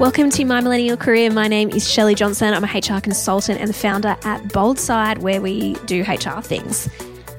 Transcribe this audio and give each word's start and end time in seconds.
Welcome 0.00 0.30
to 0.30 0.46
My 0.46 0.62
Millennial 0.62 0.96
Career. 0.96 1.30
My 1.30 1.46
name 1.46 1.68
is 1.68 1.86
Shelley 1.86 2.14
Johnson. 2.14 2.54
I'm 2.54 2.64
a 2.64 2.66
HR 2.66 3.02
consultant 3.02 3.60
and 3.60 3.68
the 3.68 3.74
founder 3.74 4.16
at 4.24 4.42
Boldside, 4.44 5.18
where 5.18 5.42
we 5.42 5.74
do 5.84 6.00
HR 6.04 6.40
things. 6.40 6.88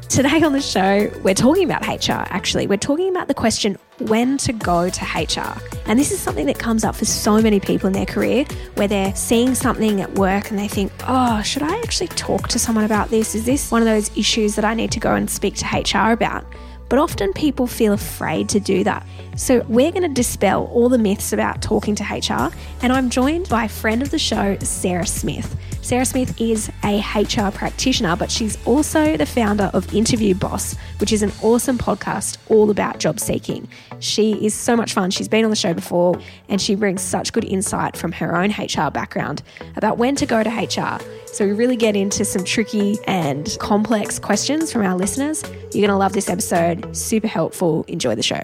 Today 0.09 0.43
on 0.43 0.53
the 0.53 0.61
show, 0.61 1.11
we're 1.23 1.33
talking 1.33 1.63
about 1.63 1.81
HR 1.87 2.23
actually. 2.31 2.67
We're 2.67 2.77
talking 2.77 3.09
about 3.09 3.27
the 3.27 3.33
question 3.33 3.79
when 4.01 4.37
to 4.37 4.53
go 4.53 4.91
to 4.91 5.03
HR. 5.05 5.59
And 5.87 5.97
this 5.97 6.11
is 6.11 6.19
something 6.19 6.45
that 6.45 6.59
comes 6.59 6.83
up 6.83 6.95
for 6.95 7.05
so 7.05 7.41
many 7.41 7.59
people 7.59 7.87
in 7.87 7.93
their 7.93 8.05
career 8.05 8.45
where 8.75 8.87
they're 8.87 9.15
seeing 9.15 9.55
something 9.55 9.99
at 9.99 10.13
work 10.13 10.51
and 10.51 10.59
they 10.59 10.67
think, 10.67 10.91
oh, 11.07 11.41
should 11.41 11.63
I 11.63 11.75
actually 11.79 12.09
talk 12.09 12.47
to 12.49 12.59
someone 12.59 12.85
about 12.85 13.09
this? 13.09 13.33
Is 13.33 13.43
this 13.43 13.71
one 13.71 13.81
of 13.81 13.87
those 13.87 14.15
issues 14.15 14.53
that 14.53 14.65
I 14.65 14.75
need 14.75 14.91
to 14.91 14.99
go 14.99 15.15
and 15.15 15.27
speak 15.27 15.55
to 15.55 15.65
HR 15.65 16.11
about? 16.11 16.45
But 16.91 16.99
often 16.99 17.31
people 17.31 17.67
feel 17.67 17.93
afraid 17.93 18.49
to 18.49 18.59
do 18.59 18.83
that. 18.83 19.07
So 19.37 19.63
we're 19.69 19.91
going 19.91 20.03
to 20.03 20.09
dispel 20.09 20.69
all 20.73 20.89
the 20.89 20.97
myths 20.97 21.31
about 21.31 21.61
talking 21.61 21.95
to 21.95 22.03
HR. 22.03 22.53
And 22.81 22.91
I'm 22.91 23.09
joined 23.09 23.47
by 23.47 23.63
a 23.63 23.69
friend 23.69 24.01
of 24.01 24.11
the 24.11 24.19
show, 24.19 24.57
Sarah 24.59 25.07
Smith. 25.07 25.55
Sarah 25.81 26.03
Smith 26.03 26.39
is 26.39 26.69
a 26.83 26.99
HR 26.99 27.49
practitioner, 27.49 28.17
but 28.17 28.29
she's 28.29 28.57
also 28.67 29.15
the 29.15 29.25
founder 29.25 29.71
of 29.73 29.93
Interview 29.93 30.35
Boss, 30.35 30.75
which 30.99 31.13
is 31.13 31.23
an 31.23 31.31
awesome 31.41 31.77
podcast 31.77 32.37
all 32.49 32.69
about 32.69 32.99
job 32.99 33.21
seeking. 33.21 33.69
She 33.99 34.33
is 34.45 34.53
so 34.53 34.75
much 34.75 34.91
fun. 34.93 35.11
She's 35.11 35.29
been 35.29 35.45
on 35.45 35.49
the 35.49 35.55
show 35.55 35.73
before 35.73 36.19
and 36.49 36.61
she 36.61 36.75
brings 36.75 37.01
such 37.01 37.31
good 37.31 37.45
insight 37.45 37.95
from 37.95 38.11
her 38.11 38.35
own 38.35 38.51
HR 38.51 38.91
background 38.91 39.43
about 39.77 39.97
when 39.97 40.17
to 40.17 40.25
go 40.25 40.43
to 40.43 40.49
HR. 40.49 40.99
So 41.31 41.45
we 41.45 41.53
really 41.53 41.77
get 41.77 41.95
into 41.95 42.25
some 42.25 42.43
tricky 42.43 42.97
and 43.07 43.55
complex 43.59 44.19
questions 44.19 44.71
from 44.71 44.85
our 44.85 44.95
listeners. 44.95 45.43
You're 45.71 45.87
going 45.87 45.89
to 45.89 45.95
love 45.95 46.11
this 46.11 46.29
episode. 46.29 46.95
Super 46.95 47.27
helpful. 47.27 47.85
Enjoy 47.87 48.15
the 48.15 48.23
show. 48.23 48.41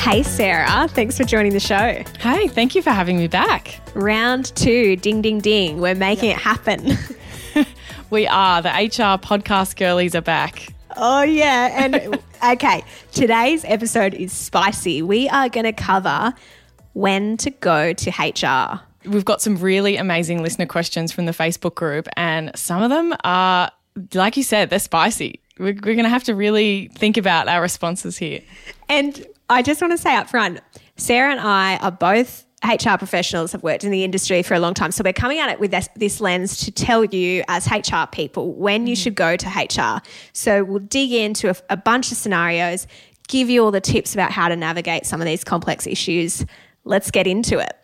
Hey, 0.00 0.24
Sarah. 0.24 0.88
Thanks 0.88 1.16
for 1.16 1.22
joining 1.22 1.52
the 1.52 1.60
show. 1.60 2.02
Hey, 2.18 2.48
thank 2.48 2.74
you 2.74 2.82
for 2.82 2.90
having 2.90 3.16
me 3.16 3.28
back. 3.28 3.80
Round 3.94 4.44
two, 4.56 4.96
ding, 4.96 5.22
ding, 5.22 5.38
ding. 5.38 5.80
We're 5.80 5.94
making 5.94 6.30
yep. 6.30 6.38
it 6.38 6.42
happen. 6.42 6.98
we 8.10 8.26
are. 8.26 8.60
The 8.60 8.70
HR 8.70 9.22
podcast 9.22 9.76
girlies 9.76 10.16
are 10.16 10.20
back. 10.20 10.74
Oh, 10.96 11.22
yeah. 11.22 11.84
And 11.84 12.18
okay, 12.44 12.82
today's 13.12 13.64
episode 13.66 14.14
is 14.14 14.32
spicy. 14.32 15.00
We 15.00 15.28
are 15.28 15.48
going 15.48 15.64
to 15.64 15.72
cover 15.72 16.34
when 16.92 17.36
to 17.38 17.50
go 17.50 17.92
to 17.92 18.10
HR. 18.10 18.80
We've 19.08 19.24
got 19.24 19.42
some 19.42 19.56
really 19.56 19.96
amazing 19.96 20.42
listener 20.42 20.66
questions 20.66 21.12
from 21.12 21.26
the 21.26 21.32
Facebook 21.32 21.74
group, 21.74 22.08
and 22.16 22.50
some 22.54 22.82
of 22.82 22.90
them 22.90 23.14
are, 23.24 23.70
like 24.14 24.36
you 24.36 24.42
said, 24.42 24.70
they're 24.70 24.78
spicy. 24.78 25.40
We're, 25.58 25.74
we're 25.74 25.94
going 25.94 26.04
to 26.04 26.08
have 26.08 26.24
to 26.24 26.34
really 26.34 26.88
think 26.94 27.16
about 27.16 27.48
our 27.48 27.60
responses 27.60 28.16
here. 28.16 28.40
And 28.88 29.26
I 29.50 29.62
just 29.62 29.80
want 29.80 29.92
to 29.92 29.98
say 29.98 30.14
up 30.14 30.30
front, 30.30 30.60
Sarah 30.96 31.30
and 31.30 31.40
I 31.40 31.76
are 31.78 31.90
both 31.90 32.46
HR 32.64 32.96
professionals, 32.96 33.52
have 33.52 33.62
worked 33.62 33.84
in 33.84 33.90
the 33.90 34.04
industry 34.04 34.42
for 34.42 34.54
a 34.54 34.60
long 34.60 34.74
time. 34.74 34.92
So 34.92 35.02
we're 35.04 35.12
coming 35.12 35.40
at 35.40 35.50
it 35.50 35.58
with 35.58 35.72
this, 35.72 35.88
this 35.96 36.20
lens 36.20 36.58
to 36.58 36.70
tell 36.70 37.04
you 37.04 37.42
as 37.48 37.68
HR 37.70 38.06
people 38.10 38.52
when 38.54 38.86
you 38.86 38.94
mm-hmm. 38.94 39.02
should 39.02 39.14
go 39.14 39.36
to 39.36 39.48
HR. 39.48 40.00
So 40.32 40.62
we'll 40.64 40.78
dig 40.78 41.12
into 41.12 41.50
a, 41.50 41.56
a 41.70 41.76
bunch 41.76 42.12
of 42.12 42.18
scenarios, 42.18 42.86
give 43.28 43.50
you 43.50 43.64
all 43.64 43.72
the 43.72 43.80
tips 43.80 44.14
about 44.14 44.30
how 44.30 44.48
to 44.48 44.56
navigate 44.56 45.06
some 45.06 45.20
of 45.20 45.26
these 45.26 45.42
complex 45.42 45.86
issues. 45.86 46.46
Let's 46.84 47.10
get 47.10 47.26
into 47.26 47.58
it. 47.58 47.76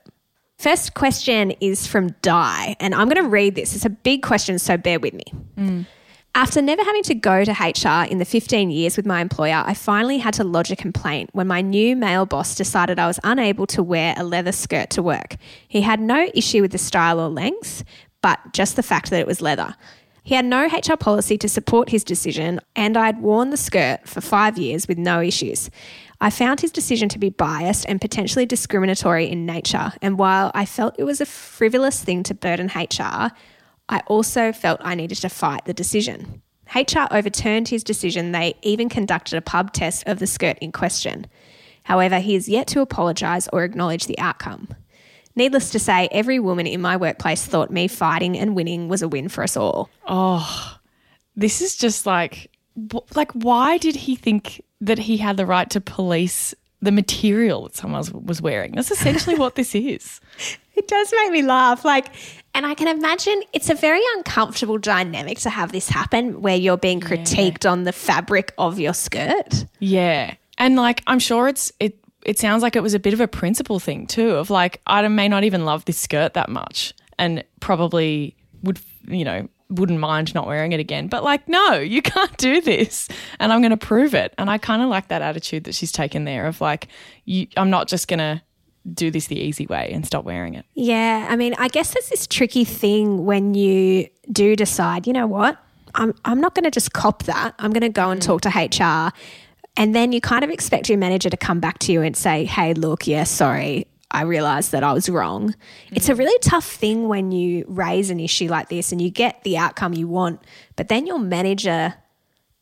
First 0.59 0.95
question 0.95 1.53
is 1.61 1.87
from 1.87 2.09
Di, 2.21 2.77
and 2.81 2.95
I'm 2.95 3.09
going 3.09 3.23
to 3.23 3.29
read 3.29 3.55
this. 3.55 3.77
It's 3.77 3.85
a 3.85 3.91
big 3.91 4.23
question, 4.23 4.59
so 4.59 4.77
bear 4.77 4.99
with 4.99 5.15
me. 5.15 5.25
Mm. 5.57 5.87
After 6.35 6.61
never 6.61 6.85
having 6.85 7.03
to 7.05 7.15
go 7.15 7.45
to 7.45 7.51
HR 7.51 8.09
in 8.11 8.19
the 8.19 8.25
15 8.25 8.71
years 8.71 8.97
with 8.97 9.07
my 9.07 9.21
employer, 9.21 9.63
I 9.65 9.75
finally 9.75 10.19
had 10.19 10.35
to 10.35 10.45
lodge 10.45 10.71
a 10.71 10.77
complaint 10.77 11.31
when 11.33 11.47
my 11.47 11.61
new 11.61 11.97
male 11.97 12.27
boss 12.27 12.55
decided 12.55 12.99
I 12.99 13.07
was 13.07 13.19
unable 13.25 13.67
to 13.69 13.83
wear 13.83 14.15
a 14.17 14.25
leather 14.25 14.53
skirt 14.53 14.91
to 14.91 15.03
work. 15.03 15.37
He 15.67 15.81
had 15.81 16.01
no 16.01 16.29
issue 16.35 16.61
with 16.61 16.73
the 16.73 16.79
style 16.79 17.21
or 17.21 17.29
length, 17.29 17.85
but 18.21 18.39
just 18.53 18.77
the 18.77 18.83
fact 18.83 19.11
that 19.11 19.21
it 19.21 19.27
was 19.27 19.41
leather. 19.41 19.75
He 20.23 20.35
had 20.35 20.45
no 20.45 20.67
HR 20.67 20.97
policy 20.97 21.39
to 21.39 21.49
support 21.49 21.89
his 21.89 22.05
decision, 22.05 22.61
and 22.77 22.97
I 22.97 23.07
had 23.07 23.23
worn 23.23 23.51
the 23.51 23.57
skirt 23.57 24.07
for 24.07 24.21
five 24.21 24.59
years 24.59 24.87
with 24.87 24.99
no 24.99 25.21
issues. 25.21 25.71
I 26.21 26.31
found 26.31 26.61
his 26.61 26.73
decision 26.73 27.09
to 27.11 27.19
be 27.19 27.31
biased 27.31 27.87
and 27.89 28.01
potentially 28.01 28.45
discriminatory 28.45 29.29
in 29.29 29.47
nature, 29.47 29.93
and 30.03 30.19
while 30.19 30.51
I 30.55 30.65
felt 30.65 30.97
it 30.99 31.05
was 31.05 31.21
a 31.21 31.27
frivolous 31.27 32.03
thing 32.03 32.25
to 32.25 32.35
burden 32.35 32.71
HR, 32.75 33.31
I 33.89 34.03
also 34.07 34.53
felt 34.53 34.81
I 34.83 34.95
needed 34.95 35.19
to 35.19 35.29
fight 35.29 35.65
the 35.65 35.75
decision. 35.75 36.43
HR 36.75 37.07
overturned 37.11 37.69
his 37.69 37.85
decision. 37.85 38.33
They 38.33 38.55
even 38.63 38.89
conducted 38.89 39.37
a 39.37 39.41
pub 39.41 39.73
test 39.73 40.07
of 40.07 40.19
the 40.19 40.27
skirt 40.27 40.59
in 40.59 40.73
question. 40.73 41.27
However, 41.85 42.19
he 42.19 42.35
has 42.35 42.49
yet 42.49 42.67
to 42.69 42.81
apologise 42.81 43.49
or 43.53 43.65
acknowledge 43.65 44.07
the 44.07 44.19
outcome. 44.19 44.69
Needless 45.35 45.71
to 45.71 45.79
say, 45.79 46.09
every 46.11 46.41
woman 46.41 46.67
in 46.67 46.83
my 46.83 46.97
workplace 46.97 47.47
thought 47.47 47.71
me 47.71 47.89
fighting 47.89 48.37
and 48.37 48.57
winning 48.57 48.89
was 48.89 49.03
a 49.03 49.09
win 49.09 49.29
for 49.29 49.43
us 49.45 49.57
all. 49.57 49.89
Oh, 50.07 50.79
this 51.37 51.63
is 51.63 51.77
just 51.77 52.05
like, 52.05 52.51
like, 53.15 53.33
why 53.33 53.79
did 53.79 53.97
he 53.97 54.17
think 54.17 54.63
that 54.81 54.99
he 54.99 55.17
had 55.17 55.37
the 55.37 55.47
right 55.47 55.69
to 55.71 55.81
police 55.81 56.55
the 56.81 56.93
material 56.93 57.65
that 57.65 57.77
someone 57.77 58.05
was 58.25 58.41
wearing? 58.41 58.73
That's 58.73 58.91
essentially 58.91 59.37
what 59.37 59.55
this 59.55 59.75
is. 59.75 60.21
It 60.79 60.87
does 60.87 61.13
make 61.25 61.33
me 61.33 61.43
laugh. 61.43 61.85
Like, 61.85 62.07
and 62.55 62.65
I 62.65 62.75
can 62.75 62.87
imagine 62.87 63.43
it's 63.53 63.69
a 63.69 63.75
very 63.75 64.01
uncomfortable 64.17 64.79
dynamic 64.79 65.41
to 65.41 65.51
have 65.51 65.73
this 65.73 65.89
happen 65.89 66.41
where 66.41 66.55
you're 66.55 66.77
being 66.77 67.01
critiqued 67.01 67.65
yeah. 67.65 67.71
on 67.73 67.83
the 67.83 67.93
fabric 67.93 68.55
of 68.59 68.79
your 68.79 68.95
skirt. 68.95 69.67
Yeah. 69.81 70.35
And 70.57 70.77
like 70.77 71.03
I'm 71.07 71.19
sure 71.19 71.49
it's 71.49 71.73
it 71.81 71.99
it 72.25 72.39
sounds 72.39 72.63
like 72.63 72.77
it 72.77 72.83
was 72.83 72.95
a 72.95 72.99
bit 72.99 73.13
of 73.13 73.21
a 73.21 73.29
principle 73.29 73.81
thing 73.81 74.07
too 74.07 74.31
of 74.31 74.51
like 74.51 74.81
I 74.87 75.07
may 75.09 75.29
not 75.29 75.45
even 75.45 75.65
love 75.65 75.85
this 75.85 75.99
skirt 75.99 76.35
that 76.35 76.49
much 76.49 76.95
and 77.19 77.45
probably 77.61 78.37
would 78.63 78.81
you 79.07 79.25
know 79.25 79.49
wouldn't 79.71 80.01
mind 80.01 80.35
not 80.35 80.47
wearing 80.47 80.73
it 80.73 80.81
again. 80.81 81.09
But 81.09 81.25
like, 81.25 81.47
no, 81.49 81.75
you 81.75 82.03
can't 82.03 82.37
do 82.37 82.61
this. 82.61 83.09
And 83.39 83.53
I'm 83.53 83.61
going 83.61 83.71
to 83.71 83.77
prove 83.77 84.15
it. 84.15 84.35
And 84.39 84.51
I 84.51 84.59
kind 84.59 84.83
of 84.83 84.89
like 84.89 85.09
that 85.09 85.23
attitude 85.23 85.65
that 85.65 85.75
she's 85.75 85.93
taken 85.93 86.25
there 86.25 86.47
of 86.47 86.61
like, 86.61 86.89
you, 87.25 87.47
I'm 87.57 87.71
not 87.71 87.89
just 87.89 88.09
going 88.09 88.19
to 88.19 88.43
do 88.95 89.11
this 89.11 89.27
the 89.27 89.39
easy 89.39 89.67
way 89.67 89.91
and 89.93 90.07
stop 90.07 90.25
wearing 90.25 90.55
it. 90.55 90.65
Yeah. 90.75 91.27
I 91.29 91.37
mean, 91.37 91.55
I 91.59 91.69
guess 91.69 91.93
there's 91.93 92.09
this 92.09 92.27
tricky 92.27 92.65
thing 92.65 93.25
when 93.27 93.55
you 93.55 94.09
do 94.33 94.57
decide, 94.57 95.07
you 95.07 95.13
know 95.13 95.27
what, 95.27 95.59
I'm, 95.95 96.15
I'm 96.25 96.41
not 96.41 96.55
going 96.55 96.65
to 96.65 96.71
just 96.71 96.93
cop 96.93 97.25
that. 97.25 97.55
I'm 97.59 97.73
going 97.73 97.83
to 97.83 97.89
go 97.89 98.11
and 98.11 98.21
mm. 98.21 98.25
talk 98.25 98.43
to 98.43 98.49
HR. 98.49 99.13
And 99.77 99.95
then 99.95 100.13
you 100.13 100.21
kind 100.21 100.43
of 100.43 100.51
expect 100.51 100.89
your 100.89 100.99
manager 100.99 101.31
to 101.31 101.37
come 101.37 101.61
back 101.61 101.79
to 101.81 101.93
you 101.93 102.03
and 102.03 102.17
say, 102.17 102.45
hey, 102.45 102.75
look, 102.75 103.07
yeah, 103.07 103.25
sorry. 103.25 103.87
I 104.11 104.23
realized 104.23 104.73
that 104.73 104.83
I 104.83 104.93
was 104.93 105.09
wrong. 105.09 105.51
Mm. 105.51 105.55
It's 105.93 106.09
a 106.09 106.15
mm. 106.15 106.19
really 106.19 106.39
tough 106.41 106.67
thing 106.67 107.09
when 107.09 107.33
you 107.33 107.65
raise 107.69 108.11
an 108.11 108.21
issue 108.21 108.49
like 108.49 108.69
this 108.69 108.93
and 108.93 109.01
you 109.01 109.11
get 109.11 109.43
the 109.43 109.59
outcome 109.59 109.95
you 109.95 110.09
want, 110.09 110.41
but 110.77 110.89
then 110.89 111.07
your 111.07 111.19
manager 111.19 111.95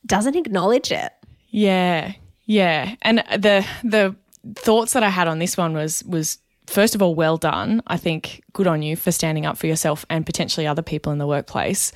doesn't 0.05 0.37
acknowledge 0.37 0.93
it. 0.93 1.13
Yeah. 1.51 2.13
Yeah. 2.45 2.95
And 3.03 3.19
the 3.19 3.67
the 3.83 4.15
thoughts 4.55 4.93
that 4.93 5.03
I 5.03 5.09
had 5.09 5.29
on 5.29 5.39
this 5.39 5.57
one 5.57 5.75
was 5.75 6.05
was 6.05 6.39
first 6.67 6.95
of 6.95 7.03
all, 7.03 7.15
well 7.15 7.37
done. 7.37 7.83
I 7.87 7.97
think 7.97 8.43
good 8.53 8.67
on 8.67 8.83
you 8.83 8.97
for 8.97 9.13
standing 9.13 9.47
up 9.47 9.57
for 9.57 9.67
yourself 9.67 10.05
and 10.11 10.27
potentially 10.27 10.67
other 10.67 10.83
people 10.83 11.13
in 11.13 11.19
the 11.19 11.27
workplace. 11.27 11.93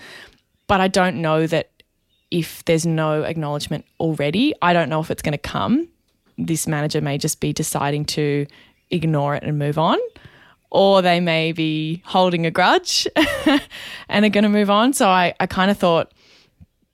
But 0.67 0.81
I 0.81 0.89
don't 0.89 1.21
know 1.21 1.47
that 1.47 1.71
if 2.31 2.65
there's 2.65 2.87
no 2.87 3.23
acknowledgement 3.23 3.85
already, 3.99 4.55
I 4.63 4.73
don't 4.73 4.89
know 4.89 5.01
if 5.01 5.11
it's 5.11 5.23
going 5.23 5.33
to 5.33 5.39
come. 5.39 5.89
This 6.39 6.67
manager 6.67 7.01
may 7.01 7.19
just 7.19 7.41
be 7.41 7.53
deciding 7.53 8.05
to 8.07 8.47
ignore 8.91 9.35
it 9.35 9.43
and 9.43 9.59
move 9.59 9.79
on, 9.79 9.99
or 10.71 11.03
they 11.03 11.21
may 11.21 11.53
be 11.53 12.03
holding 12.07 12.47
a 12.47 12.51
grudge 12.51 13.07
and 14.09 14.25
are 14.25 14.29
going 14.29 14.45
to 14.45 14.49
move 14.49 14.71
on. 14.71 14.93
So 14.93 15.09
I, 15.09 15.35
I 15.41 15.47
kind 15.47 15.71
of 15.71 15.79
thought 15.79 16.13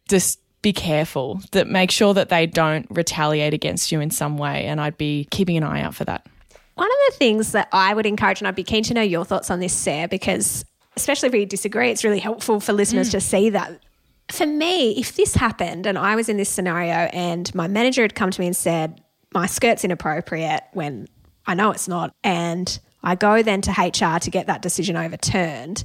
just 0.09 0.41
be 0.63 0.73
careful 0.73 1.41
that 1.53 1.69
make 1.69 1.91
sure 1.91 2.15
that 2.15 2.29
they 2.29 2.47
don't 2.47 2.87
retaliate 2.91 3.55
against 3.55 3.93
you 3.93 4.01
in 4.01 4.11
some 4.11 4.37
way 4.37 4.67
and 4.67 4.81
I'd 4.81 4.99
be 4.99 5.29
keeping 5.31 5.57
an 5.57 5.63
eye 5.63 5.83
out 5.83 5.95
for 5.95 6.05
that. 6.05 6.27
One 6.75 6.89
of 6.89 6.97
the 7.09 7.17
things 7.17 7.53
that 7.53 7.69
I 7.73 7.95
would 7.95 8.05
encourage, 8.05 8.41
and 8.41 8.49
I'd 8.49 8.57
be 8.57 8.65
keen 8.65 8.83
to 8.85 8.95
know 8.95 9.03
your 9.03 9.25
thoughts 9.25 9.51
on 9.51 9.61
this, 9.61 9.73
Sarah, 9.73 10.09
because 10.09 10.65
especially 10.97 11.29
if 11.29 11.33
we 11.33 11.45
disagree, 11.45 11.91
it's 11.91 12.05
really 12.05 12.19
helpful 12.19 12.61
for 12.61 12.73
listeners 12.73 13.09
mm. 13.09 13.13
to 13.13 13.21
see 13.21 13.51
that. 13.51 13.81
For 14.29 14.45
me, 14.45 14.99
if 14.99 15.15
this 15.15 15.37
happened 15.37 15.87
and 15.87 15.97
I 15.97 16.17
was 16.17 16.29
in 16.29 16.37
this 16.37 16.49
scenario 16.49 17.09
and 17.13 17.55
my 17.55 17.69
manager 17.69 18.03
had 18.03 18.15
come 18.15 18.31
to 18.31 18.41
me 18.41 18.49
and 18.49 18.57
said, 18.57 19.01
my 19.33 19.47
skirt's 19.47 19.85
inappropriate 19.85 20.65
when 20.73 21.07
I 21.47 21.55
know 21.55 21.71
it's 21.71 21.89
not, 21.89 22.15
and 22.25 22.79
I 23.03 23.15
go 23.15 23.43
then 23.43 23.61
to 23.63 23.71
HR 23.71 24.19
to 24.19 24.31
get 24.31 24.47
that 24.49 24.63
decision 24.63 24.97
overturned, 24.97 25.85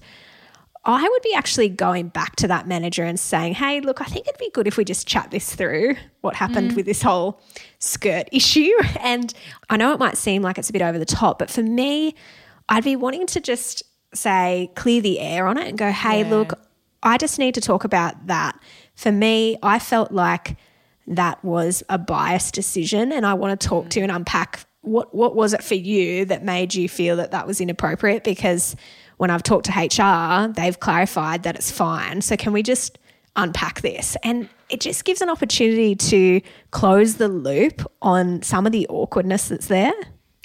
I 0.84 1.08
would 1.08 1.22
be 1.22 1.34
actually 1.36 1.69
going 1.69 2.08
back 2.08 2.36
to 2.38 2.48
that 2.48 2.68
manager 2.68 3.04
and 3.04 3.19
saying, 3.19 3.54
hey, 3.54 3.81
look, 3.81 4.02
I 4.02 4.06
think 4.06 4.28
it'd 4.28 4.40
be 4.40 4.50
good 4.50 4.66
if 4.66 4.78
we 4.78 4.84
just 4.84 5.08
chat 5.08 5.30
this 5.30 5.54
through 5.54 5.96
what 6.22 6.36
happened 6.36 6.72
mm. 6.72 6.75
with 6.75 6.88
this 6.88 7.04
whole 7.04 7.40
skirt 7.78 8.28
issue. 8.31 8.72
And 9.00 9.31
I 9.69 9.78
know 9.78 9.94
it 9.94 10.00
might 10.00 10.18
seem 10.18 10.42
like 10.42 10.58
it's 10.58 10.69
a 10.69 10.74
bit 10.74 10.81
over 10.81 10.98
the 10.98 11.06
top, 11.06 11.38
but 11.38 11.52
for 11.52 11.62
me, 11.62 12.16
I'd 12.69 12.84
be 12.84 12.96
wanting 12.96 13.28
to 13.28 13.40
just 13.40 13.84
say, 14.14 14.72
clear 14.75 15.02
the 15.02 15.19
air 15.19 15.48
on 15.48 15.57
it 15.57 15.68
and 15.68 15.78
go, 15.78 15.92
hey, 15.92 16.24
look, 16.24 16.60
I 17.04 17.18
just 17.18 17.38
need 17.38 17.54
to 17.56 17.62
talk 17.62 17.84
about 17.84 18.28
that. 18.28 18.60
For 18.96 19.12
me, 19.12 19.57
I 19.62 19.78
felt 19.80 20.12
like 20.12 20.57
that 21.07 21.44
was 21.44 21.84
a 21.90 21.98
biased 21.98 22.54
decision 22.54 23.12
and 23.12 23.25
I 23.25 23.34
want 23.34 23.60
to 23.60 23.68
talk 23.68 23.90
to 23.90 24.00
you 24.00 24.04
and 24.04 24.12
unpack 24.12 24.66
what 24.81 25.13
what 25.13 25.36
was 25.36 25.54
it 25.54 25.63
for 25.63 25.75
you 25.75 26.25
that 26.25 26.44
made 26.44 26.74
you 26.74 26.89
feel 26.89 27.16
that 27.18 27.31
that 27.31 27.45
was 27.48 27.62
inappropriate 27.62 28.24
because 28.24 28.75
when 29.18 29.30
I've 29.30 29.44
talked 29.44 29.66
to 29.68 29.72
HR, 29.72 30.51
they've 30.51 30.80
clarified 30.80 31.44
that 31.44 31.56
it's 31.56 31.69
fine. 31.69 32.22
So 32.22 32.36
can 32.36 32.54
we 32.54 32.63
just 32.63 32.98
unpack 33.36 33.81
this? 33.81 34.18
And 34.24 34.50
it 34.69 34.81
just 34.81 35.06
gives 35.06 35.22
an 35.22 35.30
opportunity 35.30 35.95
to 35.95 36.42
close 36.72 37.16
the 37.16 37.28
loop 37.28 37.86
on 38.01 38.42
some 38.42 38.66
of 38.66 38.72
the 38.72 38.88
awkwardness 38.88 39.50
that's 39.50 39.68
there. 39.68 39.94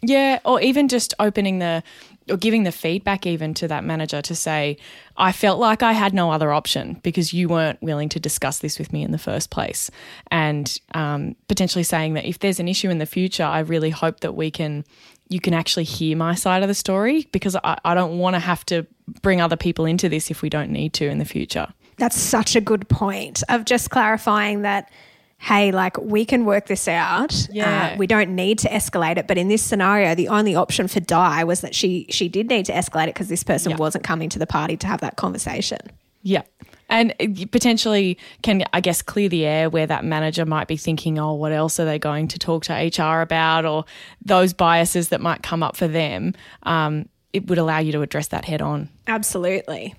Yeah, 0.02 0.40
or 0.44 0.60
even 0.60 0.88
just 0.88 1.14
opening 1.18 1.58
the 1.58 1.82
or 2.28 2.36
giving 2.36 2.64
the 2.64 2.72
feedback 2.72 3.26
even 3.26 3.54
to 3.54 3.68
that 3.68 3.84
manager 3.84 4.20
to 4.20 4.34
say, 4.34 4.76
I 5.16 5.32
felt 5.32 5.58
like 5.58 5.82
I 5.82 5.92
had 5.92 6.12
no 6.12 6.30
other 6.30 6.52
option 6.52 7.00
because 7.02 7.32
you 7.32 7.48
weren't 7.48 7.80
willing 7.82 8.08
to 8.10 8.20
discuss 8.20 8.58
this 8.58 8.78
with 8.78 8.92
me 8.92 9.02
in 9.02 9.12
the 9.12 9.18
first 9.18 9.50
place. 9.50 9.90
And 10.30 10.78
um, 10.94 11.36
potentially 11.48 11.84
saying 11.84 12.14
that 12.14 12.24
if 12.24 12.38
there's 12.40 12.60
an 12.60 12.68
issue 12.68 12.90
in 12.90 12.98
the 12.98 13.06
future, 13.06 13.44
I 13.44 13.60
really 13.60 13.90
hope 13.90 14.20
that 14.20 14.34
we 14.34 14.50
can, 14.50 14.84
you 15.28 15.40
can 15.40 15.54
actually 15.54 15.84
hear 15.84 16.16
my 16.16 16.34
side 16.34 16.62
of 16.62 16.68
the 16.68 16.74
story 16.74 17.28
because 17.32 17.56
I, 17.62 17.78
I 17.84 17.94
don't 17.94 18.18
want 18.18 18.34
to 18.34 18.40
have 18.40 18.66
to 18.66 18.86
bring 19.22 19.40
other 19.40 19.56
people 19.56 19.84
into 19.84 20.08
this 20.08 20.30
if 20.30 20.42
we 20.42 20.48
don't 20.48 20.70
need 20.70 20.92
to 20.94 21.06
in 21.08 21.18
the 21.18 21.24
future. 21.24 21.68
That's 21.98 22.18
such 22.18 22.56
a 22.56 22.60
good 22.60 22.88
point 22.88 23.42
of 23.48 23.64
just 23.64 23.90
clarifying 23.90 24.62
that 24.62 24.90
hey, 25.38 25.70
like 25.70 25.96
we 25.98 26.24
can 26.24 26.44
work 26.44 26.66
this 26.66 26.88
out. 26.88 27.46
Yeah. 27.52 27.92
Uh, 27.92 27.96
we 27.98 28.06
don't 28.06 28.34
need 28.34 28.58
to 28.60 28.68
escalate 28.68 29.16
it. 29.18 29.26
But 29.28 29.38
in 29.38 29.48
this 29.48 29.62
scenario, 29.62 30.14
the 30.14 30.28
only 30.28 30.54
option 30.54 30.88
for 30.88 31.00
Di 31.00 31.44
was 31.44 31.60
that 31.60 31.74
she 31.74 32.06
she 32.10 32.28
did 32.28 32.48
need 32.48 32.66
to 32.66 32.72
escalate 32.72 33.04
it 33.04 33.14
because 33.14 33.28
this 33.28 33.44
person 33.44 33.70
Yeah. 33.70 33.76
wasn't 33.76 34.04
coming 34.04 34.28
to 34.30 34.38
the 34.38 34.46
party 34.46 34.76
to 34.78 34.86
have 34.86 35.00
that 35.02 35.16
conversation. 35.16 35.78
Yeah. 36.22 36.42
And 36.88 37.12
potentially 37.50 38.16
can, 38.42 38.62
I 38.72 38.80
guess, 38.80 39.02
clear 39.02 39.28
the 39.28 39.44
air 39.44 39.68
where 39.68 39.86
that 39.88 40.04
manager 40.04 40.46
might 40.46 40.68
be 40.68 40.76
thinking, 40.76 41.18
oh, 41.18 41.34
what 41.34 41.50
else 41.52 41.80
are 41.80 41.84
they 41.84 41.98
going 41.98 42.28
to 42.28 42.38
talk 42.38 42.62
to 42.64 42.72
HR 42.72 43.22
about? 43.22 43.64
Or 43.64 43.84
those 44.24 44.52
biases 44.52 45.08
that 45.08 45.20
might 45.20 45.42
come 45.42 45.62
up 45.64 45.76
for 45.76 45.88
them. 45.88 46.34
Um, 46.62 47.08
it 47.32 47.48
would 47.48 47.58
allow 47.58 47.78
you 47.78 47.90
to 47.92 48.02
address 48.02 48.28
that 48.28 48.44
head 48.44 48.62
on. 48.62 48.88
Absolutely. 49.08 49.94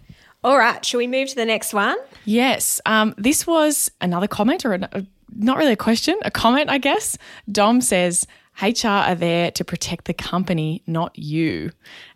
All 0.45 0.57
right, 0.57 0.83
shall 0.85 0.99
we 0.99 1.07
move 1.07 1.27
to 1.29 1.35
the 1.35 1.45
next 1.45 1.73
one? 1.73 1.97
Yes. 2.23 2.79
Um, 2.85 3.13
this 3.17 3.45
was 3.45 3.91
another 3.99 4.27
comment, 4.27 4.65
or 4.65 4.75
a, 4.75 5.05
not 5.35 5.57
really 5.57 5.73
a 5.73 5.77
question, 5.77 6.17
a 6.23 6.31
comment, 6.31 6.69
I 6.69 6.77
guess. 6.77 7.17
Dom 7.51 7.81
says, 7.81 8.27
HR 8.61 8.87
are 8.87 9.15
there 9.15 9.51
to 9.51 9.63
protect 9.63 10.05
the 10.05 10.13
company, 10.13 10.81
not 10.87 11.17
you. 11.17 11.71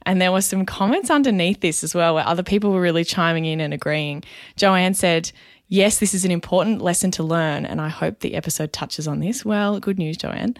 And 0.05 0.19
there 0.19 0.31
were 0.31 0.41
some 0.41 0.65
comments 0.65 1.11
underneath 1.11 1.61
this 1.61 1.83
as 1.83 1.93
well 1.93 2.15
where 2.15 2.27
other 2.27 2.43
people 2.43 2.71
were 2.71 2.81
really 2.81 3.03
chiming 3.03 3.45
in 3.45 3.59
and 3.59 3.73
agreeing. 3.73 4.23
Joanne 4.55 4.95
said, 4.95 5.31
Yes, 5.73 5.99
this 5.99 6.13
is 6.13 6.25
an 6.25 6.31
important 6.31 6.81
lesson 6.81 7.11
to 7.11 7.23
learn, 7.23 7.65
and 7.65 7.79
I 7.79 7.87
hope 7.87 8.19
the 8.19 8.35
episode 8.35 8.73
touches 8.73 9.07
on 9.07 9.21
this. 9.21 9.45
Well, 9.45 9.79
good 9.79 9.97
news, 9.97 10.17
Joanne. 10.17 10.57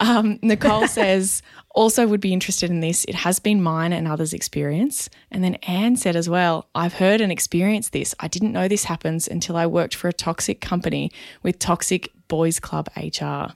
Um, 0.00 0.38
Nicole 0.40 0.88
says, 0.88 1.42
also 1.74 2.06
would 2.06 2.22
be 2.22 2.32
interested 2.32 2.70
in 2.70 2.80
this. 2.80 3.04
It 3.04 3.14
has 3.14 3.38
been 3.38 3.62
mine 3.62 3.92
and 3.92 4.08
others' 4.08 4.32
experience. 4.32 5.10
And 5.30 5.44
then 5.44 5.56
Anne 5.56 5.96
said 5.96 6.16
as 6.16 6.30
well, 6.30 6.66
I've 6.74 6.94
heard 6.94 7.20
and 7.20 7.30
experienced 7.30 7.92
this. 7.92 8.14
I 8.20 8.28
didn't 8.28 8.52
know 8.52 8.66
this 8.66 8.84
happens 8.84 9.28
until 9.28 9.58
I 9.58 9.66
worked 9.66 9.94
for 9.94 10.08
a 10.08 10.14
toxic 10.14 10.62
company 10.62 11.12
with 11.42 11.58
toxic 11.58 12.10
boys 12.28 12.58
club 12.58 12.88
HR. 12.96 13.52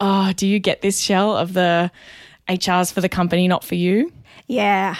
Oh, 0.00 0.32
do 0.34 0.48
you 0.48 0.58
get 0.58 0.82
this 0.82 1.00
Shell 1.00 1.36
of 1.36 1.52
the 1.52 1.92
HRs 2.48 2.92
for 2.92 3.00
the 3.00 3.08
company, 3.08 3.46
not 3.46 3.62
for 3.62 3.76
you? 3.76 4.12
Yeah, 4.48 4.96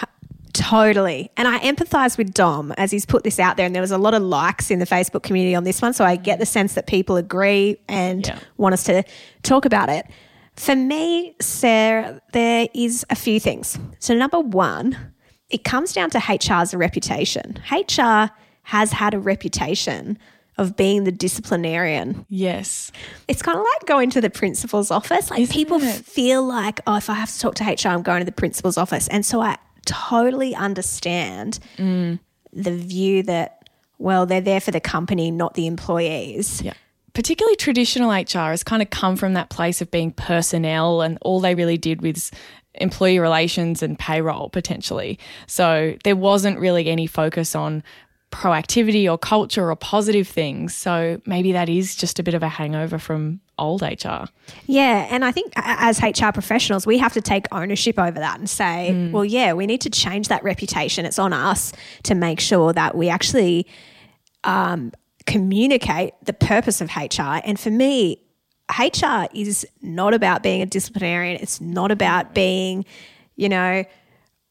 totally. 0.55 1.29
And 1.37 1.47
I 1.47 1.59
empathize 1.59 2.17
with 2.17 2.33
Dom 2.33 2.71
as 2.77 2.89
he's 2.91 3.05
put 3.05 3.23
this 3.23 3.39
out 3.39 3.57
there, 3.57 3.65
and 3.65 3.75
there 3.75 3.81
was 3.81 3.91
a 3.91 3.97
lot 3.97 4.13
of 4.13 4.23
likes 4.23 4.71
in 4.71 4.79
the 4.79 4.85
Facebook 4.87 5.21
community 5.23 5.53
on 5.53 5.63
this 5.65 5.81
one. 5.81 5.93
So 5.93 6.03
I 6.05 6.15
get 6.15 6.39
the 6.39 6.45
sense 6.45 6.73
that 6.73 6.87
people 6.87 7.17
agree 7.17 7.77
and 7.87 8.25
Yeah. 8.25 8.39
want 8.57 8.73
us 8.73 8.83
to 8.85 9.03
talk 9.43 9.65
about 9.65 9.89
it. 9.89 10.05
For 10.55 10.75
me, 10.75 11.35
Sarah, 11.41 12.21
there 12.31 12.67
is 12.73 13.05
a 13.09 13.15
few 13.15 13.39
things. 13.39 13.77
So, 13.99 14.15
number 14.15 14.39
one, 14.39 14.97
it 15.49 15.63
comes 15.65 15.91
down 15.93 16.09
to 16.11 16.19
HR's 16.19 16.73
reputation. 16.73 17.59
HR 17.69 18.31
has 18.63 18.93
had 18.93 19.13
a 19.13 19.19
reputation 19.19 20.17
of 20.57 20.77
being 20.77 21.03
the 21.03 21.11
disciplinarian 21.11 22.25
Yes. 22.29 22.89
it's 23.27 23.41
kind 23.41 23.57
of 23.57 23.63
like 23.75 23.85
going 23.87 24.09
to 24.11 24.21
the 24.21 24.29
principal's 24.29 24.89
office. 24.89 25.29
Like 25.29 25.49
people 25.49 25.81
it? 25.83 26.05
feel 26.05 26.43
like, 26.45 26.79
oh, 26.87 26.95
if 26.95 27.09
I 27.09 27.15
have 27.15 27.29
to 27.33 27.39
talk 27.39 27.55
to 27.55 27.63
HR, 27.65 27.89
I'm 27.89 28.01
going 28.03 28.19
to 28.21 28.25
the 28.25 28.31
principal's 28.31 28.77
office. 28.77 29.09
And 29.09 29.25
so 29.25 29.41
I 29.41 29.57
totally 29.85 30.53
understand 30.55 31.59
Mm. 31.77 32.19
the 32.53 32.75
view 32.75 33.23
that, 33.23 33.69
well, 33.97 34.25
they're 34.25 34.41
there 34.41 34.59
for 34.61 34.71
the 34.71 34.79
company, 34.79 35.31
not 35.31 35.53
the 35.53 35.67
employees. 35.67 36.61
Yeah. 36.61 36.73
Particularly 37.13 37.55
traditional 37.55 38.11
HR 38.11 38.51
has 38.51 38.63
kind 38.63 38.81
of 38.81 38.89
come 38.89 39.15
from 39.15 39.33
that 39.33 39.49
place 39.49 39.81
of 39.81 39.89
being 39.89 40.11
personnel, 40.11 41.01
and 41.01 41.17
all 41.21 41.39
they 41.39 41.55
really 41.55 41.77
did 41.77 42.01
was 42.01 42.29
employee 42.73 43.19
relations 43.19 43.81
and 43.81 43.97
payroll 43.97 44.49
potentially. 44.49 45.17
So 45.47 45.95
there 46.03 46.15
wasn't 46.17 46.59
really 46.59 46.87
any 46.89 47.07
focus 47.07 47.55
on 47.55 47.83
proactivity 48.35 49.09
or 49.11 49.17
culture 49.17 49.69
or 49.71 49.75
positive 49.75 50.27
things. 50.27 50.75
So 50.75 51.21
maybe 51.25 51.51
that 51.53 51.69
is 51.69 51.95
just 51.95 52.19
a 52.19 52.23
bit 52.23 52.33
of 52.33 52.43
a 52.43 52.49
hangover 52.49 52.99
from 52.99 53.39
old 53.57 53.81
HR. 53.81 54.25
Yeah, 54.67 55.07
and 55.09 55.23
I 55.23 55.31
think 55.31 55.53
as 55.55 56.01
HR 56.01 56.31
professionals, 56.33 56.85
we 56.85 56.97
have 56.97 57.13
to 57.13 57.21
take 57.21 57.45
ownership 57.53 57.97
over 57.97 58.19
that 58.19 58.37
and 58.39 58.49
say, 58.49 58.89
Mm. 58.91 59.11
well, 59.11 59.23
yeah, 59.25 59.53
we 59.53 59.65
need 59.65 59.81
to 59.81 59.89
change 59.89 60.27
that 60.27 60.43
reputation. 60.43 61.05
It's 61.05 61.17
on 61.19 61.31
us 61.33 61.71
to 62.03 62.15
make 62.15 62.39
sure 62.39 62.73
that 62.73 62.95
we 62.95 63.07
actually 63.09 63.65
um, 64.43 64.91
communicate 65.25 66.13
the 66.23 66.33
purpose 66.33 66.81
of 66.81 66.89
HR. 66.95 67.39
And 67.45 67.59
for 67.59 67.69
me, 67.71 68.21
HR 68.77 69.25
is 69.33 69.65
not 69.81 70.13
about 70.13 70.43
being 70.43 70.61
a 70.61 70.65
disciplinarian. 70.65 71.39
It's 71.41 71.61
not 71.61 71.91
about 71.91 72.33
being, 72.33 72.83
you 73.35 73.47
know, 73.49 73.83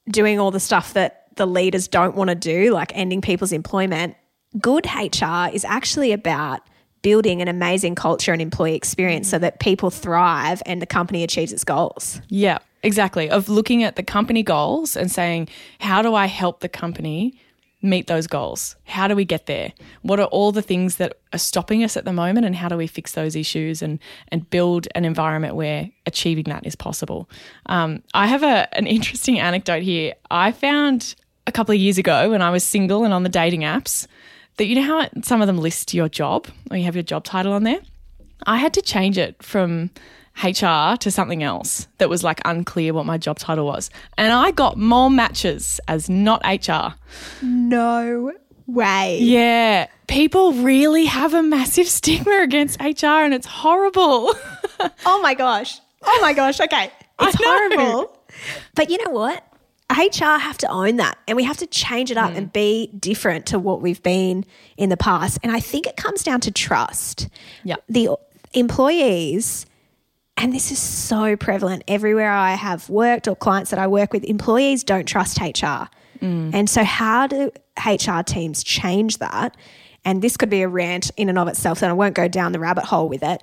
doing 0.09 0.39
all 0.39 0.51
the 0.51 0.61
stuff 0.61 0.93
that 0.95 1.24
the 1.37 1.47
leaders 1.47 1.89
don't 1.89 2.15
want 2.15 2.29
to 2.29 2.35
do, 2.35 2.73
like 2.73 2.93
ending 2.95 3.21
people's 3.21 3.53
employment. 3.53 4.17
Good 4.61 4.87
HR 4.87 5.49
is 5.53 5.65
actually 5.65 6.13
about 6.13 6.61
building 7.05 7.43
an 7.43 7.49
amazing 7.49 7.95
culture 7.95 8.33
and 8.33 8.41
employee 8.41 8.75
experience 8.75 9.29
so 9.29 9.39
that 9.39 9.61
people 9.61 9.91
thrive 9.91 10.63
and 10.65 10.81
the 10.81 10.87
company 10.87 11.23
achieves 11.23 11.53
its 11.53 11.63
goals. 11.63 12.21
Yeah, 12.29 12.59
exactly. 12.83 13.29
Of 13.29 13.49
looking 13.49 13.85
at 13.85 13.97
the 13.97 14.03
company 14.03 14.43
goals 14.43 14.97
and 14.97 15.11
saying, 15.11 15.49
how 15.81 16.01
do 16.01 16.15
I 16.15 16.27
help 16.27 16.61
the 16.61 16.69
company 16.69 17.39
meet 17.83 18.07
those 18.07 18.27
goals? 18.27 18.75
How 18.85 19.07
do 19.07 19.15
we 19.15 19.27
get 19.27 19.45
there? 19.45 19.75
What 20.01 20.19
are 20.19 20.27
all 20.27 20.51
the 20.51 20.63
things 20.63 20.97
that 20.97 21.19
are 21.35 21.39
stopping 21.39 21.85
us 21.85 21.97
at 21.99 22.07
the 22.07 22.13
moment 22.13 22.47
and 22.47 22.57
how 22.57 22.69
do 22.69 22.77
we 22.79 22.87
fix 22.87 23.13
those 23.13 23.37
issues 23.37 23.83
and 23.83 23.99
and 24.29 24.49
build 24.49 24.89
an 24.95 25.05
environment 25.05 25.55
where 25.55 25.91
achieving 26.07 26.45
that 26.45 26.67
is 26.67 26.75
possible? 26.75 27.29
Um, 27.67 28.03
I 28.15 28.27
have 28.29 28.43
a, 28.43 28.67
an 28.75 28.87
interesting 28.97 29.39
anecdote 29.39 29.83
here. 29.83 30.15
I 30.31 30.53
found 30.53 31.15
a 31.47 31.53
couple 31.53 31.75
of 31.75 31.81
years 31.81 31.99
ago 31.99 32.31
when 32.31 32.43
I 32.43 32.51
was 32.51 32.65
single 32.65 33.05
and 33.05 33.13
on 33.13 33.23
the 33.23 33.29
dating 33.29 33.61
apps 33.63 34.07
that 34.57 34.67
you 34.67 34.75
know 34.77 34.83
how 34.83 35.09
some 35.23 35.41
of 35.41 35.47
them 35.47 35.59
list 35.59 35.93
your 35.95 36.09
job 36.09 36.47
or 36.71 36.77
you 36.77 36.85
have 36.85 36.97
your 36.97 37.03
job 37.03 37.25
title 37.25 37.53
on 37.53 37.65
there? 37.65 37.81
I 38.47 38.59
had 38.59 38.75
to 38.75 38.83
change 38.83 39.19
it 39.19 39.43
from 39.43 39.91
HR 40.43 40.97
to 40.97 41.11
something 41.11 41.43
else 41.43 41.87
that 41.99 42.09
was 42.09 42.25
like 42.25 42.41
unclear 42.45 42.93
what 42.93 43.07
my 43.07 43.19
job 43.19 43.39
title 43.39 43.67
was. 43.67 43.91
And 44.19 44.33
I 44.33 44.51
got 44.51 44.77
more 44.77 45.11
matches 45.11 45.81
as 45.89 46.09
not 46.09 46.43
HR. 46.45 46.95
No 47.43 48.33
way. 48.67 49.19
Yeah. 49.21 49.87
People 50.09 50.53
really 50.53 51.07
have 51.07 51.35
a 51.35 51.43
massive 51.43 51.87
stigma 51.89 52.41
against 52.43 52.81
HR 52.81 53.07
and 53.07 53.33
it's 53.35 53.47
horrible. 53.47 54.35
Oh 55.07 55.21
my 55.23 55.35
gosh. 55.35 55.81
Oh 56.03 56.19
my 56.21 56.33
gosh. 56.33 56.61
Okay. 56.61 56.91
It's 57.21 57.37
horrible. 57.41 58.19
But 58.75 58.91
you 58.91 58.99
know 59.05 59.13
what? 59.13 59.47
HR 59.93 60.39
have 60.39 60.59
to 60.59 60.69
own 60.69 60.97
that 60.97 61.19
and 61.29 61.37
we 61.37 61.45
have 61.45 61.59
to 61.59 61.67
change 61.67 62.11
it 62.11 62.17
up 62.17 62.31
hmm. 62.31 62.37
and 62.37 62.53
be 62.53 62.89
different 62.99 63.47
to 63.47 63.59
what 63.59 63.81
we've 63.81 64.03
been 64.03 64.45
in 64.77 64.89
the 64.89 64.97
past. 64.97 65.39
And 65.43 65.53
I 65.53 65.61
think 65.61 65.87
it 65.87 65.97
comes 65.97 66.23
down 66.23 66.41
to 66.43 66.51
trust. 66.51 67.29
Yeah. 67.65 67.77
The 67.89 68.11
employees 68.55 69.67
And 70.37 70.53
this 70.53 70.73
is 70.73 70.79
so 70.79 71.37
prevalent 71.37 71.85
everywhere 71.87 72.31
I 72.31 72.55
have 72.55 72.89
worked 72.89 73.29
or 73.29 73.37
clients 73.37 73.71
that 73.71 73.79
I 73.79 73.87
work 73.87 74.13
with. 74.13 74.25
Employees 74.25 74.83
don't 74.83 75.07
trust 75.07 75.41
HR. 75.41 75.89
Hmm. 76.19 76.51
And 76.53 76.69
so, 76.69 76.83
how 76.83 77.27
do 77.27 77.51
HR 77.79 78.23
teams 78.23 78.65
change 78.65 79.19
that? 79.19 79.57
And 80.05 80.21
this 80.21 80.37
could 80.37 80.51
be 80.51 80.63
a 80.63 80.69
rant 80.69 81.11
in 81.17 81.29
and 81.29 81.39
of 81.39 81.49
itself, 81.49 81.83
and 81.83 81.91
I 81.91 81.95
won't 81.95 82.15
go 82.15 82.29
down 82.29 82.53
the 82.53 82.61
rabbit 82.61 82.85
hole 82.85 83.09
with 83.09 83.23
it. 83.23 83.43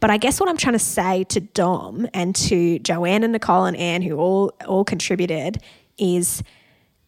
But 0.00 0.10
I 0.10 0.16
guess 0.16 0.38
what 0.38 0.48
I'm 0.48 0.56
trying 0.56 0.74
to 0.74 0.78
say 0.78 1.24
to 1.24 1.40
Dom 1.40 2.06
and 2.14 2.34
to 2.36 2.78
Joanne 2.78 3.24
and 3.24 3.32
Nicole 3.32 3.64
and 3.64 3.76
Anne, 3.76 4.02
who 4.02 4.16
all 4.16 4.52
all 4.66 4.84
contributed, 4.84 5.60
is 5.98 6.42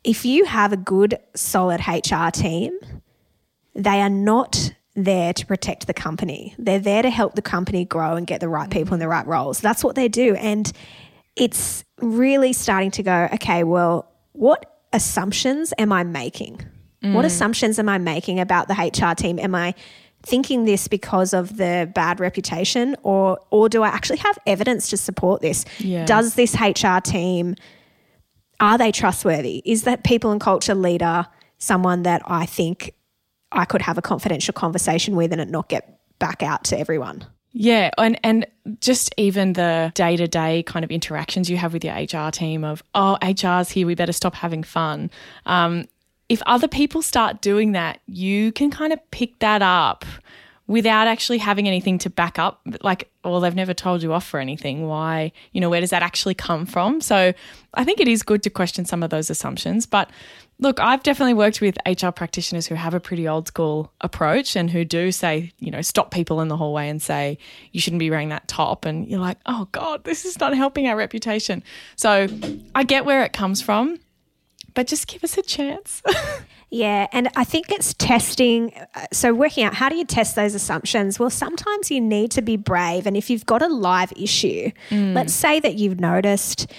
if 0.02 0.24
you 0.24 0.44
have 0.44 0.72
a 0.72 0.76
good, 0.76 1.18
solid 1.34 1.80
HR 1.86 2.30
team, 2.32 2.78
they 3.74 4.00
are 4.00 4.10
not 4.10 4.74
there 4.96 5.32
to 5.32 5.46
protect 5.46 5.86
the 5.86 5.94
company. 5.94 6.54
They're 6.58 6.80
there 6.80 7.02
to 7.02 7.10
help 7.10 7.34
the 7.34 7.42
company 7.42 7.84
grow 7.84 8.16
and 8.16 8.26
get 8.26 8.40
the 8.40 8.48
right 8.48 8.70
people 8.70 8.94
in 8.94 9.00
the 9.00 9.08
right 9.08 9.26
roles. 9.26 9.60
That's 9.60 9.84
what 9.84 9.94
they 9.94 10.08
do. 10.08 10.34
And 10.34 10.70
it's 11.36 11.84
really 12.00 12.52
starting 12.52 12.90
to 12.92 13.02
go, 13.02 13.28
okay, 13.34 13.62
well, 13.62 14.10
what 14.32 14.80
assumptions 14.92 15.72
am 15.78 15.92
I 15.92 16.02
making? 16.02 16.60
What 17.02 17.22
mm. 17.22 17.26
assumptions 17.26 17.78
am 17.78 17.88
I 17.88 17.96
making 17.96 18.40
about 18.40 18.68
the 18.68 18.74
HR 18.74 19.14
team? 19.14 19.38
Am 19.38 19.54
I 19.54 19.74
thinking 20.22 20.64
this 20.64 20.88
because 20.88 21.32
of 21.32 21.56
the 21.56 21.90
bad 21.94 22.20
reputation 22.20 22.96
or 23.02 23.38
or 23.50 23.68
do 23.68 23.82
I 23.82 23.88
actually 23.88 24.18
have 24.18 24.38
evidence 24.46 24.90
to 24.90 24.96
support 24.96 25.40
this? 25.40 25.64
Yeah. 25.78 26.04
Does 26.04 26.34
this 26.34 26.54
HR 26.60 26.98
team 27.02 27.56
are 28.60 28.76
they 28.76 28.92
trustworthy? 28.92 29.62
Is 29.64 29.84
that 29.84 30.04
people 30.04 30.30
and 30.30 30.40
culture 30.40 30.74
leader 30.74 31.26
someone 31.58 32.02
that 32.02 32.22
I 32.26 32.46
think 32.46 32.94
I 33.52 33.64
could 33.64 33.82
have 33.82 33.98
a 33.98 34.02
confidential 34.02 34.52
conversation 34.52 35.16
with 35.16 35.32
and 35.32 35.40
it 35.40 35.48
not 35.48 35.68
get 35.68 35.98
back 36.18 36.42
out 36.42 36.64
to 36.64 36.78
everyone? 36.78 37.24
Yeah, 37.52 37.90
and 37.98 38.18
and 38.22 38.46
just 38.80 39.12
even 39.16 39.54
the 39.54 39.90
day 39.94 40.16
to 40.16 40.28
day 40.28 40.62
kind 40.62 40.84
of 40.84 40.90
interactions 40.90 41.50
you 41.50 41.56
have 41.56 41.72
with 41.72 41.84
your 41.84 41.94
HR 41.94 42.30
team 42.30 42.62
of 42.62 42.82
oh 42.94 43.18
HR's 43.22 43.70
here, 43.70 43.86
we 43.86 43.94
better 43.94 44.12
stop 44.12 44.34
having 44.34 44.62
fun. 44.62 45.10
Um, 45.46 45.86
if 46.30 46.40
other 46.46 46.68
people 46.68 47.02
start 47.02 47.42
doing 47.42 47.72
that, 47.72 48.00
you 48.06 48.52
can 48.52 48.70
kind 48.70 48.92
of 48.92 49.10
pick 49.10 49.40
that 49.40 49.62
up 49.62 50.04
without 50.68 51.08
actually 51.08 51.38
having 51.38 51.66
anything 51.66 51.98
to 51.98 52.08
back 52.08 52.38
up. 52.38 52.60
Like, 52.82 53.10
well, 53.24 53.40
they've 53.40 53.52
never 53.52 53.74
told 53.74 54.00
you 54.00 54.12
off 54.12 54.24
for 54.24 54.38
anything. 54.38 54.86
Why? 54.86 55.32
You 55.50 55.60
know, 55.60 55.68
where 55.68 55.80
does 55.80 55.90
that 55.90 56.04
actually 56.04 56.34
come 56.34 56.66
from? 56.66 57.00
So, 57.00 57.34
I 57.74 57.84
think 57.84 57.98
it 57.98 58.06
is 58.06 58.22
good 58.22 58.44
to 58.44 58.50
question 58.50 58.84
some 58.84 59.02
of 59.02 59.10
those 59.10 59.28
assumptions, 59.28 59.84
but. 59.84 60.08
Look, 60.62 60.78
I've 60.78 61.02
definitely 61.02 61.32
worked 61.32 61.62
with 61.62 61.78
HR 61.86 62.10
practitioners 62.10 62.66
who 62.66 62.74
have 62.74 62.92
a 62.92 63.00
pretty 63.00 63.26
old 63.26 63.48
school 63.48 63.94
approach 64.02 64.56
and 64.56 64.68
who 64.68 64.84
do 64.84 65.10
say, 65.10 65.54
you 65.58 65.70
know, 65.70 65.80
stop 65.80 66.10
people 66.10 66.42
in 66.42 66.48
the 66.48 66.56
hallway 66.58 66.90
and 66.90 67.00
say, 67.00 67.38
you 67.72 67.80
shouldn't 67.80 67.98
be 67.98 68.10
wearing 68.10 68.28
that 68.28 68.46
top. 68.46 68.84
And 68.84 69.08
you're 69.08 69.20
like, 69.20 69.38
oh 69.46 69.68
God, 69.72 70.04
this 70.04 70.26
is 70.26 70.38
not 70.38 70.54
helping 70.54 70.86
our 70.86 70.96
reputation. 70.96 71.62
So 71.96 72.28
I 72.74 72.84
get 72.84 73.06
where 73.06 73.24
it 73.24 73.32
comes 73.32 73.62
from, 73.62 74.00
but 74.74 74.86
just 74.86 75.06
give 75.06 75.24
us 75.24 75.36
a 75.38 75.42
chance. 75.42 76.02
Yeah, 76.72 77.08
and 77.10 77.28
I 77.34 77.42
think 77.42 77.72
it's 77.72 77.94
testing. 77.94 78.72
uh, 78.94 79.06
So, 79.12 79.34
working 79.34 79.64
out 79.64 79.74
how 79.74 79.88
do 79.88 79.96
you 79.96 80.04
test 80.04 80.36
those 80.36 80.54
assumptions? 80.54 81.18
Well, 81.18 81.28
sometimes 81.28 81.90
you 81.90 82.00
need 82.00 82.30
to 82.30 82.42
be 82.42 82.56
brave. 82.56 83.06
And 83.08 83.16
if 83.16 83.28
you've 83.28 83.44
got 83.44 83.60
a 83.60 83.66
live 83.66 84.12
issue, 84.16 84.70
let's 84.92 85.32
say 85.32 85.58
that 85.58 85.74
you've 85.74 85.98
noticed 85.98 86.70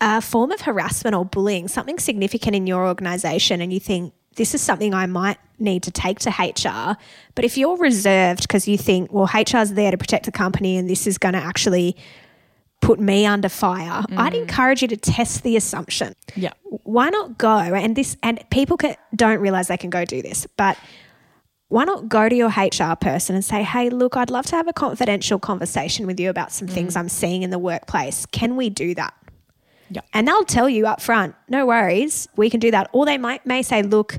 a 0.00 0.20
form 0.20 0.52
of 0.52 0.60
harassment 0.60 1.16
or 1.16 1.24
bullying, 1.24 1.66
something 1.66 1.98
significant 1.98 2.54
in 2.54 2.68
your 2.68 2.86
organization, 2.86 3.60
and 3.60 3.72
you 3.72 3.80
think, 3.80 4.14
this 4.36 4.54
is 4.54 4.60
something 4.60 4.94
I 4.94 5.06
might 5.06 5.38
need 5.58 5.82
to 5.84 5.90
take 5.90 6.20
to 6.20 6.30
HR. 6.30 6.96
But 7.34 7.44
if 7.44 7.58
you're 7.58 7.76
reserved 7.78 8.42
because 8.42 8.68
you 8.68 8.78
think, 8.78 9.12
well, 9.12 9.26
HR's 9.26 9.72
there 9.72 9.90
to 9.90 9.98
protect 9.98 10.26
the 10.26 10.32
company 10.32 10.76
and 10.76 10.88
this 10.88 11.04
is 11.06 11.18
going 11.18 11.32
to 11.32 11.40
actually 11.40 11.96
put 12.80 13.00
me 13.00 13.26
under 13.26 13.48
fire, 13.48 14.04
I'd 14.16 14.32
mm. 14.32 14.42
encourage 14.42 14.82
you 14.82 14.88
to 14.88 14.96
test 14.96 15.42
the 15.42 15.56
assumption. 15.56 16.14
Yeah. 16.34 16.52
why 16.64 17.08
not 17.08 17.38
go 17.38 17.58
and 17.58 17.96
this 17.96 18.16
and 18.22 18.42
people 18.50 18.76
can, 18.76 18.94
don't 19.14 19.40
realize 19.40 19.68
they 19.68 19.76
can 19.76 19.90
go 19.90 20.04
do 20.04 20.20
this 20.20 20.46
but 20.56 20.76
why 21.68 21.84
not 21.84 22.08
go 22.08 22.28
to 22.28 22.34
your 22.34 22.48
hr 22.50 22.94
person 23.00 23.34
and 23.34 23.44
say 23.44 23.62
hey 23.62 23.88
look 23.88 24.16
i'd 24.16 24.30
love 24.30 24.44
to 24.46 24.54
have 24.54 24.68
a 24.68 24.72
confidential 24.72 25.38
conversation 25.38 26.06
with 26.06 26.20
you 26.20 26.28
about 26.28 26.52
some 26.52 26.68
things 26.68 26.94
mm. 26.94 27.00
i'm 27.00 27.08
seeing 27.08 27.42
in 27.42 27.50
the 27.50 27.58
workplace. 27.58 28.26
Can 28.26 28.56
we 28.56 28.68
do 28.70 28.94
that? 28.94 29.14
Yeah. 29.88 30.02
and 30.12 30.26
they'll 30.26 30.44
tell 30.44 30.68
you 30.68 30.86
up 30.86 31.00
front 31.00 31.34
no 31.48 31.64
worries 31.64 32.28
we 32.36 32.50
can 32.50 32.60
do 32.60 32.70
that. 32.72 32.90
Or 32.92 33.06
they 33.06 33.18
might 33.18 33.46
may 33.46 33.62
say 33.62 33.82
look 33.82 34.18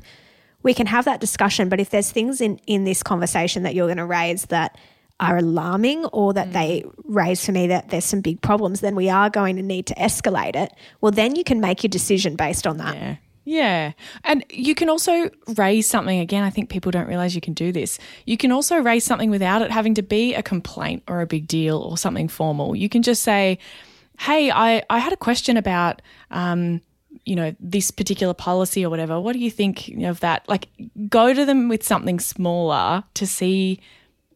we 0.63 0.73
can 0.73 0.87
have 0.87 1.05
that 1.05 1.19
discussion 1.19 1.69
but 1.69 1.79
if 1.79 1.89
there's 1.89 2.11
things 2.11 2.41
in 2.41 2.59
in 2.65 2.85
this 2.85 3.03
conversation 3.03 3.63
that 3.63 3.75
you're 3.75 3.87
going 3.87 3.97
to 3.97 4.05
raise 4.05 4.45
that 4.45 4.77
are 5.19 5.37
alarming 5.37 6.05
or 6.05 6.33
that 6.33 6.53
they 6.53 6.83
raise 7.05 7.43
for 7.45 7.51
me 7.51 7.67
that 7.67 7.89
there's 7.89 8.05
some 8.05 8.21
big 8.21 8.41
problems 8.41 8.81
then 8.81 8.95
we 8.95 9.09
are 9.09 9.29
going 9.29 9.55
to 9.55 9.63
need 9.63 9.85
to 9.85 9.95
escalate 9.95 10.55
it 10.55 10.71
well 11.01 11.11
then 11.11 11.35
you 11.35 11.43
can 11.43 11.59
make 11.59 11.83
your 11.83 11.89
decision 11.89 12.35
based 12.35 12.67
on 12.67 12.77
that 12.77 12.95
Yeah. 12.95 13.15
Yeah. 13.49 13.93
And 14.25 14.43
you 14.49 14.75
can 14.75 14.89
also 14.89 15.29
raise 15.55 15.89
something 15.89 16.19
again. 16.19 16.43
I 16.43 16.49
think 16.49 16.69
people 16.69 16.91
don't 16.91 17.07
realize 17.07 17.33
you 17.33 17.39
can 17.39 17.53
do 17.53 17.71
this. 17.71 17.97
You 18.25 18.35
can 18.35 18.51
also 18.51 18.75
raise 18.79 19.05
something 19.05 19.29
without 19.29 19.61
it 19.61 19.71
having 19.71 19.93
to 19.93 20.01
be 20.01 20.35
a 20.35 20.43
complaint 20.43 21.03
or 21.07 21.21
a 21.21 21.25
big 21.25 21.47
deal 21.47 21.77
or 21.77 21.97
something 21.97 22.27
formal. 22.27 22.75
You 22.75 22.89
can 22.89 23.03
just 23.03 23.23
say, 23.23 23.57
Hey, 24.19 24.51
I, 24.51 24.83
I 24.89 24.99
had 24.99 25.13
a 25.13 25.17
question 25.17 25.55
about, 25.55 26.01
um, 26.29 26.81
you 27.23 27.37
know, 27.37 27.55
this 27.57 27.89
particular 27.89 28.33
policy 28.33 28.85
or 28.85 28.89
whatever. 28.89 29.17
What 29.17 29.31
do 29.31 29.39
you 29.39 29.49
think 29.49 29.93
of 30.03 30.19
that? 30.19 30.43
Like, 30.49 30.67
go 31.07 31.33
to 31.33 31.45
them 31.45 31.69
with 31.69 31.83
something 31.83 32.19
smaller 32.19 33.05
to 33.13 33.25
see 33.25 33.79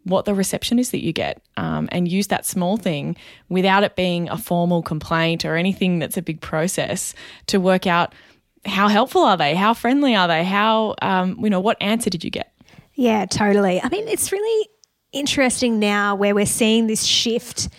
what 0.04 0.26
the 0.26 0.34
reception 0.34 0.80
is 0.80 0.92
that 0.92 1.04
you 1.04 1.14
get 1.14 1.42
um, 1.58 1.88
and 1.92 2.08
use 2.08 2.28
that 2.28 2.46
small 2.46 2.78
thing 2.78 3.16
without 3.50 3.84
it 3.84 3.96
being 3.96 4.30
a 4.30 4.38
formal 4.38 4.82
complaint 4.82 5.46
or 5.46 5.56
anything 5.56 6.00
that's 6.00 6.18
a 6.18 6.22
big 6.22 6.42
process 6.42 7.14
to 7.48 7.60
work 7.60 7.86
out 7.86 8.14
how 8.66 8.88
helpful 8.88 9.24
are 9.24 9.38
they 9.38 9.56
how 9.56 9.74
friendly 9.74 10.16
are 10.16 10.28
they 10.28 10.44
how 10.44 10.96
um, 11.02 11.38
you 11.40 11.50
know 11.50 11.60
what 11.60 11.78
answer 11.82 12.10
did 12.10 12.24
you 12.24 12.30
get 12.30 12.52
Yeah, 12.94 13.26
totally. 13.26 13.82
I 13.82 13.90
mean, 13.90 14.08
it's 14.08 14.32
really 14.32 14.70
interesting 15.12 15.80
now 15.80 16.16
where 16.16 16.36
we're 16.36 16.46
seeing 16.46 16.88
this 16.88 17.04
shift 17.04 17.70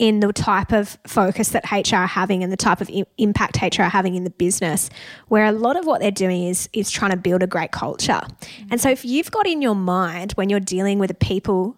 in 0.00 0.20
the 0.20 0.32
type 0.32 0.72
of 0.72 0.96
focus 1.06 1.50
that 1.50 1.62
HR 1.70 1.96
are 1.96 2.06
having 2.06 2.42
and 2.42 2.50
the 2.50 2.56
type 2.56 2.80
of 2.80 2.88
I- 2.90 3.04
impact 3.18 3.60
HR 3.60 3.82
are 3.82 3.90
having 3.90 4.14
in 4.14 4.24
the 4.24 4.30
business, 4.30 4.88
where 5.28 5.44
a 5.44 5.52
lot 5.52 5.76
of 5.76 5.84
what 5.84 6.00
they're 6.00 6.10
doing 6.10 6.44
is 6.44 6.68
is 6.72 6.90
trying 6.90 7.10
to 7.10 7.18
build 7.18 7.42
a 7.42 7.46
great 7.46 7.70
culture. 7.70 8.22
And 8.70 8.80
so, 8.80 8.88
if 8.90 9.04
you've 9.04 9.30
got 9.30 9.46
in 9.46 9.60
your 9.60 9.74
mind 9.74 10.32
when 10.32 10.48
you're 10.48 10.58
dealing 10.58 10.98
with 10.98 11.10
a 11.10 11.14
people 11.14 11.76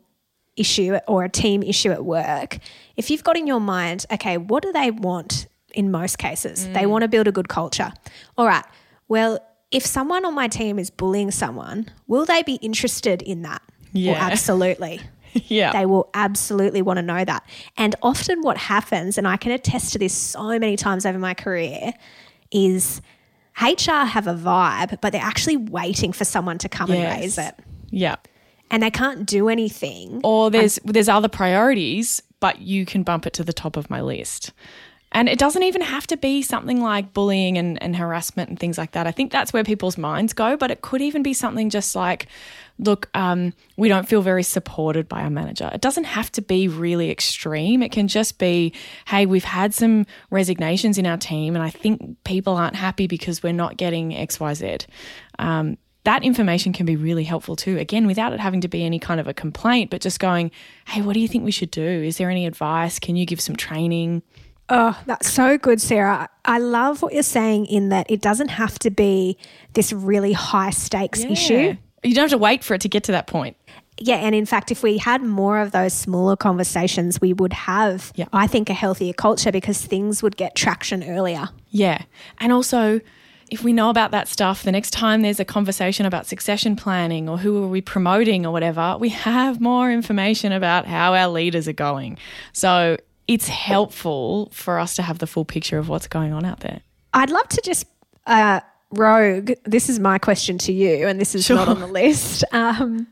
issue 0.57 0.97
or 1.09 1.25
a 1.25 1.29
team 1.29 1.65
issue 1.65 1.91
at 1.91 2.05
work, 2.05 2.59
if 2.97 3.11
you've 3.11 3.25
got 3.25 3.37
in 3.37 3.47
your 3.49 3.61
mind, 3.61 4.07
okay, 4.13 4.39
what 4.39 4.63
do 4.63 4.71
they 4.73 4.93
want 4.93 5.49
in 5.75 5.91
most 5.91 6.19
cases? 6.19 6.67
Mm. 6.69 6.75
They 6.75 6.87
want 6.87 7.03
to 7.03 7.09
build 7.09 7.27
a 7.27 7.33
good 7.33 7.49
culture. 7.49 7.93
All 8.39 8.47
right. 8.47 8.65
Well, 9.09 9.41
if 9.73 9.85
someone 9.85 10.25
on 10.25 10.35
my 10.35 10.47
team 10.47 10.79
is 10.79 10.91
bullying 10.91 11.33
someone, 11.33 11.89
will 12.07 12.25
they 12.25 12.43
be 12.45 12.55
interested 12.57 13.21
in 13.23 13.43
that? 13.43 13.63
Well, 13.95 14.05
Yeah. 14.05 14.25
absolutely. 14.31 15.01
yeah 15.47 15.73
They 15.73 15.87
will 15.87 16.09
absolutely 16.15 16.83
want 16.83 16.99
to 16.99 17.03
know 17.03 17.25
that. 17.25 17.45
And 17.77 17.95
often 18.03 18.43
what 18.43 18.57
happens, 18.57 19.19
and 19.19 19.27
I 19.27 19.37
can 19.37 19.53
attest 19.53 19.93
to 19.93 19.99
this 19.99 20.13
so 20.15 20.59
many 20.59 20.77
times 20.77 21.07
over 21.07 21.19
my 21.19 21.35
career, 21.35 21.93
is 22.51 23.01
HR 23.61 24.05
have 24.07 24.27
a 24.27 24.35
vibe, 24.35 25.01
but 25.01 25.13
they're 25.13 25.21
actually 25.23 25.57
waiting 25.57 26.13
for 26.13 26.25
someone 26.25 26.59
to 26.59 26.69
come 26.69 26.91
and 26.91 27.03
raise 27.21 27.39
it. 27.39 27.55
yeah 27.91 28.17
And 28.71 28.83
they 28.83 28.91
can't 28.91 29.27
do 29.27 29.49
anything. 29.49 30.21
or 30.25 30.51
there's 30.51 30.79
there's 30.85 31.09
other 31.09 31.29
priorities 31.29 32.23
but 32.41 32.61
you 32.61 32.85
can 32.85 33.05
bump 33.05 33.25
it 33.27 33.33
to 33.35 33.45
the 33.45 33.53
top 33.53 33.77
of 33.77 33.89
my 33.89 34.01
list 34.01 34.53
and 35.13 35.29
it 35.29 35.39
doesn't 35.39 35.63
even 35.63 35.83
have 35.83 36.07
to 36.09 36.17
be 36.17 36.43
something 36.43 36.81
like 36.81 37.13
bullying 37.13 37.59
and, 37.59 37.81
and 37.83 37.95
harassment 37.95 38.49
and 38.49 38.59
things 38.59 38.79
like 38.79 38.93
that. 38.93 39.07
I 39.07 39.13
think 39.13 39.31
that's 39.31 39.53
where 39.53 39.63
people's 39.63 39.99
minds 39.99 40.33
go, 40.33 40.57
but 40.57 40.71
it 40.71 40.81
could 40.81 41.03
even 41.03 41.23
be 41.23 41.35
something 41.35 41.69
just 41.69 41.95
like, 41.95 42.27
look, 42.79 43.11
um, 43.15 43.53
we 43.77 43.89
don't 43.89 44.09
feel 44.09 44.23
very 44.23 44.43
supported 44.43 45.09
by 45.09 45.23
our 45.23 45.31
manager. 45.31 45.71
It 45.73 45.83
doesn't 45.83 46.05
have 46.05 46.33
to 46.33 46.43
be 46.43 46.67
really 46.67 47.11
extreme. 47.11 47.83
It 47.83 47.93
can 47.93 48.09
just 48.09 48.39
be, 48.39 48.73
hey, 49.07 49.27
we've 49.27 49.45
had 49.45 49.75
some 49.75 50.07
resignations 50.31 50.97
in 50.97 51.07
our 51.07 51.19
team, 51.19 51.55
and 51.55 51.63
I 51.63 51.71
think 51.71 52.25
people 52.25 52.57
aren't 52.57 52.77
happy 52.77 53.07
because 53.07 53.43
we're 53.43 53.53
not 53.53 53.77
getting 53.77 54.11
XYZ. 54.11 54.87
Um, 55.39 55.77
that 56.05 56.25
information 56.25 56.73
can 56.73 56.87
be 56.87 56.97
really 56.97 57.25
helpful 57.25 57.55
too. 57.55 57.79
Again, 57.79 58.07
without 58.07 58.33
it 58.33 58.41
having 58.41 58.63
to 58.63 58.69
be 58.69 58.83
any 58.83 58.99
kind 58.99 59.21
of 59.21 59.29
a 59.29 59.35
complaint, 59.35 59.91
but 59.91 60.01
just 60.01 60.19
going, 60.19 60.51
hey, 60.89 61.03
what 61.03 61.13
do 61.13 61.21
you 61.21 61.29
think 61.29 61.45
we 61.45 61.53
should 61.53 61.71
do? 61.71 61.83
Is 61.83 62.17
there 62.17 62.31
any 62.31 62.47
advice? 62.47 62.99
Can 62.99 63.15
you 63.15 63.27
give 63.27 63.41
some 63.41 63.57
training? 63.57 64.23
Oh, 64.75 64.99
that's 65.05 65.31
so 65.31 65.59
good, 65.59 65.81
Sarah. 65.83 66.29
I 66.47 66.59
love 66.59 67.03
what 67.03 67.13
you're 67.13 67.23
saying 67.23 67.67
in 67.67 67.91
that 67.91 68.11
it 68.11 68.23
doesn't 68.23 68.49
have 68.49 68.79
to 68.81 68.91
be 68.91 69.37
this 69.75 69.93
really 69.93 70.33
high 70.33 70.71
stakes 70.71 71.21
issue. 71.21 71.77
You 72.03 72.15
don't 72.15 72.25
have 72.25 72.31
to 72.31 72.39
wait 72.39 72.65
for 72.65 72.73
it 72.75 72.81
to 72.81 72.89
get 72.89 73.05
to 73.05 73.13
that 73.13 73.27
point. 73.27 73.57
Yeah, 73.99 74.17
and 74.17 74.35
in 74.35 74.47
fact, 74.47 74.71
if 74.71 74.83
we 74.83 74.97
had 74.97 75.23
more 75.23 75.61
of 75.61 75.73
those 75.73 75.93
smaller 75.93 76.37
conversations, 76.37 77.21
we 77.21 77.35
would 77.35 77.53
have, 77.53 78.13
Yeah. 78.17 78.25
I 78.33 78.47
think, 78.47 78.71
a 78.71 78.75
healthier 78.75 79.13
culture 79.13 79.53
because 79.53 79.85
things 79.85 80.23
would 80.23 80.39
get 80.39 80.55
traction 80.55 81.05
earlier. 81.05 81.51
Yeah. 81.69 82.03
And 82.39 82.51
also, 82.51 83.01
if 83.51 83.63
we 83.63 83.75
know 83.75 83.91
about 83.91 84.11
that 84.13 84.27
stuff, 84.27 84.63
the 84.63 84.73
next 84.73 84.93
time 84.93 85.21
there's 85.21 85.39
a 85.39 85.45
conversation 85.45 86.07
about 86.07 86.27
succession 86.27 86.75
planning 86.75 87.29
or 87.29 87.37
who 87.37 87.63
are 87.63 87.69
we 87.69 87.83
promoting 87.83 88.47
or 88.47 88.53
whatever, 88.53 88.97
we 88.99 89.11
have 89.11 89.61
more 89.61 89.93
information 89.93 90.53
about 90.53 90.87
how 90.87 91.15
our 91.15 91.29
leaders 91.29 91.69
are 91.69 91.75
going. 91.75 92.17
So 92.55 92.97
it's 93.29 93.49
helpful 93.49 94.51
for 94.53 94.79
us 94.79 94.97
to 94.97 95.03
have 95.03 95.19
the 95.19 95.27
full 95.27 95.45
picture 95.45 95.79
of 95.79 95.89
what's 95.89 96.07
going 96.09 96.33
on 96.33 96.45
out 96.45 96.61
there. 96.61 96.81
I'd 97.15 97.31
love 97.31 97.49
to 97.49 97.61
just 97.65 97.87
uh, 98.27 98.61
rogue. 98.91 99.53
This 99.65 99.89
is 99.89 99.99
my 99.99 100.19
question 100.19 100.59
to 100.59 100.73
you, 100.73 101.07
and 101.07 101.21
this 101.21 101.35
is 101.35 101.45
Sure. 101.45 101.57
not 101.57 101.69
on 101.69 101.81
the 101.81 101.87
list. 101.87 102.45
Um, 102.53 103.07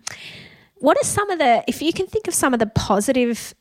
what 0.77 0.97
are 0.97 1.05
some 1.05 1.31
of 1.31 1.39
the, 1.39 1.63
if 1.69 1.83
you 1.83 1.93
can 1.93 2.07
think 2.07 2.27
of 2.29 2.35
some 2.35 2.53
of 2.55 2.59
the 2.61 2.67
positive 2.67 3.55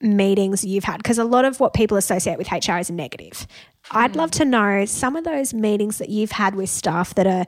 meetings 0.00 0.64
you've 0.64 0.84
had, 0.84 0.98
because 0.98 1.18
a 1.18 1.24
lot 1.24 1.44
of 1.44 1.58
what 1.60 1.72
people 1.72 1.96
associate 1.96 2.38
with 2.38 2.50
HR 2.52 2.76
is 2.78 2.90
negative. 2.90 3.46
I'd 3.90 4.16
love 4.16 4.30
to 4.32 4.44
know 4.44 4.84
some 4.84 5.16
of 5.16 5.24
those 5.24 5.54
meetings 5.54 5.98
that 5.98 6.08
you've 6.08 6.32
had 6.32 6.54
with 6.54 6.68
staff 6.68 7.14
that 7.14 7.26
are 7.26 7.46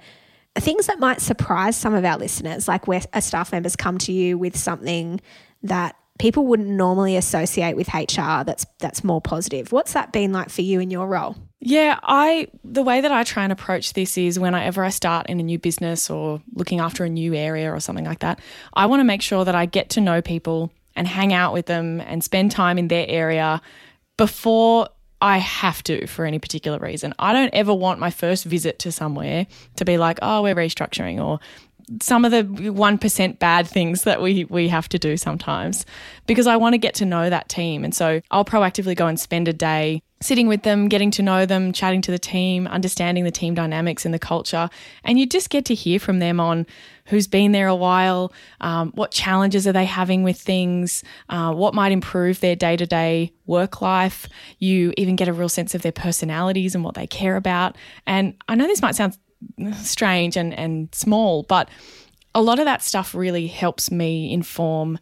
things 0.60 0.86
that 0.86 0.98
might 0.98 1.20
surprise 1.20 1.76
some 1.76 1.94
of 1.94 2.04
our 2.04 2.16
listeners, 2.16 2.66
like 2.68 2.86
where 2.86 3.02
a 3.12 3.20
staff 3.20 3.52
member's 3.52 3.76
come 3.76 3.98
to 3.98 4.12
you 4.12 4.38
with 4.38 4.56
something 4.56 5.20
that 5.62 5.96
people 6.18 6.46
wouldn't 6.46 6.68
normally 6.68 7.16
associate 7.16 7.76
with 7.76 7.88
HR 7.94 8.44
that's 8.44 8.66
that's 8.78 9.02
more 9.04 9.20
positive. 9.20 9.72
What's 9.72 9.92
that 9.92 10.12
been 10.12 10.32
like 10.32 10.50
for 10.50 10.62
you 10.62 10.80
in 10.80 10.90
your 10.90 11.06
role? 11.06 11.36
Yeah, 11.60 11.98
I 12.02 12.48
the 12.64 12.82
way 12.82 13.00
that 13.00 13.10
I 13.10 13.24
try 13.24 13.42
and 13.44 13.52
approach 13.52 13.94
this 13.94 14.18
is 14.18 14.38
whenever 14.38 14.84
I 14.84 14.90
start 14.90 15.26
in 15.28 15.40
a 15.40 15.42
new 15.42 15.58
business 15.58 16.10
or 16.10 16.40
looking 16.54 16.80
after 16.80 17.04
a 17.04 17.08
new 17.08 17.34
area 17.34 17.72
or 17.72 17.80
something 17.80 18.04
like 18.04 18.20
that, 18.20 18.40
I 18.74 18.86
want 18.86 19.00
to 19.00 19.04
make 19.04 19.22
sure 19.22 19.44
that 19.44 19.54
I 19.54 19.66
get 19.66 19.90
to 19.90 20.00
know 20.00 20.22
people 20.22 20.72
and 20.94 21.06
hang 21.06 21.32
out 21.32 21.52
with 21.52 21.66
them 21.66 22.00
and 22.00 22.22
spend 22.22 22.50
time 22.50 22.78
in 22.78 22.88
their 22.88 23.06
area 23.08 23.60
before 24.16 24.88
I 25.20 25.38
have 25.38 25.82
to 25.84 26.06
for 26.06 26.24
any 26.24 26.38
particular 26.38 26.78
reason. 26.78 27.12
I 27.18 27.32
don't 27.32 27.52
ever 27.52 27.74
want 27.74 27.98
my 27.98 28.10
first 28.10 28.44
visit 28.44 28.78
to 28.80 28.92
somewhere 28.92 29.46
to 29.76 29.84
be 29.84 29.98
like, 29.98 30.18
"Oh, 30.22 30.42
we're 30.42 30.54
restructuring," 30.54 31.24
or 31.24 31.40
some 32.00 32.24
of 32.24 32.30
the 32.30 32.44
1% 32.44 33.38
bad 33.38 33.66
things 33.66 34.04
that 34.04 34.20
we 34.20 34.44
we 34.44 34.68
have 34.68 34.88
to 34.90 34.98
do 34.98 35.16
sometimes 35.16 35.86
because 36.26 36.46
I 36.46 36.56
want 36.56 36.74
to 36.74 36.78
get 36.78 36.94
to 36.94 37.04
know 37.04 37.30
that 37.30 37.48
team. 37.48 37.84
And 37.84 37.94
so 37.94 38.20
I'll 38.30 38.44
proactively 38.44 38.96
go 38.96 39.06
and 39.06 39.18
spend 39.18 39.48
a 39.48 39.52
day 39.52 40.02
sitting 40.20 40.48
with 40.48 40.62
them 40.62 40.88
getting 40.88 41.12
to 41.12 41.22
know 41.22 41.46
them 41.46 41.72
chatting 41.72 42.02
to 42.02 42.10
the 42.10 42.18
team 42.18 42.66
understanding 42.66 43.22
the 43.22 43.30
team 43.30 43.54
dynamics 43.54 44.04
and 44.04 44.12
the 44.12 44.18
culture. 44.18 44.68
And 45.04 45.18
you 45.18 45.26
just 45.26 45.50
get 45.50 45.64
to 45.66 45.74
hear 45.74 46.00
from 46.00 46.18
them 46.18 46.40
on 46.40 46.66
who's 47.06 47.26
been 47.26 47.52
there 47.52 47.68
a 47.68 47.76
while 47.76 48.32
um, 48.60 48.92
what 48.92 49.10
challenges 49.10 49.66
are 49.66 49.72
they 49.72 49.84
having 49.84 50.22
with 50.22 50.38
things 50.38 51.04
uh, 51.28 51.52
what 51.52 51.74
might 51.74 51.92
improve 51.92 52.40
their 52.40 52.56
day-to-day 52.56 53.32
work 53.46 53.80
life. 53.80 54.28
You 54.58 54.92
even 54.96 55.16
get 55.16 55.28
a 55.28 55.32
real 55.32 55.48
sense 55.48 55.74
of 55.74 55.82
their 55.82 55.92
personalities 55.92 56.74
and 56.74 56.84
what 56.84 56.94
they 56.94 57.06
care 57.06 57.36
about. 57.36 57.76
And 58.06 58.34
I 58.48 58.56
know 58.56 58.66
this 58.66 58.82
might 58.82 58.96
sound 58.96 59.16
strange 59.74 60.36
and, 60.36 60.54
and 60.54 60.94
small, 60.94 61.44
but 61.44 61.68
a 62.34 62.42
lot 62.42 62.58
of 62.58 62.64
that 62.64 62.82
stuff 62.82 63.14
really 63.14 63.46
helps 63.46 63.90
me 63.90 64.32
inform 64.32 64.98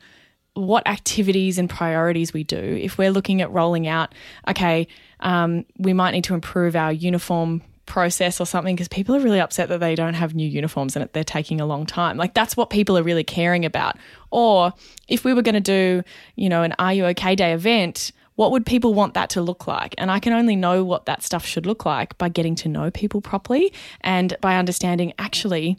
what 0.54 0.86
activities 0.86 1.58
and 1.58 1.68
priorities 1.68 2.32
we 2.32 2.42
do. 2.42 2.56
If 2.56 2.96
we're 2.96 3.10
looking 3.10 3.42
at 3.42 3.50
rolling 3.50 3.86
out, 3.86 4.14
okay, 4.48 4.88
um, 5.20 5.66
we 5.78 5.92
might 5.92 6.12
need 6.12 6.24
to 6.24 6.34
improve 6.34 6.74
our 6.74 6.92
uniform 6.92 7.62
process 7.84 8.40
or 8.40 8.46
something 8.46 8.74
because 8.74 8.88
people 8.88 9.14
are 9.14 9.20
really 9.20 9.40
upset 9.40 9.68
that 9.68 9.80
they 9.80 9.94
don't 9.94 10.14
have 10.14 10.34
new 10.34 10.48
uniforms 10.48 10.96
and 10.96 11.08
they're 11.12 11.24
taking 11.24 11.60
a 11.60 11.66
long 11.66 11.86
time. 11.86 12.16
Like 12.16 12.34
that's 12.34 12.56
what 12.56 12.70
people 12.70 12.98
are 12.98 13.02
really 13.02 13.22
caring 13.22 13.64
about. 13.64 13.96
Or 14.30 14.72
if 15.08 15.24
we 15.24 15.34
were 15.34 15.42
going 15.42 15.54
to 15.54 15.60
do, 15.60 16.02
you 16.34 16.48
know, 16.48 16.62
an 16.62 16.74
Are 16.78 16.92
You 16.92 17.06
OK 17.06 17.36
Day 17.36 17.52
event, 17.52 18.12
what 18.36 18.52
would 18.52 18.64
people 18.64 18.94
want 18.94 19.14
that 19.14 19.30
to 19.30 19.42
look 19.42 19.66
like? 19.66 19.94
And 19.98 20.10
I 20.10 20.20
can 20.20 20.32
only 20.32 20.56
know 20.56 20.84
what 20.84 21.06
that 21.06 21.22
stuff 21.22 21.44
should 21.44 21.66
look 21.66 21.84
like 21.84 22.16
by 22.18 22.28
getting 22.28 22.54
to 22.56 22.68
know 22.68 22.90
people 22.90 23.20
properly 23.20 23.72
and 24.02 24.36
by 24.40 24.56
understanding 24.56 25.12
actually 25.18 25.76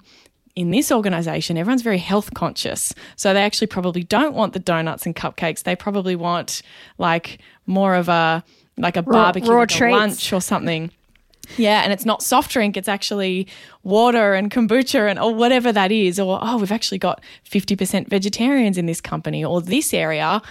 in 0.56 0.72
this 0.72 0.92
organization, 0.92 1.56
everyone's 1.56 1.84
very 1.84 2.00
health 2.00 2.34
conscious. 2.34 2.92
So 3.16 3.32
they 3.32 3.44
actually 3.44 3.68
probably 3.68 4.02
don't 4.04 4.34
want 4.34 4.54
the 4.54 4.60
donuts 4.60 5.06
and 5.06 5.16
cupcakes. 5.16 5.62
They 5.62 5.76
probably 5.76 6.16
want 6.16 6.64
like 6.98 7.38
more 7.68 7.94
of 7.94 8.10
a 8.10 8.44
like 8.76 8.98
a 8.98 9.04
barbecue 9.04 9.52
raw 9.52 9.60
like 9.60 9.80
a 9.80 9.90
lunch 9.92 10.34
or 10.34 10.42
something. 10.42 10.90
Yeah, 11.58 11.82
and 11.84 11.94
it's 11.94 12.06
not 12.06 12.24
soft 12.24 12.52
drink, 12.52 12.76
it's 12.76 12.90
actually 12.90 13.48
water 13.84 14.34
and 14.34 14.52
kombucha 14.52 15.10
and 15.10 15.20
or 15.20 15.34
whatever 15.34 15.72
that 15.72 15.92
is. 15.92 16.20
Or 16.20 16.40
oh, 16.42 16.58
we've 16.58 16.72
actually 16.72 16.98
got 16.98 17.22
50% 17.50 18.10
vegetarians 18.10 18.80
in 18.80 18.88
this 18.88 19.00
company 19.00 19.46
or 19.46 19.62
this 19.62 19.94
area 19.94 20.42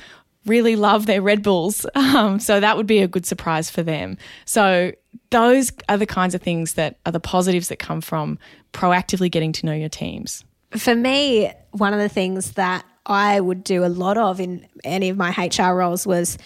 really 0.46 0.76
love 0.76 1.06
their 1.06 1.22
Red 1.22 1.42
Bulls. 1.42 1.86
Um, 2.16 2.38
so 2.38 2.60
that 2.60 2.78
would 2.78 2.86
be 2.86 3.00
a 3.00 3.08
good 3.08 3.26
surprise 3.26 3.68
for 3.68 3.82
them. 3.82 4.16
So 4.46 4.92
those 5.30 5.72
are 5.88 5.98
the 5.98 6.06
kinds 6.06 6.34
of 6.34 6.40
things 6.40 6.74
that 6.74 6.98
are 7.04 7.12
the 7.12 7.20
positives 7.20 7.68
that 7.68 7.78
come 7.78 8.00
from 8.00 8.38
proactively 8.72 9.30
getting 9.30 9.52
to 9.52 9.66
know 9.66 9.74
your 9.74 9.88
teams. 9.88 10.44
For 10.70 10.94
me, 10.94 11.50
one 11.72 11.92
of 11.92 11.98
the 11.98 12.08
things 12.08 12.52
that 12.52 12.86
I 13.04 13.40
would 13.40 13.64
do 13.64 13.84
a 13.84 13.88
lot 13.88 14.16
of 14.16 14.40
in 14.40 14.66
any 14.84 15.08
of 15.10 15.16
my 15.16 15.30
HR 15.30 15.74
roles 15.74 16.06
was 16.06 16.38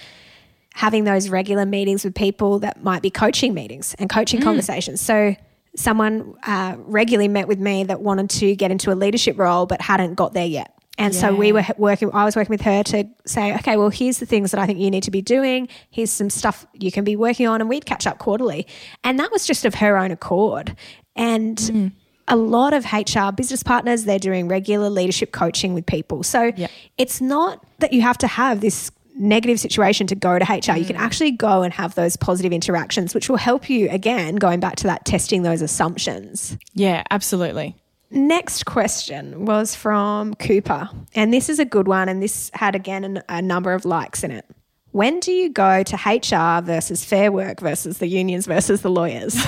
having 0.74 1.04
those 1.04 1.28
regular 1.28 1.66
meetings 1.66 2.04
with 2.04 2.14
people 2.14 2.60
that 2.60 2.82
might 2.82 3.02
be 3.02 3.10
coaching 3.10 3.54
meetings 3.54 3.94
and 3.98 4.08
coaching 4.08 4.40
conversations. 4.40 5.00
So 5.00 5.36
someone 5.76 6.34
uh, 6.44 6.76
regularly 6.78 7.28
met 7.28 7.48
with 7.48 7.58
me 7.58 7.84
that 7.84 8.00
wanted 8.00 8.30
to 8.30 8.54
get 8.56 8.70
into 8.70 8.92
a 8.92 8.94
leadership 8.94 9.38
role 9.38 9.66
but 9.66 9.80
hadn't 9.80 10.14
got 10.14 10.32
there 10.32 10.46
yet. 10.46 10.76
And 11.00 11.14
so 11.14 11.34
we 11.34 11.50
were 11.52 11.64
working, 11.78 12.10
I 12.12 12.24
was 12.24 12.36
working 12.36 12.50
with 12.50 12.60
her 12.60 12.82
to 12.82 13.04
say, 13.24 13.54
okay, 13.54 13.76
well, 13.78 13.88
here's 13.88 14.18
the 14.18 14.26
things 14.26 14.50
that 14.50 14.60
I 14.60 14.66
think 14.66 14.78
you 14.78 14.90
need 14.90 15.02
to 15.04 15.10
be 15.10 15.22
doing. 15.22 15.66
Here's 15.90 16.10
some 16.10 16.28
stuff 16.28 16.66
you 16.74 16.92
can 16.92 17.04
be 17.04 17.16
working 17.16 17.46
on. 17.46 17.60
And 17.60 17.70
we'd 17.70 17.86
catch 17.86 18.06
up 18.06 18.18
quarterly. 18.18 18.66
And 19.02 19.18
that 19.18 19.32
was 19.32 19.46
just 19.46 19.64
of 19.64 19.76
her 19.76 19.96
own 19.96 20.10
accord. 20.10 20.76
And 21.16 21.56
mm. 21.56 21.92
a 22.28 22.36
lot 22.36 22.74
of 22.74 22.84
HR 22.92 23.32
business 23.34 23.62
partners, 23.62 24.04
they're 24.04 24.18
doing 24.18 24.46
regular 24.46 24.90
leadership 24.90 25.32
coaching 25.32 25.72
with 25.72 25.86
people. 25.86 26.22
So 26.22 26.52
it's 26.98 27.20
not 27.20 27.64
that 27.78 27.94
you 27.94 28.02
have 28.02 28.18
to 28.18 28.26
have 28.26 28.60
this 28.60 28.90
negative 29.16 29.58
situation 29.58 30.06
to 30.08 30.14
go 30.14 30.38
to 30.38 30.44
HR. 30.44 30.76
You 30.76 30.84
can 30.84 30.96
mm. 30.96 31.00
actually 31.00 31.32
go 31.32 31.62
and 31.62 31.72
have 31.72 31.94
those 31.94 32.16
positive 32.16 32.52
interactions, 32.52 33.14
which 33.14 33.28
will 33.28 33.36
help 33.36 33.70
you, 33.70 33.88
again, 33.88 34.36
going 34.36 34.60
back 34.60 34.76
to 34.76 34.84
that 34.84 35.06
testing 35.06 35.42
those 35.42 35.62
assumptions. 35.62 36.58
Yeah, 36.74 37.04
absolutely. 37.10 37.76
Next 38.10 38.66
question 38.66 39.44
was 39.46 39.74
from 39.74 40.34
Cooper. 40.34 40.90
And 41.14 41.32
this 41.32 41.48
is 41.48 41.58
a 41.58 41.64
good 41.64 41.86
one. 41.86 42.08
And 42.08 42.22
this 42.22 42.50
had, 42.54 42.74
again, 42.74 43.04
an, 43.04 43.22
a 43.28 43.40
number 43.40 43.72
of 43.72 43.84
likes 43.84 44.24
in 44.24 44.30
it. 44.30 44.44
When 44.92 45.20
do 45.20 45.30
you 45.30 45.48
go 45.48 45.84
to 45.84 45.96
HR 45.96 46.60
versus 46.64 47.04
Fair 47.04 47.30
Work 47.30 47.60
versus 47.60 47.98
the 47.98 48.08
unions 48.08 48.46
versus 48.46 48.82
the 48.82 48.90
lawyers? 48.90 49.36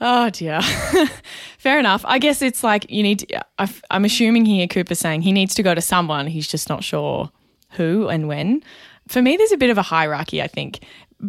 Oh 0.00 0.30
dear. 0.30 0.60
Fair 1.58 1.78
enough. 1.78 2.04
I 2.06 2.18
guess 2.20 2.40
it's 2.40 2.62
like 2.62 2.88
you 2.88 3.02
need. 3.02 3.18
To, 3.20 3.44
I've- 3.58 3.80
I'm 3.90 4.04
assuming 4.04 4.44
here 4.44 4.68
Cooper's 4.68 5.00
saying 5.00 5.22
he 5.22 5.32
needs 5.32 5.54
to 5.56 5.62
go 5.62 5.74
to 5.74 5.80
someone. 5.80 6.28
He's 6.28 6.46
just 6.46 6.68
not 6.68 6.84
sure 6.84 7.30
who 7.72 8.06
and 8.08 8.28
when. 8.28 8.62
For 9.08 9.20
me, 9.22 9.36
there's 9.36 9.52
a 9.52 9.56
bit 9.56 9.70
of 9.70 9.78
a 9.78 9.82
hierarchy. 9.82 10.40
I 10.40 10.46
think 10.46 10.84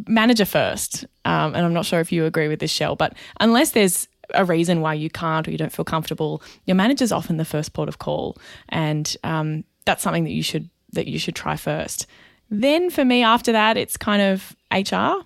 manager 0.08 0.46
first, 0.46 1.06
um, 1.26 1.56
and 1.56 1.66
I'm 1.66 1.74
not 1.74 1.86
sure 1.86 2.00
if 2.00 2.12
you 2.12 2.26
agree 2.26 2.48
with 2.48 2.60
this, 2.60 2.70
Shell. 2.72 2.96
But 2.96 3.14
unless 3.40 3.72
there's 3.72 4.08
a 4.34 4.46
reason 4.46 4.82
why 4.82 4.94
you 4.94 5.10
can't 5.10 5.48
or 5.48 5.52
you 5.52 5.58
don't 5.58 5.72
feel 5.72 5.86
comfortable, 5.86 6.42
your 6.66 6.76
manager's 6.76 7.12
often 7.12 7.38
the 7.38 7.46
first 7.46 7.74
port 7.74 7.90
of 7.90 8.00
call, 8.00 8.38
and 8.70 9.16
um, 9.24 9.64
that's 9.86 10.04
something 10.04 10.24
that 10.24 10.32
you 10.32 10.44
should 10.44 10.70
that 10.92 11.08
you 11.08 11.20
should 11.20 11.36
try 11.36 11.56
first. 11.56 12.08
Then 12.50 12.90
for 12.90 13.06
me, 13.06 13.24
after 13.24 13.52
that, 13.52 13.78
it's 13.78 13.98
kind 13.98 14.22
of 14.22 14.56
HR. 14.72 15.24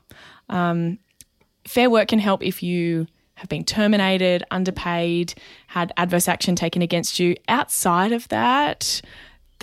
Fair 1.67 1.89
Work 1.89 2.09
can 2.09 2.19
help 2.19 2.43
if 2.43 2.61
you 2.61 3.07
have 3.35 3.49
been 3.49 3.63
terminated, 3.63 4.43
underpaid, 4.51 5.33
had 5.67 5.91
adverse 5.97 6.27
action 6.27 6.55
taken 6.55 6.81
against 6.81 7.19
you. 7.19 7.35
Outside 7.47 8.11
of 8.11 8.27
that, 8.29 9.01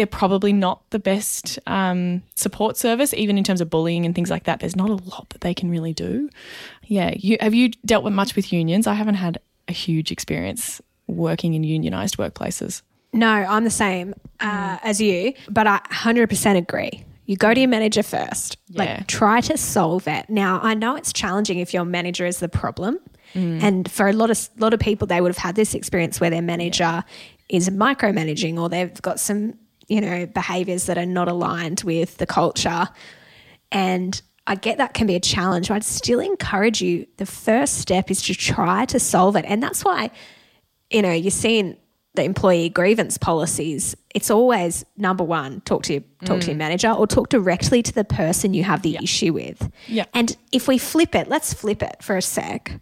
they're 0.01 0.07
probably 0.07 0.55
not 0.55 0.81
the 0.89 0.99
best 0.99 1.59
um, 1.67 2.23
support 2.35 2.79
service, 2.79 3.13
even 3.13 3.37
in 3.37 3.45
terms 3.45 3.61
of 3.61 3.69
bullying 3.69 4.07
and 4.07 4.15
things 4.15 4.31
like 4.31 4.45
that. 4.45 4.59
There's 4.59 4.75
not 4.75 4.89
a 4.89 4.95
lot 4.95 5.29
that 5.29 5.43
they 5.43 5.53
can 5.53 5.71
really 5.71 5.93
do. 5.93 6.31
Yeah, 6.87 7.13
you 7.15 7.37
have 7.39 7.53
you 7.53 7.69
dealt 7.85 8.03
with 8.03 8.15
much 8.15 8.35
with 8.35 8.51
unions? 8.51 8.87
I 8.87 8.95
haven't 8.95 9.17
had 9.17 9.41
a 9.69 9.75
huge 9.75 10.11
experience 10.11 10.81
working 11.07 11.53
in 11.53 11.65
unionized 11.65 12.17
workplaces. 12.17 12.81
No, 13.13 13.29
I'm 13.29 13.65
the 13.65 13.69
same 13.69 14.15
uh, 14.41 14.79
as 14.83 15.03
you, 15.03 15.35
but 15.51 15.67
I 15.67 15.81
100% 15.93 16.57
agree. 16.57 17.05
You 17.27 17.37
go 17.37 17.53
to 17.53 17.61
your 17.61 17.69
manager 17.69 18.03
first. 18.03 18.57
Yeah. 18.69 18.79
Like, 18.79 19.07
try 19.07 19.43
to 19.43 19.59
solve 19.59 20.09
it. 20.09 20.31
Now, 20.31 20.61
I 20.63 20.73
know 20.73 20.97
it's 20.97 21.13
challenging 21.13 21.59
if 21.59 21.75
your 21.75 21.85
manager 21.85 22.25
is 22.25 22.39
the 22.39 22.49
problem, 22.49 23.01
and 23.35 23.91
for 23.91 24.09
a 24.09 24.15
lot 24.15 24.31
of 24.31 24.49
lot 24.57 24.73
of 24.73 24.81
people, 24.81 25.07
they 25.07 25.21
would 25.21 25.29
have 25.29 25.37
had 25.37 25.57
this 25.57 25.75
experience 25.75 26.23
where 26.23 26.31
their 26.31 26.41
manager 26.41 27.05
is 27.51 27.69
micromanaging, 27.69 28.59
or 28.59 28.71
they've 28.71 29.03
got 29.03 29.21
some 29.21 29.55
you 29.91 30.01
know 30.01 30.27
behaviors 30.27 30.87
that 30.87 30.97
are 30.97 31.07
not 31.07 31.29
aligned 31.29 31.83
with 31.83 32.17
the 32.17 32.27
culture, 32.27 32.89
and 33.71 34.21
I 34.47 34.55
get 34.55 34.79
that 34.79 34.95
can 34.95 35.07
be 35.07 35.17
a 35.17 35.21
challenge. 35.21 35.69
But 35.69 35.75
I'd 35.75 35.85
still 35.85 36.21
encourage 36.21 36.81
you. 36.81 37.07
The 37.19 37.27
first 37.27 37.79
step 37.79 38.11
is 38.11 38.23
to 38.23 38.35
try 38.35 38.87
to 38.87 38.99
solve 38.99 39.37
it, 39.37 39.45
and 39.47 39.63
that's 39.63 39.85
why 39.85 40.11
you 40.91 41.03
know, 41.03 41.13
you're 41.13 41.31
seeing 41.31 41.77
the 42.15 42.25
employee 42.25 42.69
grievance 42.69 43.17
policies, 43.17 43.97
it's 44.15 44.31
always 44.31 44.85
number 44.97 45.23
one, 45.23 45.61
talk 45.63 45.85
to 45.85 45.95
your 45.95 46.03
talk 46.25 46.41
to 46.41 46.47
your 46.47 46.57
mm. 46.57 46.59
manager 46.59 46.91
or 46.91 47.07
talk 47.07 47.29
directly 47.29 47.83
to 47.83 47.93
the 47.93 48.05
person 48.05 48.53
you 48.53 48.65
have 48.65 48.83
the 48.83 48.99
issue 49.01 49.33
with. 49.33 49.71
Yeah. 49.87 50.07
And 50.13 50.37
if 50.51 50.67
we 50.67 50.77
flip 50.77 51.15
it, 51.15 51.29
let's 51.29 51.55
flip 51.55 51.83
it 51.83 52.03
for 52.03 52.17
a 52.17 52.23
sec. 52.23 52.81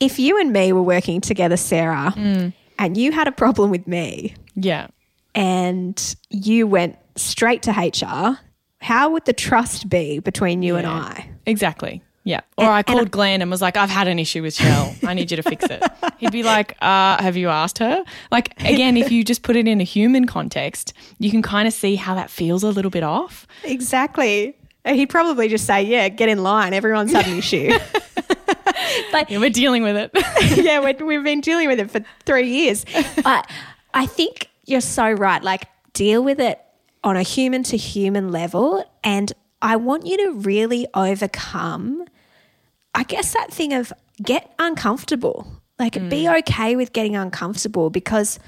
If 0.00 0.18
you 0.18 0.40
and 0.40 0.52
me 0.52 0.72
were 0.72 0.82
working 0.82 1.20
together, 1.20 1.58
Sarah, 1.58 2.14
mm. 2.16 2.52
and 2.78 2.96
you 2.96 3.12
had 3.12 3.28
a 3.28 3.32
problem 3.32 3.70
with 3.70 3.86
me 3.86 4.34
Yeah. 4.54 4.88
And 5.36 6.16
you 6.30 6.66
went 6.66 6.96
straight 7.14 7.62
to 7.62 7.70
HR, 7.70 8.38
how 8.80 9.10
would 9.10 9.24
the 9.26 9.32
trust 9.32 9.88
be 9.88 10.18
between 10.18 10.62
you 10.62 10.76
and 10.76 10.86
I? 10.86 11.30
Exactly. 11.46 12.02
Yeah. 12.24 12.40
Or 12.58 12.66
I 12.66 12.82
called 12.82 13.12
Glen 13.12 13.40
and 13.40 13.48
was 13.50 13.62
like, 13.62 13.76
I've 13.76 13.88
had 13.90 14.08
an 14.08 14.18
issue 14.18 14.42
with 14.42 14.54
Shell. 14.54 14.96
I 15.06 15.14
need 15.14 15.30
you 15.30 15.36
to 15.36 15.44
fix 15.44 15.64
it. 15.66 15.80
He'd 16.18 16.32
be 16.32 16.42
like, 16.42 16.72
uh, 16.82 17.22
have 17.22 17.36
you 17.36 17.48
asked 17.50 17.78
her? 17.78 18.02
Like, 18.32 18.60
again, 18.62 18.96
if 18.96 19.12
you 19.12 19.22
just 19.22 19.42
put 19.44 19.54
it 19.54 19.68
in 19.68 19.80
a 19.80 19.84
human 19.84 20.26
context, 20.26 20.92
you 21.20 21.30
can 21.30 21.40
kind 21.40 21.68
of 21.68 21.74
see 21.74 21.94
how 21.94 22.16
that 22.16 22.28
feels 22.28 22.64
a 22.64 22.70
little 22.70 22.90
bit 22.90 23.04
off. 23.04 23.46
Exactly. 23.62 24.56
He'd 24.84 25.06
probably 25.06 25.48
just 25.48 25.66
say, 25.66 25.82
"Yeah, 25.82 26.08
get 26.08 26.28
in 26.28 26.44
line. 26.44 26.72
Everyone's 26.72 27.12
had 27.12 27.26
an 27.26 27.38
issue." 27.38 27.76
but 29.12 29.28
Yeah, 29.30 29.38
we're 29.38 29.50
dealing 29.50 29.82
with 29.82 29.96
it. 29.96 30.10
yeah, 30.64 30.80
we 30.80 30.92
we've 31.04 31.24
been 31.24 31.40
dealing 31.40 31.68
with 31.68 31.80
it 31.80 31.90
for 31.90 32.00
three 32.24 32.48
years. 32.48 32.84
But 33.22 33.50
I 33.94 34.06
think 34.06 34.48
you're 34.66 34.80
so 34.80 35.10
right. 35.10 35.42
Like, 35.42 35.68
deal 35.92 36.22
with 36.22 36.40
it 36.40 36.60
on 37.02 37.16
a 37.16 37.22
human 37.22 37.62
to 37.64 37.76
human 37.76 38.30
level. 38.30 38.84
And 39.02 39.32
I 39.62 39.76
want 39.76 40.06
you 40.06 40.16
to 40.26 40.32
really 40.40 40.86
overcome, 40.94 42.04
I 42.94 43.04
guess, 43.04 43.32
that 43.32 43.52
thing 43.52 43.72
of 43.72 43.92
get 44.22 44.52
uncomfortable. 44.58 45.46
Like, 45.78 45.94
mm. 45.94 46.10
be 46.10 46.28
okay 46.28 46.76
with 46.76 46.92
getting 46.92 47.16
uncomfortable 47.16 47.90
because 47.90 48.38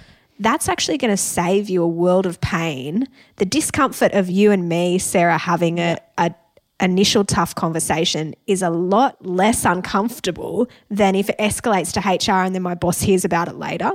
that's 0.41 0.69
actually 0.69 0.99
going 0.99 1.11
to 1.11 1.17
save 1.17 1.69
you 1.69 1.83
a 1.83 1.89
world 1.89 2.27
of 2.27 2.41
pain. 2.41 3.09
The 3.37 3.45
discomfort 3.45 4.13
of 4.13 4.31
you 4.31 4.51
and 4.51 4.69
me, 4.69 4.99
Sarah, 4.99 5.39
having 5.39 5.79
a, 5.79 5.99
a 6.17 6.35
initial 6.81 7.25
tough 7.25 7.55
conversation 7.55 8.35
is 8.47 8.63
a 8.63 8.71
lot 8.71 9.25
less 9.25 9.65
uncomfortable 9.65 10.69
than 10.91 11.15
if 11.15 11.29
it 11.29 11.39
escalates 11.39 11.93
to 11.93 12.01
HR 12.33 12.45
and 12.45 12.55
then 12.55 12.63
my 12.63 12.75
boss 12.75 13.01
hears 13.01 13.25
about 13.25 13.49
it 13.49 13.57
later. 13.57 13.91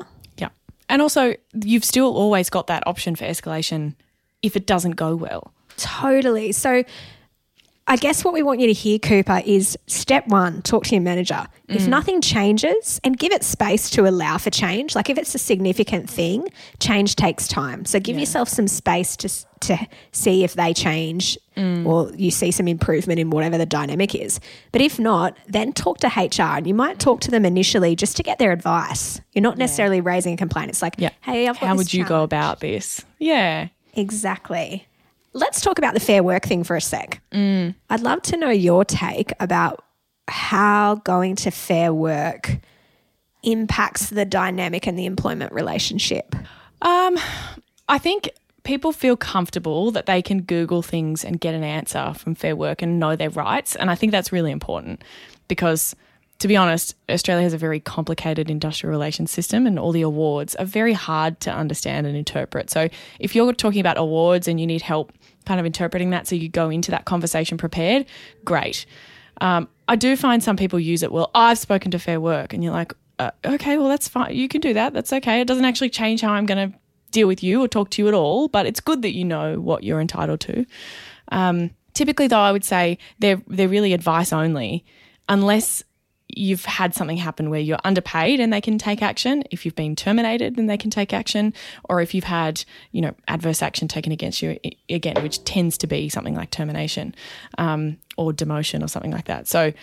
And 0.94 1.02
also, 1.02 1.34
you've 1.56 1.84
still 1.84 2.16
always 2.16 2.52
got 2.52 2.68
that 2.68 2.86
option 2.86 3.16
for 3.16 3.26
escalation 3.26 3.96
if 4.44 4.56
it 4.56 4.68
doesn't 4.68 4.92
go 4.92 5.16
well. 5.16 5.52
Totally. 5.76 6.52
So 6.52 6.84
I 7.86 7.98
guess 7.98 8.24
what 8.24 8.34
we 8.34 8.44
want 8.44 8.62
you 8.62 8.68
to 8.68 8.74
hear, 8.74 8.98
Cooper, 8.98 9.42
is 9.46 9.78
step 9.88 10.26
one, 10.28 10.62
talk 10.62 10.86
to 10.86 10.96
your 10.96 11.02
manager. 11.02 11.46
If 11.68 11.84
mm. 11.84 11.88
nothing 11.90 12.22
changes 12.22 13.02
and 13.04 13.18
give 13.18 13.34
it 13.34 13.44
space 13.44 13.90
to 13.92 14.08
allow 14.08 14.38
for 14.38 14.50
change, 14.50 14.96
like 14.96 15.10
if 15.10 15.18
it's 15.18 15.36
a 15.36 15.38
significant 15.40 16.10
thing, 16.10 16.48
change 16.80 17.18
takes 17.18 17.48
time. 17.48 17.84
So 17.84 18.00
give 18.00 18.18
yourself 18.18 18.48
some 18.48 18.70
space 18.70 19.18
to, 19.18 19.30
to 19.62 19.88
see 20.14 20.46
if 20.46 20.54
they 20.54 20.74
change 20.74 21.38
mm. 21.58 21.86
or 21.86 22.10
you 22.16 22.32
see 22.32 22.52
some 22.52 22.70
improvement 22.70 23.20
in 23.20 23.32
whatever 23.32 23.58
the 23.58 23.66
dynamic 23.66 24.16
is. 24.16 24.40
But 24.72 24.82
if 24.82 24.98
not, 24.98 25.36
then 25.48 25.74
talk 25.74 25.98
to 26.00 26.08
HR 26.08 26.58
and 26.58 26.68
you 26.68 26.74
might 26.74 27.00
talk 27.00 27.20
to 27.22 27.32
them 27.32 27.46
initially 27.46 27.98
just 27.98 28.16
to 28.16 28.24
get 28.24 28.40
their 28.40 28.54
advice. 28.54 29.20
You're 29.34 29.44
not 29.44 29.58
necessarily 29.58 30.00
raising 30.00 30.36
a 30.36 30.38
complaint. 30.38 30.70
It's 30.70 30.82
like, 30.82 30.96
Yeah. 30.98 31.10
hey, 31.22 31.50
I've 31.50 31.60
got 31.60 31.68
How 31.68 31.76
would 31.76 31.94
you 31.94 32.06
go 32.06 32.24
about 32.24 32.62
this? 32.62 33.04
Yeah. 33.20 33.68
Exactly. 33.94 34.88
Let's 35.34 35.62
talk 35.62 35.78
about 35.78 35.94
the 35.94 36.00
fair 36.00 36.24
work 36.24 36.46
thing 36.46 36.64
for 36.64 36.76
a 36.76 36.82
sec. 36.82 37.22
I'd 37.90 38.02
love 38.02 38.22
to 38.24 38.38
know 38.38 38.50
your 38.50 38.86
take 38.86 39.34
about 39.40 39.84
how 40.28 40.96
going 41.04 41.36
to 41.38 41.52
fair 41.52 41.94
work 41.94 42.60
impacts 43.44 44.10
the 44.10 44.26
dynamic 44.26 44.88
and 44.88 44.98
the 44.98 45.06
employment 45.06 45.52
relationship. 45.52 46.36
Um, 46.82 47.18
I 47.90 47.98
think 47.98 48.30
people 48.64 48.94
feel 48.94 49.18
comfortable 49.18 49.92
that 49.92 50.06
they 50.06 50.22
can 50.22 50.42
Google 50.42 50.82
things 50.82 51.26
and 51.26 51.40
get 51.40 51.54
an 51.54 51.64
answer 51.64 52.14
from 52.14 52.36
Fair 52.36 52.56
Work 52.56 52.82
and 52.82 53.00
know 53.00 53.16
their 53.16 53.30
rights. 53.30 53.76
And 53.76 53.92
I 53.92 53.96
think 53.96 54.12
that's 54.12 54.32
really 54.32 54.52
important 54.52 55.04
because, 55.48 55.96
to 56.44 56.48
be 56.50 56.58
honest, 56.58 56.94
Australia 57.10 57.42
has 57.42 57.54
a 57.54 57.58
very 57.58 57.80
complicated 57.80 58.50
industrial 58.50 58.92
relations 58.92 59.32
system 59.32 59.66
and 59.66 59.80
all 59.80 59.94
the 59.94 60.02
awards 60.02 60.56
are 60.56 60.66
very 60.66 60.92
hard 60.92 61.40
to 61.40 61.50
understand 61.50 62.06
and 62.06 62.18
interpret. 62.18 62.70
So 62.70 62.90
if 63.18 63.34
you're 63.34 63.54
talking 63.54 63.80
about 63.80 63.98
awards 63.98 64.50
and 64.50 64.60
you 64.60 64.68
need 64.68 64.82
help 64.82 65.14
kind 65.46 65.62
of 65.62 65.66
interpreting 65.66 66.10
that 66.10 66.28
so 66.28 66.36
you 66.36 66.50
go 66.50 66.70
into 66.70 66.92
that 66.92 67.06
conversation 67.06 67.58
prepared, 67.58 68.06
great. 68.44 68.86
Um, 69.40 69.70
I 69.88 69.96
do 69.96 70.18
find 70.18 70.44
some 70.44 70.58
people 70.58 70.82
use 70.82 71.02
it, 71.02 71.14
well, 71.14 71.32
I've 71.34 71.60
spoken 71.60 71.92
to 71.92 71.98
Fair 71.98 72.20
Work, 72.20 72.52
and 72.52 72.62
you're 72.62 72.74
like, 72.74 72.92
uh, 73.20 73.32
okay, 73.46 73.78
well, 73.78 73.88
that's 73.88 74.10
fine. 74.10 74.36
You 74.36 74.50
can 74.50 74.60
do 74.60 74.74
that. 74.74 74.92
That's 74.92 75.14
okay. 75.14 75.40
It 75.40 75.48
doesn't 75.48 75.64
actually 75.64 75.92
change 75.92 76.20
how 76.20 76.34
I'm 76.34 76.46
going 76.46 76.72
to 76.72 76.78
deal 77.12 77.30
with 77.30 77.42
you 77.42 77.64
or 77.64 77.70
talk 77.70 77.90
to 77.92 78.02
you 78.02 78.10
at 78.10 78.14
all, 78.14 78.50
but 78.50 78.66
it's 78.66 78.82
good 78.82 79.02
that 79.04 79.14
you 79.14 79.24
know 79.24 79.62
what 79.62 79.86
you're 79.86 80.02
entitled 80.02 80.42
to. 80.42 80.66
Um, 81.32 81.70
typically, 81.94 82.28
though, 82.28 82.42
I 82.42 82.52
would 82.52 82.66
say 82.66 82.98
they're 83.20 83.42
they're 83.48 83.70
really 83.70 83.94
advice 83.94 84.34
only, 84.34 84.84
unless 85.30 85.86
you've 86.38 86.66
had 86.66 86.94
something 86.94 87.18
happen 87.18 87.50
where 87.50 87.60
you're 87.60 87.80
underpaid 87.84 88.40
and 88.40 88.52
they 88.52 88.62
can 88.62 88.78
take 88.78 89.02
action. 89.02 89.44
If 89.52 89.66
you've 89.66 89.76
been 89.76 89.96
terminated, 89.96 90.56
then 90.56 90.68
they 90.68 90.78
can 90.78 90.90
take 90.90 91.14
action, 91.14 91.54
or 91.86 92.02
if 92.02 92.14
you've 92.14 92.24
had 92.24 92.64
you 92.92 93.02
know 93.02 93.14
adverse 93.28 93.62
action 93.62 93.88
taken 93.88 94.12
against 94.12 94.42
you 94.42 94.60
again, 94.90 95.22
which 95.22 95.44
tends 95.44 95.78
to 95.80 95.88
be 95.88 96.10
something 96.10 96.36
like 96.36 96.52
termination 96.52 97.16
um, 97.58 97.98
or 98.18 98.32
demotion 98.32 98.84
or 98.84 98.88
something 98.88 99.12
like 99.12 99.26
that. 99.26 99.48
So 99.48 99.74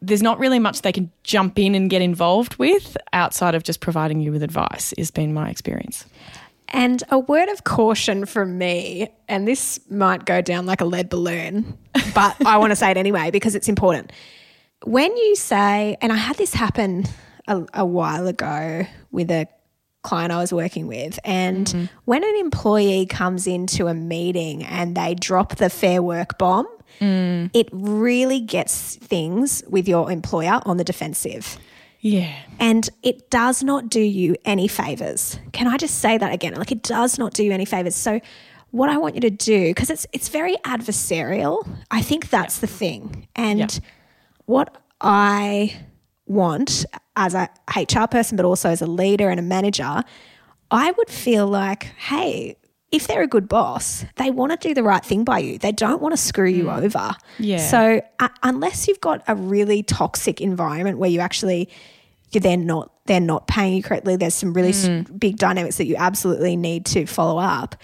there's 0.00 0.22
not 0.22 0.38
really 0.38 0.58
much 0.58 0.82
they 0.82 0.92
can 0.92 1.10
jump 1.24 1.58
in 1.58 1.74
and 1.74 1.90
get 1.90 2.02
involved 2.02 2.56
with 2.56 2.96
outside 3.12 3.54
of 3.54 3.62
just 3.62 3.80
providing 3.80 4.20
you 4.20 4.32
with 4.32 4.42
advice. 4.42 4.94
Has 4.96 5.10
been 5.10 5.34
my 5.34 5.50
experience. 5.50 6.06
And 6.74 7.02
a 7.10 7.18
word 7.18 7.50
of 7.50 7.64
caution 7.64 8.24
from 8.24 8.56
me, 8.56 9.08
and 9.28 9.46
this 9.46 9.78
might 9.90 10.24
go 10.24 10.40
down 10.40 10.64
like 10.64 10.80
a 10.80 10.86
lead 10.86 11.10
balloon, 11.10 11.76
but 12.14 12.34
I 12.46 12.56
want 12.56 12.70
to 12.70 12.76
say 12.76 12.90
it 12.90 12.96
anyway 12.96 13.30
because 13.30 13.54
it's 13.54 13.68
important. 13.68 14.10
When 14.84 15.16
you 15.16 15.36
say, 15.36 15.96
and 16.00 16.12
I 16.12 16.16
had 16.16 16.36
this 16.36 16.54
happen 16.54 17.04
a, 17.46 17.64
a 17.74 17.86
while 17.86 18.26
ago 18.26 18.86
with 19.10 19.30
a 19.30 19.46
client 20.02 20.32
I 20.32 20.38
was 20.38 20.52
working 20.52 20.86
with, 20.86 21.18
and 21.24 21.66
mm-hmm. 21.66 21.84
when 22.04 22.24
an 22.24 22.36
employee 22.36 23.06
comes 23.06 23.46
into 23.46 23.86
a 23.86 23.94
meeting 23.94 24.64
and 24.64 24.96
they 24.96 25.14
drop 25.14 25.56
the 25.56 25.70
fair 25.70 26.02
work 26.02 26.38
bomb, 26.38 26.66
mm. 27.00 27.50
it 27.52 27.68
really 27.72 28.40
gets 28.40 28.96
things 28.96 29.62
with 29.68 29.88
your 29.88 30.10
employer 30.10 30.60
on 30.64 30.76
the 30.76 30.84
defensive 30.84 31.58
Yeah. 32.00 32.34
and 32.58 32.88
it 33.02 33.30
does 33.30 33.62
not 33.62 33.88
do 33.88 34.00
you 34.00 34.36
any 34.44 34.68
favors. 34.68 35.38
Can 35.52 35.66
I 35.66 35.76
just 35.76 36.00
say 36.00 36.18
that 36.18 36.32
again? 36.32 36.54
Like 36.54 36.72
it 36.72 36.82
does 36.82 37.18
not 37.18 37.32
do 37.34 37.44
you 37.44 37.52
any 37.52 37.64
favors. 37.64 37.94
So 37.94 38.20
what 38.70 38.88
I 38.88 38.96
want 38.98 39.14
you 39.14 39.20
to 39.22 39.30
do 39.30 39.68
because 39.68 39.90
it's 39.90 40.06
it's 40.12 40.28
very 40.28 40.56
adversarial. 40.64 41.66
I 41.90 42.02
think 42.02 42.30
that's 42.30 42.58
the 42.58 42.66
thing. 42.66 43.28
And 43.36 43.60
Yeah. 43.60 43.68
What 44.52 44.76
I 45.00 45.74
want 46.26 46.84
as 47.16 47.34
a 47.34 47.48
HR 47.76 48.06
person 48.06 48.36
but 48.36 48.44
also 48.44 48.68
as 48.68 48.82
a 48.82 48.86
leader 48.86 49.28
and 49.30 49.40
a 49.40 49.42
manager, 49.42 50.04
I 50.70 50.90
would 50.92 51.08
feel 51.10 51.46
like, 51.46 51.84
hey, 51.84 52.56
if 52.90 53.06
they're 53.06 53.22
a 53.22 53.26
good 53.26 53.48
boss, 53.48 54.04
they 54.16 54.30
want 54.30 54.52
to 54.52 54.68
do 54.68 54.74
the 54.74 54.82
right 54.82 55.04
thing 55.04 55.24
by 55.24 55.38
you. 55.38 55.58
They 55.58 55.72
don't 55.72 56.02
want 56.02 56.12
to 56.12 56.18
screw 56.18 56.48
you 56.48 56.70
over. 56.70 57.12
Yeah. 57.38 57.56
So 57.56 58.02
uh, 58.20 58.28
unless 58.42 58.86
you've 58.86 59.00
got 59.00 59.22
a 59.26 59.34
really 59.34 59.82
toxic 59.82 60.40
environment 60.40 60.98
where 60.98 61.10
you 61.10 61.20
actually 61.20 61.70
they're 62.32 62.56
not 62.56 62.90
they're 63.06 63.20
not 63.20 63.46
paying 63.46 63.74
you 63.74 63.82
correctly, 63.82 64.16
there's 64.16 64.34
some 64.34 64.52
really 64.52 64.70
s 64.70 64.88
big 65.18 65.38
dynamics 65.38 65.78
that 65.78 65.86
you 65.86 65.96
absolutely 65.96 66.56
need 66.56 66.84
to 66.86 67.06
follow 67.06 67.38
up. 67.38 67.76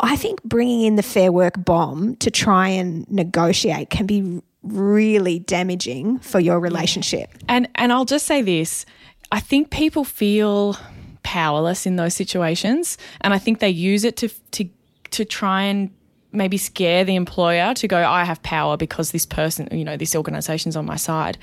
I 0.00 0.16
think 0.16 0.42
bringing 0.42 0.82
in 0.82 0.96
the 0.96 1.02
fair 1.02 1.30
work 1.30 1.54
bomb 1.64 2.16
to 2.16 2.30
try 2.30 2.68
and 2.68 3.08
negotiate 3.10 3.90
can 3.90 4.06
be 4.06 4.42
really 4.62 5.38
damaging 5.40 6.18
for 6.20 6.40
your 6.40 6.60
relationship. 6.60 7.30
And 7.48 7.68
and 7.74 7.92
I'll 7.92 8.04
just 8.04 8.26
say 8.26 8.42
this, 8.42 8.86
I 9.30 9.40
think 9.40 9.70
people 9.70 10.04
feel 10.04 10.76
powerless 11.22 11.86
in 11.86 11.96
those 11.96 12.14
situations 12.14 12.98
and 13.20 13.32
I 13.32 13.38
think 13.38 13.60
they 13.60 13.70
use 13.70 14.04
it 14.04 14.16
to 14.18 14.28
to 14.52 14.68
to 15.10 15.24
try 15.24 15.62
and 15.62 15.90
maybe 16.32 16.56
scare 16.56 17.04
the 17.04 17.14
employer 17.14 17.74
to 17.74 17.88
go 17.88 17.98
I 17.98 18.24
have 18.24 18.42
power 18.42 18.76
because 18.76 19.10
this 19.10 19.26
person, 19.26 19.68
you 19.70 19.84
know, 19.84 19.96
this 19.96 20.14
organization's 20.14 20.76
on 20.76 20.86
my 20.86 20.96
side. 20.96 21.38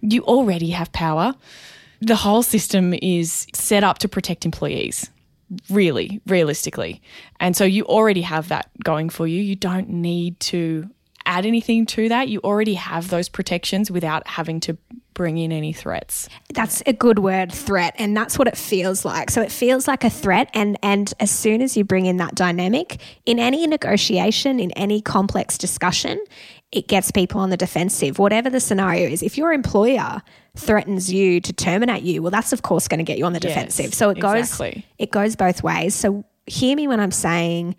You 0.00 0.22
already 0.22 0.70
have 0.70 0.92
power. 0.92 1.34
The 2.00 2.16
whole 2.16 2.42
system 2.42 2.94
is 3.02 3.46
set 3.54 3.84
up 3.84 3.98
to 3.98 4.08
protect 4.08 4.46
employees 4.46 5.10
really, 5.68 6.20
realistically. 6.26 7.02
And 7.40 7.56
so 7.56 7.64
you 7.64 7.84
already 7.84 8.22
have 8.22 8.48
that 8.48 8.70
going 8.84 9.10
for 9.10 9.26
you. 9.26 9.42
You 9.42 9.56
don't 9.56 9.88
need 9.88 10.38
to 10.40 10.88
add 11.26 11.46
anything 11.46 11.86
to 11.86 12.08
that. 12.08 12.28
You 12.28 12.40
already 12.40 12.74
have 12.74 13.08
those 13.08 13.28
protections 13.28 13.90
without 13.90 14.26
having 14.26 14.60
to 14.60 14.76
bring 15.14 15.36
in 15.36 15.52
any 15.52 15.72
threats. 15.72 16.28
That's 16.54 16.82
a 16.86 16.92
good 16.92 17.18
word, 17.18 17.52
threat, 17.52 17.94
and 17.98 18.16
that's 18.16 18.38
what 18.38 18.48
it 18.48 18.56
feels 18.56 19.04
like. 19.04 19.30
So 19.30 19.42
it 19.42 19.52
feels 19.52 19.86
like 19.86 20.04
a 20.04 20.10
threat 20.10 20.48
and 20.54 20.78
and 20.82 21.12
as 21.20 21.30
soon 21.30 21.60
as 21.62 21.76
you 21.76 21.84
bring 21.84 22.06
in 22.06 22.16
that 22.18 22.34
dynamic 22.34 23.00
in 23.26 23.38
any 23.38 23.66
negotiation, 23.66 24.58
in 24.58 24.70
any 24.72 25.02
complex 25.02 25.58
discussion, 25.58 26.24
it 26.72 26.88
gets 26.88 27.10
people 27.10 27.40
on 27.40 27.50
the 27.50 27.56
defensive. 27.56 28.18
Whatever 28.18 28.48
the 28.48 28.60
scenario 28.60 29.08
is, 29.08 29.22
if 29.22 29.36
your 29.36 29.52
employer 29.52 30.22
threatens 30.56 31.12
you 31.12 31.40
to 31.40 31.52
terminate 31.52 32.02
you, 32.02 32.22
well 32.22 32.30
that's 32.30 32.52
of 32.52 32.62
course 32.62 32.88
going 32.88 32.98
to 32.98 33.04
get 33.04 33.18
you 33.18 33.26
on 33.26 33.32
the 33.32 33.40
defensive. 33.40 33.92
So 33.92 34.10
it 34.10 34.20
goes 34.20 34.50
exactly. 34.50 34.86
it 34.98 35.10
goes 35.10 35.36
both 35.36 35.62
ways. 35.62 35.94
So 35.94 36.24
hear 36.46 36.74
me 36.74 36.88
when 36.88 36.98
I'm 36.98 37.12
saying 37.12 37.76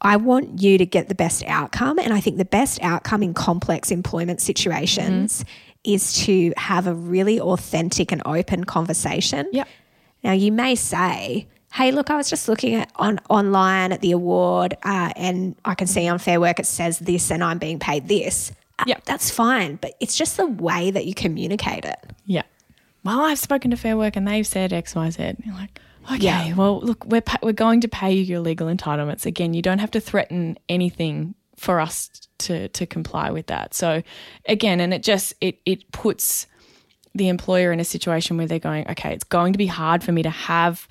I 0.00 0.16
want 0.16 0.60
you 0.62 0.78
to 0.78 0.86
get 0.86 1.08
the 1.08 1.14
best 1.14 1.42
outcome. 1.46 1.98
And 1.98 2.12
I 2.12 2.20
think 2.20 2.36
the 2.36 2.44
best 2.44 2.78
outcome 2.82 3.22
in 3.22 3.34
complex 3.34 3.90
employment 3.90 4.40
situations 4.40 5.44
is 5.84 6.12
to 6.24 6.52
have 6.56 6.86
a 6.86 6.94
really 6.94 7.40
authentic 7.40 8.12
and 8.12 8.20
open 8.26 8.64
conversation. 8.64 9.48
Yep. 9.52 9.68
Now, 10.22 10.32
you 10.32 10.52
may 10.52 10.74
say, 10.74 11.46
hey, 11.72 11.92
look, 11.92 12.10
I 12.10 12.16
was 12.16 12.28
just 12.28 12.48
looking 12.48 12.74
at 12.74 12.90
on 12.96 13.20
online 13.30 13.92
at 13.92 14.00
the 14.00 14.12
award, 14.12 14.76
uh, 14.82 15.10
and 15.16 15.54
I 15.64 15.74
can 15.74 15.86
see 15.86 16.08
on 16.08 16.18
Fair 16.18 16.40
Work 16.40 16.58
it 16.58 16.66
says 16.66 16.98
this, 16.98 17.30
and 17.30 17.42
I'm 17.44 17.58
being 17.58 17.78
paid 17.78 18.08
this. 18.08 18.52
Uh, 18.78 18.84
Yeah. 18.88 18.98
that's 19.04 19.30
fine, 19.30 19.76
but 19.76 19.94
it's 20.00 20.16
just 20.16 20.36
the 20.36 20.46
way 20.46 20.90
that 20.90 21.06
you 21.06 21.14
communicate 21.14 21.84
it. 21.84 21.98
Yeah. 22.26 22.42
Well, 23.04 23.20
I've 23.20 23.38
spoken 23.38 23.70
to 23.70 23.76
Fair 23.76 23.96
Work 23.96 24.16
and 24.16 24.26
they've 24.26 24.46
said 24.46 24.72
X, 24.72 24.94
Y, 24.94 25.10
Z. 25.10 25.22
And 25.22 25.42
you're 25.44 25.54
like, 25.54 25.80
okay, 26.12 26.24
Yeah. 26.24 26.54
well, 26.54 26.80
look, 26.80 27.04
we're 27.06 27.20
pa- 27.20 27.38
we're 27.42 27.52
going 27.52 27.80
to 27.82 27.88
pay 27.88 28.12
you 28.12 28.22
your 28.22 28.40
legal 28.40 28.68
entitlements. 28.68 29.26
Again, 29.26 29.54
you 29.54 29.62
don't 29.62 29.78
have 29.78 29.90
to 29.92 30.00
threaten 30.00 30.58
anything 30.68 31.34
for 31.56 31.80
us 31.80 32.10
to 32.38 32.68
to 32.68 32.86
comply 32.86 33.30
with 33.30 33.46
that. 33.46 33.74
So, 33.74 34.02
again, 34.46 34.80
and 34.80 34.92
it 34.94 35.02
just 35.02 35.34
it 35.40 35.58
it 35.64 35.90
puts 35.92 36.46
the 37.14 37.28
employer 37.28 37.72
in 37.72 37.80
a 37.80 37.84
situation 37.84 38.36
where 38.36 38.46
they're 38.46 38.58
going, 38.58 38.86
okay, 38.90 39.12
it's 39.14 39.24
going 39.24 39.52
to 39.54 39.58
be 39.58 39.66
hard 39.66 40.04
for 40.04 40.12
me 40.12 40.22
to 40.22 40.28
have 40.28 40.86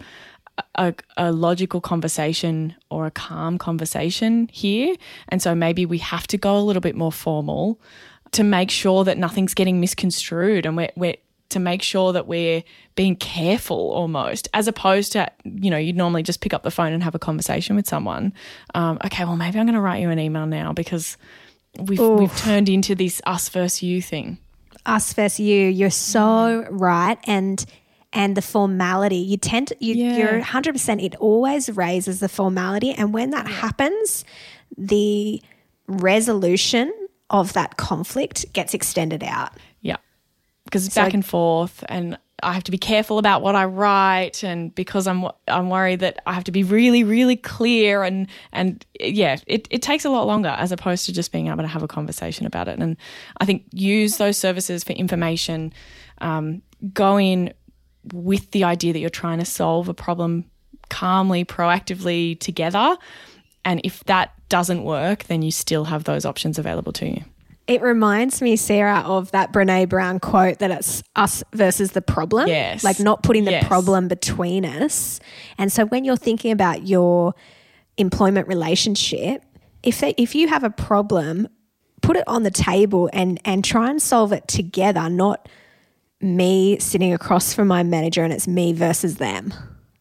a, 0.76 0.92
a 1.18 1.32
logical 1.32 1.80
conversation 1.82 2.74
or 2.90 3.06
a 3.06 3.12
calm 3.12 3.58
conversation 3.60 4.50
here. 4.52 4.96
And 5.30 5.40
so 5.42 5.54
maybe 5.54 5.86
we 5.86 6.00
have 6.00 6.26
to 6.28 6.38
go 6.38 6.58
a 6.58 6.64
little 6.64 6.82
bit 6.82 6.96
more 6.96 7.12
formal 7.12 7.80
to 8.32 8.44
make 8.44 8.72
sure 8.72 9.04
that 9.04 9.20
nothing's 9.20 9.54
getting 9.54 9.80
misconstrued 9.80 10.66
and 10.66 10.76
we're, 10.76 10.92
we're 10.96 11.16
to 11.56 11.60
make 11.60 11.82
sure 11.82 12.14
that 12.14 12.28
we're 12.28 12.64
being 12.96 13.16
careful 13.16 13.92
almost 13.92 14.48
as 14.54 14.68
opposed 14.68 15.12
to 15.14 15.30
you 15.44 15.70
know 15.72 15.78
you'd 15.78 15.98
normally 15.98 16.22
just 16.24 16.40
pick 16.42 16.54
up 16.54 16.64
the 16.64 16.72
phone 16.72 16.94
and 16.94 17.02
have 17.04 17.16
a 17.16 17.20
conversation 17.20 17.76
with 17.76 17.88
someone 17.88 18.32
um, 18.76 18.98
okay 19.06 19.26
well 19.26 19.36
maybe 19.36 19.58
i'm 19.60 19.66
going 19.66 19.74
to 19.74 19.82
write 19.82 20.02
you 20.02 20.10
an 20.10 20.20
email 20.20 20.46
now 20.46 20.72
because 20.74 21.18
we've, 21.80 22.00
we've 22.00 22.38
turned 22.38 22.70
into 22.70 22.94
this 22.96 23.22
us 23.26 23.50
versus 23.50 23.82
you 23.84 24.02
thing 24.02 24.38
us 24.86 25.14
versus 25.14 25.40
you. 25.40 25.68
You're 25.68 25.90
so 25.90 26.68
right, 26.70 27.18
and 27.26 27.66
and 28.14 28.38
the 28.38 28.42
formality. 28.44 29.16
You 29.18 29.36
tend 29.38 29.70
to, 29.70 29.76
you, 29.80 29.96
Yeah. 29.96 30.18
you're 30.18 30.32
100. 30.34 30.74
percent 30.74 31.02
It 31.02 31.16
always 31.16 31.70
raises 31.72 32.20
the 32.20 32.30
formality, 32.30 32.92
and 32.92 33.12
when 33.12 33.32
that 33.32 33.48
happens, 33.48 34.24
the 34.78 35.42
resolution 35.88 36.94
of 37.30 37.54
that 37.54 37.78
conflict 37.78 38.46
gets 38.54 38.74
extended 38.76 39.24
out. 39.24 39.54
Because 40.66 40.86
it's 40.86 40.96
back 40.96 41.14
and 41.14 41.26
forth 41.26 41.84
and 41.88 42.18
I 42.44 42.54
have 42.54 42.64
to 42.66 42.72
be 42.72 42.78
careful 42.78 43.18
about 43.18 43.42
what 43.42 43.56
I 43.56 43.66
write 43.66 44.44
and 44.44 44.74
because 44.76 45.08
I'm 45.08 45.28
I'm 45.48 45.70
worried 45.70 46.02
that 46.02 46.22
I 46.26 46.34
have 46.34 46.44
to 46.46 46.52
be 46.52 46.64
really 46.64 47.04
really 47.04 47.36
clear 47.36 48.04
and 48.04 48.28
and 48.52 48.86
yeah 49.00 49.38
it, 49.48 49.68
it 49.72 49.82
takes 49.82 50.06
a 50.06 50.10
lot 50.10 50.28
longer 50.28 50.50
as 50.50 50.72
opposed 50.72 51.06
to 51.06 51.14
just 51.14 51.32
being 51.32 51.48
able 51.48 51.64
to 51.64 51.68
have 51.68 51.84
a 51.84 51.88
conversation 51.88 52.46
about 52.46 52.68
it. 52.68 52.78
And 52.80 52.98
I 53.40 53.46
think 53.46 53.66
use 53.72 54.18
those 54.18 54.38
services 54.38 54.84
for 54.84 54.94
information 54.94 55.74
um, 56.20 56.62
go 56.94 57.18
in 57.18 57.54
with 58.14 58.52
the 58.52 58.64
idea 58.64 58.94
that 58.94 59.00
you're 59.00 59.10
trying 59.10 59.40
to 59.40 59.46
solve 59.46 59.90
a 59.90 59.94
problem 59.94 60.46
calmly 60.90 61.46
proactively 61.46 62.40
together. 62.40 62.96
And 63.64 63.82
if 63.84 64.04
that 64.04 64.34
doesn't 64.50 64.84
work 64.84 65.24
then 65.24 65.42
you 65.42 65.52
still 65.52 65.86
have 65.86 66.04
those 66.04 66.26
options 66.26 66.60
available 66.60 66.92
to 66.94 67.08
you 67.08 67.24
It 67.68 67.82
reminds 67.82 68.42
me, 68.44 68.56
Sarah, 68.58 69.00
of 69.00 69.32
that 69.32 69.52
Brene 69.52 69.90
Brown 69.90 70.20
quote 70.20 70.60
that 70.60 70.70
it's 70.70 71.02
us 71.16 71.44
versus 71.54 71.92
the 71.94 72.02
problem. 72.02 72.48
Yes. 72.48 72.84
Like 72.84 73.00
not 73.00 73.24
putting 73.24 73.46
the 73.46 73.52
Yes. 73.52 73.68
problem 73.68 74.08
between 74.08 74.66
us. 74.66 75.20
And 75.58 75.72
so 75.72 75.86
when 75.86 76.06
you're 76.06 76.16
thinking 76.16 76.52
about 76.52 76.86
your 76.88 77.34
employment 77.98 78.48
relationship, 78.48 79.44
if 79.82 80.00
they, 80.00 80.14
if 80.18 80.36
you 80.36 80.48
have 80.48 80.64
a 80.64 80.70
problem, 80.70 81.48
put 82.04 82.16
it 82.18 82.24
on 82.28 82.44
the 82.44 82.52
table 82.52 83.10
and 83.14 83.40
and 83.46 83.66
try 83.66 83.90
and 83.90 84.00
solve 84.00 84.32
it 84.32 84.48
together, 84.48 85.10
not 85.10 85.50
me 86.22 86.78
sitting 86.80 87.14
across 87.14 87.54
from 87.54 87.68
my 87.68 87.82
manager 87.84 88.24
and 88.24 88.32
it's 88.32 88.48
me 88.48 88.74
versus 88.74 89.16
them. 89.16 89.54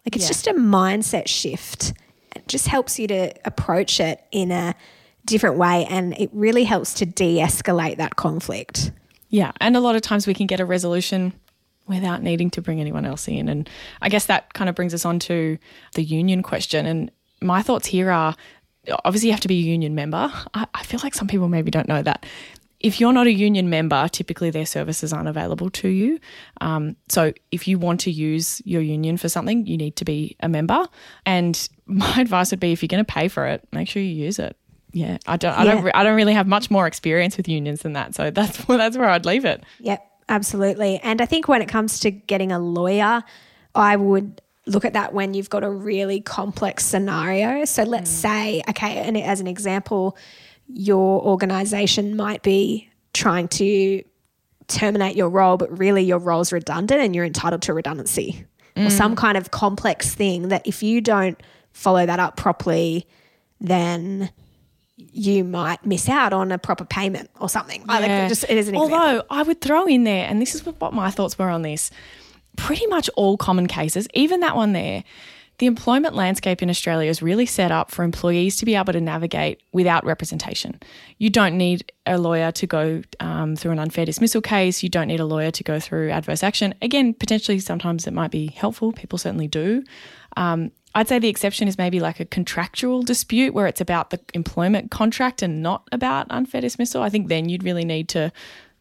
Like 0.05 0.17
it's 0.17 0.25
Yeah. 0.25 0.29
just 0.29 0.47
a 0.49 0.53
mindset 0.55 1.29
shift. 1.29 1.95
It 2.37 2.47
just 2.47 2.69
helps 2.69 2.99
you 2.99 3.07
to 3.09 3.33
approach 3.47 4.01
it 4.01 4.21
in 4.33 4.51
a 4.51 4.75
different 5.25 5.57
way 5.57 5.87
and 5.87 6.19
it 6.19 6.31
really 6.33 6.65
helps 6.65 6.95
to 6.95 7.07
de-escalate 7.07 7.97
that 7.97 8.17
conflict. 8.17 8.93
Yeah, 9.29 9.53
and 9.61 9.77
a 9.77 9.81
lot 9.81 9.97
of 9.97 10.03
times 10.03 10.27
we 10.27 10.35
can 10.35 10.47
get 10.47 10.61
a 10.61 10.65
resolution 10.65 11.33
without 11.87 12.23
needing 12.23 12.51
to 12.51 12.63
bring 12.63 12.81
anyone 12.81 13.05
else 13.05 13.29
in. 13.29 13.49
And 13.49 13.69
I 14.01 14.09
guess 14.09 14.27
that 14.27 14.55
kind 14.55 14.69
of 14.69 14.75
brings 14.75 14.95
us 14.95 15.05
on 15.05 15.19
to 15.21 15.59
the 15.95 16.03
union 16.03 16.43
question. 16.43 16.87
And 16.87 17.11
my 17.43 17.63
thoughts 17.63 17.87
here 17.87 18.11
are 18.11 18.35
obviously 19.05 19.29
you 19.29 19.33
have 19.33 19.41
to 19.41 19.49
be 19.49 19.59
a 19.59 19.63
union 19.63 19.95
member. 19.95 20.31
I, 20.55 20.67
I 20.75 20.83
feel 20.83 21.01
like 21.03 21.15
some 21.15 21.29
people 21.29 21.49
maybe 21.49 21.71
don't 21.71 21.89
know 21.89 22.03
that. 22.03 22.27
If 22.81 23.01
you're 23.01 23.15
not 23.15 23.27
a 23.27 23.33
union 23.33 23.71
member, 23.71 24.09
typically 24.09 24.51
their 24.51 24.67
services 24.67 25.13
aren't 25.13 25.29
available 25.29 25.71
to 25.71 25.89
you. 25.89 26.21
Um, 26.61 26.97
so 27.09 27.33
if 27.51 27.67
you 27.67 27.79
want 27.79 28.01
to 28.01 28.11
use 28.11 28.61
your 28.67 28.83
union 28.83 29.17
for 29.17 29.29
something, 29.29 29.67
you 29.67 29.79
need 29.79 29.97
to 29.97 30.05
be 30.05 30.37
a 30.41 30.49
member. 30.49 30.87
And 31.25 31.69
my 31.87 32.21
advice 32.21 32.51
would 32.51 32.61
be 32.61 32.73
if 32.73 32.83
you're 32.83 32.89
going 32.89 33.05
to 33.05 33.13
pay 33.13 33.29
for 33.29 33.47
it, 33.47 33.67
make 33.73 33.89
sure 33.89 34.03
you 34.03 34.11
use 34.11 34.39
it. 34.39 34.57
Yeah, 34.95 35.19
I 35.27 35.37
don't, 35.37 35.53
I 35.53 35.65
don't, 35.65 35.83
re- 35.83 35.93
I 35.93 36.05
don't 36.05 36.15
really 36.15 36.35
have 36.35 36.47
much 36.47 36.71
more 36.71 36.87
experience 36.87 37.37
with 37.37 37.49
unions 37.49 37.83
than 37.83 37.95
that. 37.95 38.15
So 38.15 38.31
that's 38.31 38.67
well, 38.69 38.79
that's 38.79 38.97
where 38.97 39.09
I'd 39.09 39.27
leave 39.27 39.45
it. 39.45 39.65
Yep, 39.81 40.07
absolutely. 40.29 41.01
And 41.03 41.21
I 41.21 41.27
think 41.27 41.49
when 41.49 41.61
it 41.61 41.69
comes 41.69 41.99
to 42.01 42.11
getting 42.11 42.53
a 42.53 42.61
lawyer, 42.61 43.25
I 43.75 43.97
would 43.97 44.41
look 44.67 44.85
at 44.85 44.93
that 44.93 45.13
when 45.13 45.35
you've 45.35 45.51
got 45.51 45.65
a 45.65 45.71
really 45.71 46.21
complex 46.21 46.85
scenario. 46.85 47.65
So 47.65 47.83
let's 47.83 48.11
mm. 48.11 48.15
say, 48.15 48.63
okay, 48.71 48.99
and 48.99 49.19
as 49.19 49.41
an 49.41 49.49
example, 49.49 50.17
your 50.69 51.21
organization 51.23 52.17
might 52.17 52.43
be 52.43 52.89
trying 53.13 53.49
to 53.49 54.03
terminate 54.69 55.17
your 55.17 55.29
role, 55.29 55.57
but 55.57 55.77
really 55.77 56.05
your 56.05 56.19
role's 56.19 56.53
redundant 56.53 57.01
and 57.01 57.15
you're 57.15 57.27
entitled 57.27 57.63
to 57.63 57.75
redundancy 57.75 58.47
or 58.77 58.91
some 58.91 59.15
mm. 59.15 59.19
kind 59.19 59.37
of 59.37 59.51
complex 59.51 60.15
thing 60.15 60.49
that 60.49 60.67
if 60.67 60.83
you 60.83 61.01
don't 61.01 61.41
follow 61.73 62.07
that 62.07 62.19
up 62.19 62.37
properly, 62.37 63.07
then 63.61 64.31
you 64.97 65.45
might 65.45 65.85
miss 65.85 66.09
out 66.09 66.33
on 66.33 66.53
a 66.53 66.59
proper 66.59 66.85
payment 66.85 67.31
or 67.41 67.49
something. 67.49 67.85
Yeah. 67.89 67.99
like 67.99 68.29
just 68.29 68.45
it 68.45 68.57
is 68.57 68.69
an 68.69 68.75
example. 68.75 68.97
Although 68.97 69.25
I 69.31 69.43
would 69.43 69.61
throw 69.61 69.87
in 69.87 70.05
there, 70.05 70.27
and 70.29 70.41
this 70.41 70.55
is 70.55 70.65
what 70.65 70.93
my 70.93 71.11
thoughts 71.11 71.39
were 71.39 71.49
on 71.49 71.63
this. 71.63 71.91
Pretty 72.57 72.87
much 72.87 73.11
all 73.17 73.37
common 73.37 73.67
cases, 73.67 74.07
even 74.15 74.39
that 74.41 74.55
one 74.55 74.73
there, 74.75 75.03
the 75.59 75.67
employment 75.67 76.15
landscape 76.15 76.63
in 76.63 76.71
Australia 76.71 77.09
is 77.09 77.23
really 77.23 77.47
set 77.47 77.71
up 77.71 77.91
for 77.91 78.05
employees 78.05 78.57
to 78.57 78.65
be 78.65 78.75
able 78.75 78.93
to 78.93 79.01
navigate 79.01 79.63
without 79.73 80.05
representation. 80.05 80.81
You 81.19 81.31
don't 81.31 81.57
need 81.57 81.93
a 82.07 82.19
lawyer 82.19 82.51
to 82.53 82.67
go 82.67 83.03
um, 83.21 83.55
through 83.55 83.73
an 83.73 83.79
unfair 83.79 84.05
dismissal 84.05 84.41
case. 84.41 84.83
You 84.83 84.89
don't 84.89 85.07
need 85.07 85.21
a 85.21 85.25
lawyer 85.25 85.53
to 85.53 85.65
go 85.65 85.79
through 85.79 86.11
adverse 86.11 86.43
action. 86.43 86.75
Again, 86.83 87.15
potentially 87.15 87.61
sometimes 87.61 88.07
it 88.07 88.13
might 88.13 88.33
be 88.33 88.47
helpful. 88.49 88.93
People 88.93 89.19
certainly 89.19 89.49
do. 89.49 89.85
Um, 90.37 90.73
I'd 90.95 91.09
say 91.09 91.19
the 91.19 91.29
exception 91.29 91.67
is 91.67 91.77
maybe 91.77 91.99
like 91.99 92.21
a 92.21 92.25
contractual 92.25 93.03
dispute 93.03 93.53
where 93.53 93.67
it's 93.67 93.81
about 93.81 94.11
the 94.11 94.21
employment 94.33 94.91
contract 94.91 95.43
and 95.43 95.63
not 95.63 95.89
about 95.91 96.27
unfair 96.31 96.61
dismissal. 96.61 97.03
I 97.03 97.11
think 97.11 97.29
then 97.29 97.49
you'd 97.49 97.65
really 97.65 97.85
need 97.85 98.09
to 98.11 98.33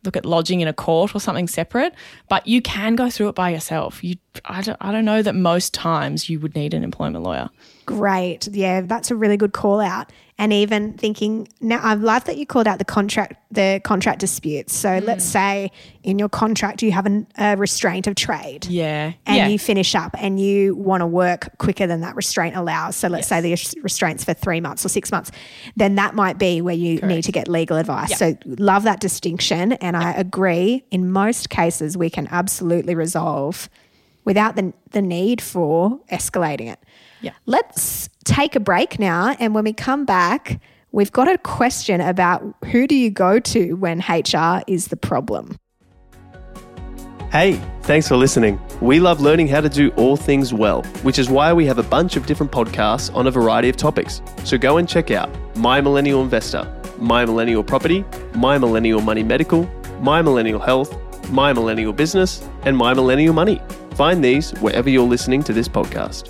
look 0.03 0.17
at 0.17 0.25
lodging 0.25 0.61
in 0.61 0.67
a 0.67 0.73
court 0.73 1.15
or 1.15 1.19
something 1.19 1.47
separate. 1.47 1.93
But 2.29 2.45
you 2.45 2.61
can 2.61 2.95
go 2.95 3.09
through 3.09 3.29
it 3.29 3.35
by 3.35 3.49
yourself. 3.49 4.03
You, 4.03 4.17
I 4.45 4.61
don't, 4.61 4.77
I 4.81 4.91
don't 4.91 5.05
know 5.05 5.21
that 5.21 5.35
most 5.35 5.73
times 5.73 6.29
you 6.29 6.39
would 6.39 6.55
need 6.55 6.73
an 6.73 6.83
employment 6.83 7.23
lawyer. 7.23 7.49
Great. 7.85 8.47
Yeah, 8.47 8.81
that's 8.81 9.11
a 9.11 9.15
really 9.15 9.37
good 9.37 9.53
call 9.53 9.79
out. 9.79 10.11
And 10.39 10.51
even 10.51 10.93
thinking 10.93 11.47
now, 11.61 11.79
I 11.81 11.93
love 11.93 12.25
that 12.25 12.37
you 12.37 12.45
called 12.47 12.67
out 12.67 12.79
the 12.79 12.85
contract, 12.85 13.35
the 13.51 13.79
contract 13.83 14.19
disputes. 14.19 14.73
So 14.73 14.89
Mm. 14.89 15.05
let's 15.05 15.23
say 15.23 15.71
in 16.01 16.17
your 16.17 16.27
contract 16.27 16.81
you 16.81 16.91
have 16.91 17.05
an, 17.05 17.27
a 17.37 17.55
restraint 17.55 18.07
of 18.07 18.15
trade. 18.15 18.65
Yeah, 18.65 19.13
And 19.27 19.37
yeah. 19.37 19.47
you 19.47 19.59
finish 19.59 19.93
up 19.93 20.15
and 20.17 20.39
you 20.39 20.75
want 20.75 21.01
to 21.01 21.05
work 21.07 21.55
quicker 21.59 21.85
than 21.85 22.01
that 22.01 22.15
restraint 22.15 22.55
allows. 22.55 22.95
So 22.95 23.09
let's 23.09 23.27
say 23.27 23.41
the 23.41 23.51
restraint's 23.83 24.23
for 24.23 24.33
three 24.33 24.59
months 24.59 24.83
or 24.83 24.89
six 24.89 25.11
months, 25.11 25.29
then 25.75 25.95
that 25.95 26.15
might 26.15 26.39
be 26.39 26.61
where 26.61 26.75
you 26.75 26.99
need 27.01 27.23
to 27.25 27.31
get 27.31 27.47
legal 27.47 27.77
advice. 27.77 28.17
So 28.17 28.35
love 28.45 28.83
that 28.83 28.99
distinction. 28.99 29.73
And 29.73 29.95
I 29.95 30.13
agree, 30.13 30.83
in 30.89 31.11
most 31.11 31.51
cases, 31.51 31.95
we 31.95 32.09
can 32.09 32.27
absolutely 32.31 32.95
resolve 32.95 33.69
without 34.25 34.55
the, 34.55 34.73
the 34.91 35.01
need 35.01 35.41
for 35.41 35.99
escalating 36.11 36.71
it. 36.71 36.79
Yeah. 37.23 37.31
Let's 37.45 38.09
take 38.25 38.55
a 38.55 38.59
break 38.59 38.99
now. 38.99 39.35
And 39.39 39.55
when 39.55 39.63
we 39.63 39.73
come 39.73 40.05
back, 40.05 40.59
we've 40.91 41.11
got 41.11 41.29
a 41.29 41.37
question 41.37 42.01
about 42.01 42.43
who 42.65 42.85
do 42.85 42.95
you 42.95 43.09
go 43.09 43.39
to 43.39 43.73
when 43.77 43.99
HR 43.99 44.61
is 44.67 44.89
the 44.89 44.97
problem? 44.97 45.57
Hey, 47.31 47.59
thanks 47.83 48.07
for 48.09 48.17
listening. 48.17 48.61
We 48.81 48.99
love 48.99 49.21
learning 49.21 49.47
how 49.47 49.61
to 49.61 49.69
do 49.69 49.89
all 49.91 50.17
things 50.17 50.53
well, 50.53 50.83
which 51.01 51.17
is 51.17 51.29
why 51.29 51.53
we 51.53 51.65
have 51.65 51.79
a 51.79 51.83
bunch 51.83 52.15
of 52.17 52.25
different 52.25 52.51
podcasts 52.51 53.11
on 53.15 53.25
a 53.25 53.31
variety 53.31 53.69
of 53.69 53.77
topics. 53.77 54.21
So 54.43 54.57
go 54.57 54.77
and 54.77 54.87
check 54.87 55.09
out 55.09 55.29
My 55.55 55.79
Millennial 55.81 56.21
Investor, 56.21 56.71
My 56.99 57.25
Millennial 57.25 57.63
Property, 57.63 58.05
My 58.35 58.57
Millennial 58.57 59.01
Money 59.01 59.23
Medical, 59.23 59.63
My 60.01 60.21
Millennial 60.21 60.59
Health, 60.59 60.95
My 61.31 61.53
Millennial 61.53 61.93
Business, 61.93 62.47
and 62.65 62.77
My 62.77 62.93
Millennial 62.93 63.33
Money. 63.33 63.61
Find 63.95 64.23
these 64.23 64.51
wherever 64.59 64.89
you're 64.89 65.07
listening 65.07 65.41
to 65.43 65.53
this 65.53 65.69
podcast. 65.69 66.29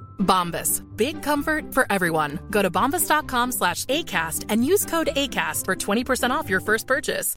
Bombas. 0.21 0.81
Big 0.95 1.21
comfort 1.21 1.73
for 1.73 1.85
everyone. 1.89 2.39
Go 2.49 2.61
to 2.61 2.71
bombas.com 2.71 3.51
slash 3.51 3.85
ACAST 3.85 4.45
and 4.47 4.65
use 4.65 4.85
code 4.85 5.09
ACAST 5.15 5.65
for 5.65 5.75
20% 5.75 6.29
off 6.31 6.49
your 6.49 6.61
first 6.61 6.87
purchase. 6.87 7.35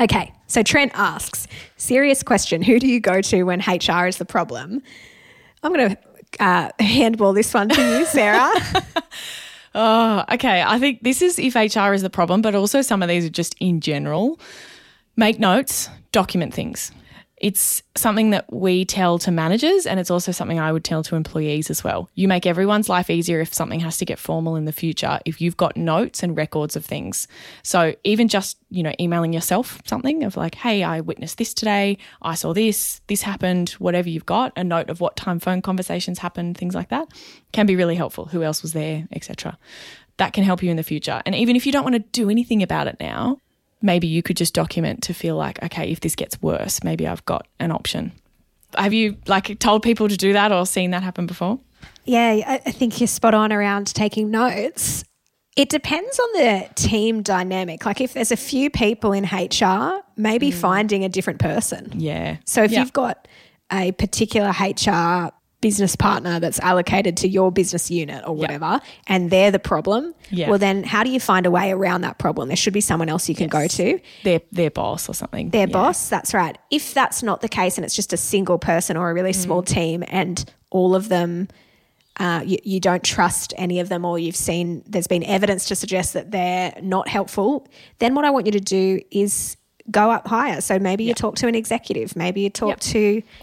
Okay, 0.00 0.32
so 0.46 0.62
Trent 0.62 0.92
asks, 0.94 1.48
serious 1.76 2.22
question, 2.22 2.62
who 2.62 2.78
do 2.78 2.86
you 2.86 3.00
go 3.00 3.20
to 3.20 3.42
when 3.42 3.58
HR 3.58 4.06
is 4.06 4.18
the 4.18 4.24
problem? 4.24 4.80
I'm 5.64 5.72
going 5.72 5.90
to 5.90 5.98
uh, 6.38 6.70
handball 6.78 7.32
this 7.32 7.52
one 7.52 7.68
to 7.68 7.98
you, 7.98 8.04
Sarah. 8.06 8.52
oh, 9.74 10.24
okay. 10.32 10.62
I 10.62 10.78
think 10.78 11.02
this 11.02 11.20
is 11.20 11.38
if 11.38 11.54
HR 11.54 11.92
is 11.92 12.02
the 12.02 12.10
problem, 12.10 12.42
but 12.42 12.54
also 12.54 12.80
some 12.82 13.02
of 13.02 13.08
these 13.08 13.26
are 13.26 13.30
just 13.30 13.56
in 13.58 13.80
general. 13.80 14.38
Make 15.16 15.40
notes, 15.40 15.88
document 16.12 16.54
things. 16.54 16.92
It's 17.40 17.82
something 17.94 18.30
that 18.30 18.52
we 18.52 18.84
tell 18.84 19.18
to 19.20 19.30
managers, 19.30 19.86
and 19.86 20.00
it's 20.00 20.10
also 20.10 20.32
something 20.32 20.58
I 20.58 20.72
would 20.72 20.84
tell 20.84 21.02
to 21.04 21.16
employees 21.16 21.70
as 21.70 21.84
well. 21.84 22.10
You 22.14 22.26
make 22.26 22.46
everyone's 22.46 22.88
life 22.88 23.10
easier 23.10 23.40
if 23.40 23.54
something 23.54 23.80
has 23.80 23.96
to 23.98 24.04
get 24.04 24.18
formal 24.18 24.56
in 24.56 24.64
the 24.64 24.72
future, 24.72 25.20
if 25.24 25.40
you've 25.40 25.56
got 25.56 25.76
notes 25.76 26.22
and 26.22 26.36
records 26.36 26.74
of 26.74 26.84
things. 26.84 27.28
So 27.62 27.94
even 28.02 28.28
just, 28.28 28.58
you 28.70 28.82
know, 28.82 28.92
emailing 28.98 29.32
yourself 29.32 29.80
something 29.86 30.24
of 30.24 30.36
like, 30.36 30.56
hey, 30.56 30.82
I 30.82 31.00
witnessed 31.00 31.38
this 31.38 31.54
today, 31.54 31.98
I 32.22 32.34
saw 32.34 32.52
this, 32.52 33.00
this 33.06 33.22
happened, 33.22 33.70
whatever 33.70 34.08
you've 34.08 34.26
got, 34.26 34.52
a 34.56 34.64
note 34.64 34.90
of 34.90 35.00
what 35.00 35.16
time 35.16 35.38
phone 35.38 35.62
conversations 35.62 36.18
happened, 36.18 36.58
things 36.58 36.74
like 36.74 36.88
that, 36.88 37.08
can 37.52 37.66
be 37.66 37.76
really 37.76 37.96
helpful. 37.96 38.26
Who 38.26 38.42
else 38.42 38.62
was 38.62 38.72
there, 38.72 39.06
etc. 39.12 39.56
That 40.16 40.32
can 40.32 40.42
help 40.42 40.62
you 40.62 40.70
in 40.70 40.76
the 40.76 40.82
future. 40.82 41.22
And 41.24 41.34
even 41.34 41.54
if 41.54 41.66
you 41.66 41.72
don't 41.72 41.84
want 41.84 41.94
to 41.94 42.00
do 42.00 42.30
anything 42.30 42.62
about 42.62 42.88
it 42.88 42.96
now, 42.98 43.40
maybe 43.80 44.06
you 44.06 44.22
could 44.22 44.36
just 44.36 44.54
document 44.54 45.02
to 45.04 45.14
feel 45.14 45.36
like, 45.36 45.62
okay, 45.62 45.90
if 45.90 46.00
this 46.00 46.14
gets 46.14 46.40
worse, 46.42 46.82
maybe 46.82 47.06
I've 47.06 47.24
got 47.24 47.46
an 47.60 47.70
option. 47.72 48.12
Have 48.76 48.92
you 48.92 49.16
like 49.26 49.58
told 49.58 49.82
people 49.82 50.08
to 50.08 50.16
do 50.16 50.32
that 50.32 50.52
or 50.52 50.66
seen 50.66 50.90
that 50.90 51.02
happen 51.02 51.26
before? 51.26 51.58
Yeah, 52.04 52.58
I 52.64 52.70
think 52.70 53.00
you're 53.00 53.06
spot 53.06 53.34
on 53.34 53.52
around 53.52 53.94
taking 53.94 54.30
notes. 54.30 55.04
It 55.56 55.68
depends 55.68 56.18
on 56.18 56.28
the 56.34 56.68
team 56.74 57.22
dynamic. 57.22 57.84
Like 57.84 58.00
if 58.00 58.14
there's 58.14 58.32
a 58.32 58.36
few 58.36 58.70
people 58.70 59.12
in 59.12 59.24
HR, 59.24 60.00
maybe 60.16 60.50
mm. 60.50 60.54
finding 60.54 61.04
a 61.04 61.08
different 61.08 61.40
person. 61.40 61.92
Yeah. 61.94 62.36
So 62.44 62.62
if 62.62 62.72
you've 62.72 62.92
got 62.92 63.28
a 63.72 63.92
particular 63.92 64.50
HR 64.50 65.32
business 65.60 65.96
partner 65.96 66.38
that's 66.38 66.60
allocated 66.60 67.16
to 67.16 67.28
your 67.28 67.50
business 67.50 67.90
unit 67.90 68.22
or 68.26 68.34
whatever 68.34 68.66
yep. 68.72 68.82
and 69.08 69.30
they're 69.30 69.50
the 69.50 69.58
problem 69.58 70.14
well 70.30 70.58
then 70.58 70.84
how 70.84 71.02
do 71.02 71.10
you 71.10 71.18
find 71.18 71.46
a 71.46 71.50
way 71.50 71.72
around 71.72 72.02
that 72.02 72.16
problem 72.18 72.46
there 72.46 72.56
should 72.56 72.72
be 72.72 72.80
someone 72.80 73.08
else 73.08 73.28
you 73.28 73.34
can 73.34 73.50
yes. 73.52 73.52
go 73.52 73.66
to 73.66 74.00
their 74.22 74.40
their 74.52 74.70
boss 74.70 75.08
or 75.08 75.14
something 75.14 75.50
their 75.50 75.66
yeah. 75.66 75.72
boss 75.72 76.08
that's 76.08 76.32
right 76.32 76.58
if 76.70 76.94
that's 76.94 77.22
not 77.24 77.40
the 77.40 77.48
case 77.48 77.76
and 77.76 77.84
it's 77.84 77.96
just 77.96 78.12
a 78.12 78.16
single 78.16 78.58
person 78.58 78.96
or 78.96 79.10
a 79.10 79.14
really 79.14 79.32
mm. 79.32 79.36
small 79.36 79.62
team 79.62 80.04
and 80.08 80.44
all 80.70 80.94
of 80.94 81.08
them 81.08 81.48
uh, 82.20 82.42
you, 82.44 82.58
you, 82.64 82.80
don't 82.80 83.04
trust 83.04 83.54
any 83.56 83.78
of 83.78 83.88
them 83.88 84.04
or 84.04 84.18
you've 84.18 84.34
seen 84.34 84.82
there's 84.88 85.06
been 85.06 85.22
evidence 85.22 85.66
to 85.66 85.76
suggest 85.76 86.14
that 86.14 86.32
they're 86.32 86.74
not 86.82 87.06
helpful 87.08 87.68
then 87.98 88.14
what 88.14 88.24
i 88.24 88.30
want 88.30 88.46
you 88.46 88.52
to 88.52 88.60
do 88.60 89.00
is 89.10 89.56
go 89.90 90.10
up 90.10 90.26
higher. 90.26 90.60
So 90.60 90.78
maybe 90.78 91.04
yep. 91.04 91.08
you 91.10 91.14
talk 91.14 91.36
to 91.36 91.48
an 91.48 91.54
executive. 91.54 92.16
Maybe 92.16 92.40
you 92.40 92.50
talk 92.50 92.68
yep. 92.68 92.80
to 92.80 92.98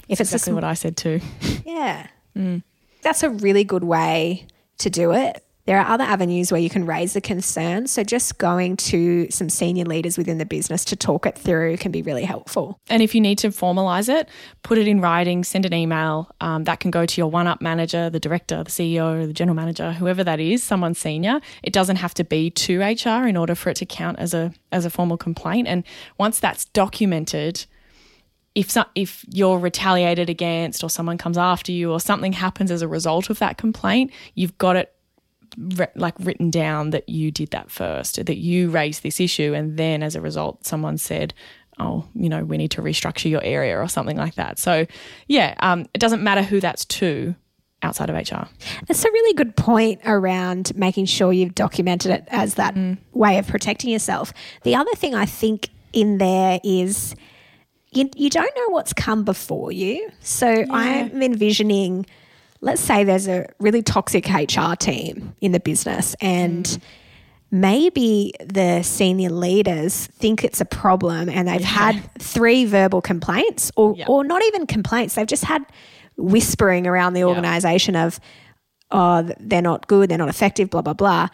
if 0.09 0.17
That's 0.17 0.21
it's 0.21 0.33
exactly 0.33 0.51
sm- 0.51 0.55
what 0.55 0.63
I 0.63 0.73
said 0.73 0.97
too. 0.97 1.21
Yeah, 1.65 2.07
mm. 2.37 2.63
that's 3.01 3.23
a 3.23 3.29
really 3.29 3.63
good 3.63 3.83
way 3.83 4.47
to 4.79 4.89
do 4.89 5.13
it. 5.13 5.44
There 5.65 5.79
are 5.79 5.87
other 5.87 6.03
avenues 6.03 6.51
where 6.51 6.61
you 6.61 6.69
can 6.69 6.85
raise 6.85 7.13
the 7.13 7.21
concern. 7.21 7.87
So 7.87 8.03
just 8.03 8.37
going 8.37 8.77
to 8.77 9.27
some 9.31 9.49
senior 9.49 9.85
leaders 9.85 10.15
within 10.15 10.37
the 10.37 10.45
business 10.45 10.85
to 10.85 10.95
talk 10.95 11.25
it 11.25 11.35
through 11.37 11.77
can 11.77 11.91
be 11.91 12.03
really 12.03 12.23
helpful. 12.23 12.79
And 12.87 13.01
if 13.01 13.15
you 13.15 13.21
need 13.21 13.39
to 13.39 13.49
formalize 13.49 14.07
it, 14.07 14.29
put 14.61 14.77
it 14.77 14.87
in 14.87 15.01
writing, 15.01 15.43
send 15.43 15.65
an 15.65 15.73
email. 15.73 16.31
Um, 16.39 16.65
that 16.65 16.79
can 16.79 16.91
go 16.91 17.07
to 17.07 17.21
your 17.21 17.31
one 17.31 17.47
up 17.47 17.61
manager, 17.61 18.11
the 18.11 18.19
director, 18.19 18.63
the 18.63 18.69
CEO, 18.69 19.25
the 19.25 19.33
general 19.33 19.55
manager, 19.55 19.93
whoever 19.93 20.23
that 20.23 20.39
is, 20.39 20.63
someone 20.63 20.93
senior. 20.93 21.41
It 21.63 21.73
doesn't 21.73 21.97
have 21.97 22.13
to 22.15 22.23
be 22.23 22.51
to 22.51 22.81
HR 22.81 23.27
in 23.27 23.35
order 23.35 23.55
for 23.55 23.71
it 23.71 23.77
to 23.77 23.85
count 23.85 24.19
as 24.19 24.33
a 24.35 24.53
as 24.71 24.85
a 24.85 24.91
formal 24.91 25.17
complaint. 25.17 25.67
And 25.67 25.83
once 26.19 26.39
that's 26.39 26.65
documented, 26.65 27.65
if 28.53 28.71
so, 28.71 28.85
if 28.95 29.25
you're 29.29 29.59
retaliated 29.59 30.29
against 30.29 30.83
or 30.83 30.89
someone 30.89 31.17
comes 31.17 31.37
after 31.37 31.71
you 31.71 31.91
or 31.91 31.99
something 31.99 32.33
happens 32.33 32.71
as 32.71 32.81
a 32.81 32.87
result 32.87 33.29
of 33.29 33.39
that 33.39 33.57
complaint, 33.57 34.11
you've 34.35 34.57
got 34.57 34.75
it 34.75 34.94
like 35.95 36.15
written 36.19 36.49
down 36.49 36.91
that 36.91 37.07
you 37.09 37.31
did 37.31 37.51
that 37.51 37.69
first, 37.71 38.23
that 38.25 38.37
you 38.37 38.69
raised 38.69 39.03
this 39.03 39.19
issue, 39.19 39.53
and 39.53 39.77
then 39.77 40.03
as 40.03 40.15
a 40.15 40.21
result, 40.21 40.65
someone 40.65 40.97
said, 40.97 41.33
"Oh, 41.79 42.05
you 42.13 42.29
know, 42.29 42.43
we 42.43 42.57
need 42.57 42.71
to 42.71 42.81
restructure 42.81 43.29
your 43.29 43.43
area" 43.43 43.77
or 43.77 43.87
something 43.87 44.17
like 44.17 44.35
that. 44.35 44.59
So, 44.59 44.85
yeah, 45.27 45.55
um, 45.59 45.85
it 45.93 45.99
doesn't 45.99 46.23
matter 46.23 46.41
who 46.41 46.59
that's 46.59 46.85
to 46.85 47.35
outside 47.83 48.09
of 48.09 48.15
HR. 48.15 48.47
That's 48.87 49.05
a 49.05 49.11
really 49.11 49.33
good 49.33 49.55
point 49.55 50.01
around 50.05 50.75
making 50.75 51.05
sure 51.05 51.31
you've 51.31 51.55
documented 51.55 52.11
it 52.11 52.23
as 52.29 52.55
that 52.55 52.75
mm. 52.75 52.97
way 53.13 53.37
of 53.37 53.47
protecting 53.47 53.91
yourself. 53.91 54.33
The 54.63 54.75
other 54.75 54.93
thing 54.95 55.13
I 55.13 55.25
think 55.25 55.69
in 55.93 56.17
there 56.17 56.59
is 56.63 57.15
you, 57.91 58.09
you 58.15 58.29
don't 58.29 58.51
know 58.55 58.69
what's 58.69 58.93
come 58.93 59.23
before 59.23 59.71
you. 59.71 60.09
So 60.19 60.49
yeah. 60.49 60.65
I'm 60.69 61.21
envisioning 61.21 62.05
let's 62.65 62.81
say 62.81 63.03
there's 63.03 63.27
a 63.27 63.45
really 63.59 63.83
toxic 63.83 64.27
HR 64.27 64.73
team 64.77 65.35
in 65.39 65.51
the 65.51 65.59
business 65.59 66.15
and 66.19 66.65
mm. 66.65 66.81
maybe 67.51 68.33
the 68.43 68.81
senior 68.81 69.29
leaders 69.29 70.07
think 70.07 70.43
it's 70.43 70.59
a 70.59 70.65
problem 70.65 71.29
and 71.29 71.47
they've 71.47 71.61
yeah. 71.61 71.67
had 71.67 72.11
three 72.17 72.65
verbal 72.65 73.01
complaints 73.01 73.71
or, 73.75 73.95
yep. 73.95 74.09
or 74.09 74.23
not 74.23 74.43
even 74.45 74.65
complaints, 74.65 75.13
they've 75.13 75.27
just 75.27 75.43
had 75.43 75.63
whispering 76.17 76.87
around 76.87 77.13
the 77.13 77.23
organization 77.23 77.93
yep. 77.93 78.07
of, 78.07 78.19
oh, 78.89 79.31
they're 79.39 79.61
not 79.61 79.85
good, 79.87 80.09
they're 80.09 80.17
not 80.17 80.29
effective, 80.29 80.71
blah, 80.71 80.81
blah, 80.81 80.93
blah. 80.93 81.27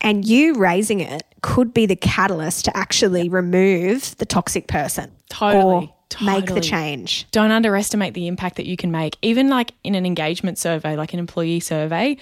And 0.00 0.24
you 0.24 0.54
raising 0.54 1.00
it 1.00 1.24
could 1.42 1.74
be 1.74 1.86
the 1.86 1.96
catalyst 1.96 2.66
to 2.66 2.76
actually 2.76 3.28
remove 3.28 4.16
the 4.18 4.26
toxic 4.26 4.68
person. 4.68 5.10
Totally. 5.28 5.92
Totally. 6.08 6.40
make 6.40 6.54
the 6.54 6.60
change. 6.60 7.26
Don't 7.32 7.50
underestimate 7.50 8.14
the 8.14 8.28
impact 8.28 8.56
that 8.56 8.66
you 8.66 8.76
can 8.76 8.90
make. 8.90 9.16
Even 9.20 9.48
like 9.48 9.72
in 9.84 9.94
an 9.94 10.06
engagement 10.06 10.58
survey, 10.58 10.96
like 10.96 11.12
an 11.12 11.18
employee 11.18 11.60
survey, 11.60 12.16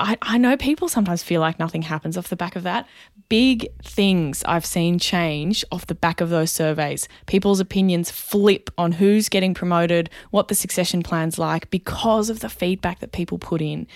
I, 0.00 0.16
I 0.22 0.38
know 0.38 0.56
people 0.56 0.88
sometimes 0.88 1.22
feel 1.22 1.40
like 1.40 1.58
nothing 1.58 1.82
happens 1.82 2.16
off 2.16 2.28
the 2.28 2.36
back 2.36 2.56
of 2.56 2.62
that. 2.62 2.86
Big 3.28 3.66
things 3.82 4.42
I've 4.44 4.64
seen 4.64 4.98
change 4.98 5.64
off 5.72 5.86
the 5.86 5.94
back 5.94 6.20
of 6.20 6.30
those 6.30 6.50
surveys. 6.50 7.08
People's 7.26 7.60
opinions 7.60 8.10
flip 8.10 8.70
on 8.78 8.92
who's 8.92 9.28
getting 9.28 9.54
promoted, 9.54 10.10
what 10.30 10.48
the 10.48 10.54
succession 10.54 11.02
plan's 11.02 11.38
like 11.38 11.70
because 11.70 12.30
of 12.30 12.40
the 12.40 12.48
feedback 12.48 13.00
that 13.00 13.12
people 13.12 13.38
put 13.38 13.60
in. 13.60 13.86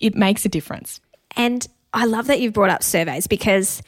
It 0.00 0.14
makes 0.14 0.44
a 0.44 0.48
difference. 0.48 1.00
And 1.36 1.66
I 1.92 2.06
love 2.06 2.26
that 2.26 2.40
you've 2.40 2.54
brought 2.54 2.70
up 2.70 2.82
surveys 2.82 3.26
because 3.26 3.82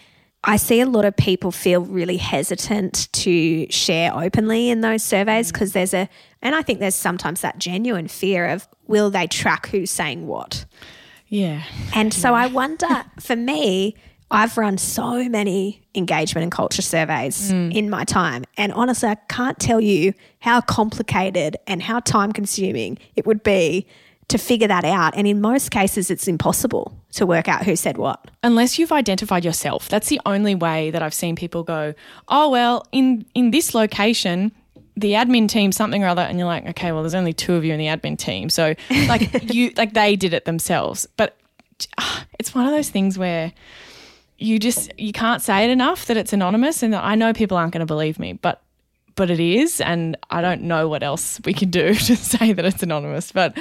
I 0.48 0.56
see 0.56 0.80
a 0.80 0.86
lot 0.86 1.04
of 1.04 1.14
people 1.14 1.52
feel 1.52 1.82
really 1.82 2.16
hesitant 2.16 3.12
to 3.12 3.70
share 3.70 4.14
openly 4.16 4.70
in 4.70 4.80
those 4.80 5.02
surveys 5.02 5.52
because 5.52 5.70
mm. 5.70 5.74
there's 5.74 5.92
a, 5.92 6.08
and 6.40 6.54
I 6.54 6.62
think 6.62 6.80
there's 6.80 6.94
sometimes 6.94 7.42
that 7.42 7.58
genuine 7.58 8.08
fear 8.08 8.48
of 8.48 8.66
will 8.86 9.10
they 9.10 9.26
track 9.26 9.66
who's 9.66 9.90
saying 9.90 10.26
what? 10.26 10.64
Yeah. 11.26 11.64
And 11.94 12.14
so 12.14 12.30
yeah. 12.30 12.36
I 12.36 12.46
wonder, 12.62 13.04
for 13.20 13.36
me, 13.36 13.94
I've 14.30 14.56
run 14.56 14.78
so 14.78 15.28
many 15.28 15.82
engagement 15.94 16.44
and 16.44 16.50
culture 16.50 16.80
surveys 16.80 17.52
mm. 17.52 17.74
in 17.74 17.90
my 17.90 18.04
time. 18.04 18.44
And 18.56 18.72
honestly, 18.72 19.10
I 19.10 19.16
can't 19.28 19.58
tell 19.58 19.82
you 19.82 20.14
how 20.40 20.62
complicated 20.62 21.58
and 21.66 21.82
how 21.82 22.00
time 22.00 22.32
consuming 22.32 22.96
it 23.16 23.26
would 23.26 23.42
be 23.42 23.86
to 24.28 24.38
figure 24.38 24.68
that 24.68 24.84
out. 24.84 25.16
And 25.16 25.26
in 25.26 25.40
most 25.40 25.70
cases, 25.70 26.10
it's 26.10 26.28
impossible 26.28 26.94
to 27.12 27.26
work 27.26 27.48
out 27.48 27.64
who 27.64 27.74
said 27.76 27.96
what. 27.96 28.30
unless 28.42 28.78
you've 28.78 28.92
identified 28.92 29.44
yourself. 29.44 29.88
That's 29.88 30.08
the 30.08 30.20
only 30.26 30.54
way 30.54 30.90
that 30.90 31.02
I've 31.02 31.14
seen 31.14 31.34
people 31.34 31.62
go, 31.62 31.94
"Oh 32.28 32.50
well, 32.50 32.86
in 32.92 33.24
in 33.34 33.50
this 33.50 33.74
location, 33.74 34.52
the 34.96 35.12
admin 35.12 35.48
team 35.48 35.72
something 35.72 36.04
or 36.04 36.08
other," 36.08 36.22
and 36.22 36.38
you're 36.38 36.46
like, 36.46 36.66
"Okay, 36.68 36.92
well, 36.92 37.02
there's 37.02 37.14
only 37.14 37.32
two 37.32 37.54
of 37.54 37.64
you 37.64 37.72
in 37.72 37.78
the 37.78 37.86
admin 37.86 38.18
team, 38.18 38.50
so 38.50 38.74
like 39.08 39.52
you 39.54 39.72
like 39.76 39.94
they 39.94 40.16
did 40.16 40.34
it 40.34 40.44
themselves." 40.44 41.06
But 41.16 41.36
ah, 41.98 42.26
it's 42.38 42.54
one 42.54 42.66
of 42.66 42.72
those 42.72 42.90
things 42.90 43.18
where 43.18 43.52
you 44.38 44.58
just 44.58 44.92
you 44.98 45.12
can't 45.12 45.42
say 45.42 45.64
it 45.64 45.70
enough 45.70 46.06
that 46.06 46.16
it's 46.16 46.32
anonymous, 46.32 46.82
and 46.82 46.94
I 46.94 47.14
know 47.14 47.32
people 47.32 47.56
aren't 47.56 47.72
going 47.72 47.80
to 47.80 47.86
believe 47.86 48.18
me, 48.18 48.34
but 48.34 48.62
but 49.14 49.30
it 49.30 49.40
is, 49.40 49.80
and 49.80 50.16
I 50.30 50.42
don't 50.42 50.62
know 50.62 50.86
what 50.88 51.02
else 51.02 51.40
we 51.44 51.52
can 51.52 51.70
do 51.70 51.94
to 52.08 52.16
say 52.16 52.52
that 52.52 52.64
it's 52.64 52.82
anonymous, 52.82 53.32
but 53.32 53.58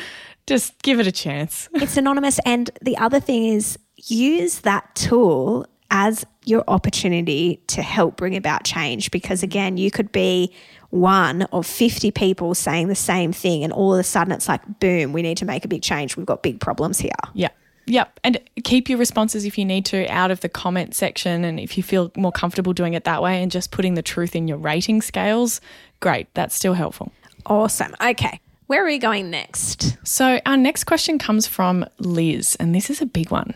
just 0.47 0.81
give 0.81 0.99
it 0.99 1.07
a 1.07 1.11
chance. 1.11 1.69
It's 1.75 1.97
anonymous. 1.97 2.39
And 2.45 2.71
the 2.81 2.97
other 2.97 3.19
thing 3.19 3.45
is 3.45 3.77
use 3.95 4.59
that 4.59 4.95
tool 4.95 5.67
as 5.91 6.25
your 6.45 6.63
opportunity 6.67 7.61
to 7.67 7.81
help 7.81 8.17
bring 8.17 8.35
about 8.35 8.63
change. 8.63 9.11
Because 9.11 9.43
again, 9.43 9.77
you 9.77 9.91
could 9.91 10.11
be 10.11 10.53
one 10.89 11.43
of 11.43 11.65
50 11.65 12.11
people 12.11 12.55
saying 12.55 12.87
the 12.87 12.95
same 12.95 13.33
thing, 13.33 13.63
and 13.63 13.73
all 13.73 13.93
of 13.93 13.99
a 13.99 14.03
sudden 14.03 14.33
it's 14.33 14.47
like, 14.47 14.79
boom, 14.79 15.13
we 15.13 15.21
need 15.21 15.37
to 15.37 15.45
make 15.45 15.65
a 15.65 15.67
big 15.67 15.81
change. 15.81 16.17
We've 16.17 16.25
got 16.25 16.43
big 16.43 16.59
problems 16.59 16.99
here. 16.99 17.11
Yeah. 17.33 17.49
Yep. 17.85 18.19
And 18.23 18.39
keep 18.65 18.89
your 18.89 18.97
responses 18.97 19.45
if 19.45 19.57
you 19.57 19.63
need 19.63 19.85
to 19.85 20.07
out 20.07 20.29
of 20.29 20.41
the 20.41 20.49
comment 20.49 20.93
section. 20.93 21.45
And 21.45 21.57
if 21.57 21.77
you 21.77 21.83
feel 21.83 22.11
more 22.17 22.33
comfortable 22.33 22.73
doing 22.73 22.93
it 22.93 23.05
that 23.05 23.21
way 23.21 23.41
and 23.41 23.49
just 23.49 23.71
putting 23.71 23.93
the 23.93 24.01
truth 24.01 24.35
in 24.35 24.47
your 24.47 24.57
rating 24.57 25.01
scales, 25.01 25.61
great. 26.01 26.27
That's 26.33 26.53
still 26.53 26.73
helpful. 26.73 27.13
Awesome. 27.45 27.95
Okay. 28.01 28.41
Where 28.67 28.83
are 28.83 28.87
we 28.87 28.97
going 28.97 29.29
next? 29.29 29.97
So, 30.05 30.41
our 30.45 30.57
next 30.57 30.83
question 30.83 31.17
comes 31.17 31.47
from 31.47 31.85
Liz, 31.99 32.57
and 32.59 32.75
this 32.75 32.89
is 32.89 33.01
a 33.01 33.05
big 33.05 33.31
one. 33.31 33.55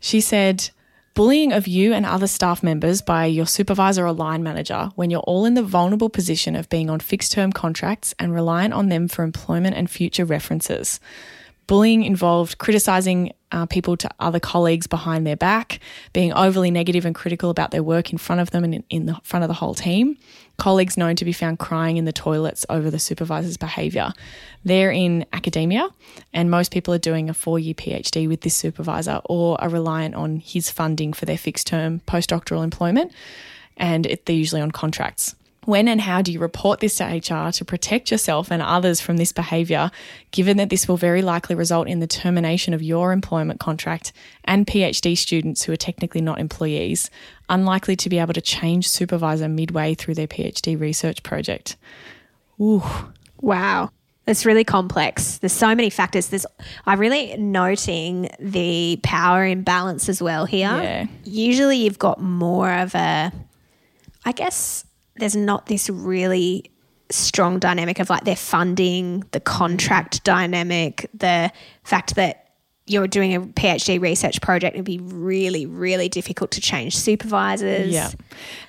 She 0.00 0.22
said, 0.22 0.70
Bullying 1.12 1.52
of 1.52 1.68
you 1.68 1.92
and 1.92 2.06
other 2.06 2.26
staff 2.26 2.62
members 2.62 3.02
by 3.02 3.26
your 3.26 3.44
supervisor 3.44 4.06
or 4.06 4.12
line 4.12 4.42
manager 4.42 4.88
when 4.94 5.10
you're 5.10 5.20
all 5.20 5.44
in 5.44 5.52
the 5.52 5.62
vulnerable 5.62 6.08
position 6.08 6.56
of 6.56 6.68
being 6.70 6.88
on 6.88 7.00
fixed 7.00 7.32
term 7.32 7.52
contracts 7.52 8.14
and 8.18 8.32
reliant 8.32 8.72
on 8.72 8.88
them 8.88 9.06
for 9.06 9.22
employment 9.22 9.76
and 9.76 9.90
future 9.90 10.24
references. 10.24 10.98
Bullying 11.66 12.02
involved 12.02 12.56
criticizing 12.56 13.34
uh, 13.52 13.66
people 13.66 13.98
to 13.98 14.08
other 14.18 14.40
colleagues 14.40 14.86
behind 14.86 15.26
their 15.26 15.36
back, 15.36 15.80
being 16.14 16.32
overly 16.32 16.70
negative 16.70 17.04
and 17.04 17.14
critical 17.14 17.50
about 17.50 17.70
their 17.70 17.82
work 17.82 18.12
in 18.12 18.18
front 18.18 18.40
of 18.40 18.50
them 18.50 18.64
and 18.64 18.76
in, 18.76 18.84
in 18.88 19.06
the 19.06 19.20
front 19.24 19.42
of 19.42 19.48
the 19.48 19.54
whole 19.54 19.74
team. 19.74 20.16
Colleagues 20.58 20.96
known 20.96 21.14
to 21.14 21.24
be 21.24 21.32
found 21.32 21.60
crying 21.60 21.98
in 21.98 22.04
the 22.04 22.12
toilets 22.12 22.66
over 22.68 22.90
the 22.90 22.98
supervisor's 22.98 23.56
behaviour. 23.56 24.12
They're 24.64 24.90
in 24.90 25.24
academia, 25.32 25.88
and 26.32 26.50
most 26.50 26.72
people 26.72 26.92
are 26.92 26.98
doing 26.98 27.30
a 27.30 27.34
four 27.34 27.60
year 27.60 27.74
PhD 27.74 28.26
with 28.26 28.40
this 28.40 28.56
supervisor 28.56 29.20
or 29.26 29.60
are 29.60 29.68
reliant 29.68 30.16
on 30.16 30.38
his 30.38 30.68
funding 30.68 31.12
for 31.12 31.26
their 31.26 31.38
fixed 31.38 31.68
term 31.68 32.00
postdoctoral 32.08 32.64
employment, 32.64 33.12
and 33.76 34.04
it, 34.04 34.26
they're 34.26 34.34
usually 34.34 34.60
on 34.60 34.72
contracts. 34.72 35.36
When 35.64 35.86
and 35.86 36.00
how 36.00 36.22
do 36.22 36.32
you 36.32 36.38
report 36.40 36.80
this 36.80 36.96
to 36.96 37.04
HR 37.04 37.52
to 37.52 37.64
protect 37.64 38.10
yourself 38.10 38.50
and 38.50 38.62
others 38.62 39.02
from 39.02 39.18
this 39.18 39.32
behaviour, 39.32 39.90
given 40.30 40.56
that 40.56 40.70
this 40.70 40.88
will 40.88 40.96
very 40.96 41.20
likely 41.20 41.54
result 41.54 41.88
in 41.88 42.00
the 42.00 42.06
termination 42.06 42.72
of 42.72 42.82
your 42.82 43.12
employment 43.12 43.60
contract 43.60 44.14
and 44.44 44.66
PhD 44.66 45.14
students 45.14 45.64
who 45.64 45.72
are 45.72 45.76
technically 45.76 46.22
not 46.22 46.40
employees, 46.40 47.10
unlikely 47.48 47.96
to 47.96 48.08
be 48.08 48.18
able 48.18 48.34
to 48.34 48.40
change 48.40 48.88
supervisor 48.88 49.48
midway 49.48 49.94
through 49.94 50.14
their 50.14 50.26
PhD 50.26 50.78
research 50.78 51.22
project? 51.22 51.76
Ooh. 52.60 52.82
Wow. 53.40 53.90
It's 54.26 54.44
really 54.44 54.64
complex. 54.64 55.38
There's 55.38 55.52
so 55.52 55.74
many 55.74 55.88
factors. 55.88 56.28
There's 56.28 56.44
I'm 56.84 56.98
really 56.98 57.34
noting 57.38 58.28
the 58.38 59.00
power 59.02 59.46
imbalance 59.46 60.08
as 60.08 60.20
well 60.20 60.44
here. 60.44 60.68
Yeah. 60.68 61.06
Usually 61.24 61.78
you've 61.78 61.98
got 61.98 62.20
more 62.20 62.70
of 62.70 62.94
a 62.94 63.32
I 64.26 64.32
guess 64.32 64.84
there's 65.16 65.36
not 65.36 65.66
this 65.66 65.88
really 65.88 66.70
strong 67.10 67.58
dynamic 67.58 68.00
of 68.00 68.10
like 68.10 68.24
their 68.24 68.36
funding, 68.36 69.24
the 69.30 69.40
contract 69.40 70.22
dynamic, 70.24 71.08
the 71.14 71.50
fact 71.84 72.14
that 72.16 72.47
you're 72.88 73.06
doing 73.06 73.34
a 73.34 73.40
PhD 73.40 74.00
research 74.00 74.40
project 74.40 74.74
it'd 74.74 74.84
be 74.84 74.98
really, 74.98 75.66
really 75.66 76.08
difficult 76.08 76.50
to 76.52 76.60
change 76.60 76.96
supervisors. 76.96 77.90
Yeah. 77.90 78.10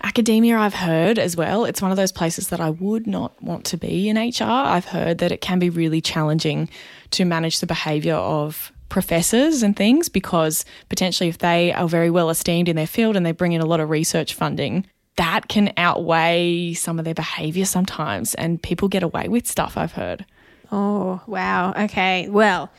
Academia, 0.03 0.57
I've 0.57 0.73
heard 0.73 1.19
as 1.19 1.35
well. 1.35 1.65
It's 1.65 1.81
one 1.81 1.91
of 1.91 1.97
those 1.97 2.11
places 2.11 2.49
that 2.49 2.59
I 2.59 2.69
would 2.69 3.07
not 3.07 3.41
want 3.41 3.65
to 3.65 3.77
be 3.77 4.09
in 4.09 4.17
HR. 4.17 4.43
I've 4.43 4.85
heard 4.85 5.19
that 5.19 5.31
it 5.31 5.41
can 5.41 5.59
be 5.59 5.69
really 5.69 6.01
challenging 6.01 6.69
to 7.11 7.25
manage 7.25 7.59
the 7.59 7.67
behaviour 7.67 8.15
of 8.15 8.71
professors 8.89 9.63
and 9.63 9.75
things 9.75 10.09
because 10.09 10.65
potentially 10.89 11.29
if 11.29 11.37
they 11.37 11.71
are 11.73 11.87
very 11.87 12.09
well 12.09 12.29
esteemed 12.29 12.67
in 12.67 12.75
their 12.75 12.87
field 12.87 13.15
and 13.15 13.25
they 13.25 13.31
bring 13.31 13.53
in 13.53 13.61
a 13.61 13.65
lot 13.65 13.79
of 13.79 13.89
research 13.89 14.33
funding, 14.33 14.85
that 15.15 15.47
can 15.47 15.73
outweigh 15.77 16.73
some 16.73 16.97
of 16.97 17.05
their 17.05 17.13
behaviour 17.13 17.65
sometimes 17.65 18.33
and 18.35 18.61
people 18.61 18.87
get 18.87 19.03
away 19.03 19.27
with 19.27 19.47
stuff 19.47 19.77
I've 19.77 19.91
heard. 19.93 20.25
Oh, 20.71 21.21
wow. 21.27 21.73
Okay. 21.73 22.29
Well, 22.29 22.71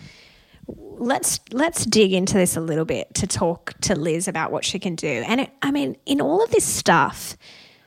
let's 0.99 1.41
let's 1.53 1.85
dig 1.85 2.13
into 2.13 2.35
this 2.35 2.57
a 2.57 2.61
little 2.61 2.85
bit 2.85 3.15
to 3.15 3.27
talk 3.27 3.75
to 3.83 3.95
Liz 3.97 4.29
about 4.29 4.53
what 4.53 4.65
she 4.65 4.79
can 4.79 4.95
do. 4.95 5.25
And 5.27 5.43
it, 5.43 5.51
I 5.63 5.71
mean, 5.71 5.97
in 6.07 6.21
all 6.21 6.43
of 6.43 6.51
this 6.51 6.65
stuff, 6.65 7.37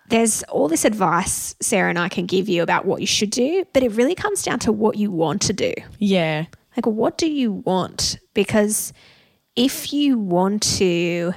there's 0.10 0.44
all 0.44 0.68
this 0.68 0.86
advice 0.86 1.56
Sarah 1.62 1.90
and 1.90 2.00
I 2.00 2.10
can 2.10 2.26
give 2.26 2.50
you 2.50 2.62
about 2.64 2.86
what 2.86 3.02
you 3.02 3.08
should 3.08 3.32
do, 3.32 3.66
but 3.74 3.84
it 3.84 3.92
really 3.94 4.16
comes 4.16 4.44
down 4.44 4.60
to 4.60 4.72
what 4.72 4.98
you 4.98 5.12
want 5.12 5.42
to 5.44 5.54
do. 5.54 5.74
Yeah. 6.00 6.46
Like, 6.76 6.88
what 6.88 7.18
do 7.18 7.30
you 7.30 7.52
want? 7.52 8.18
Because 8.34 8.94
if 9.56 9.94
you 9.94 10.18
want 10.18 10.64
to, 10.78 11.34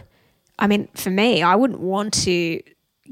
I 0.59 0.67
mean, 0.67 0.89
for 0.95 1.11
me, 1.11 1.43
I 1.43 1.55
wouldn't 1.55 1.81
want 1.81 2.15
to 2.25 2.63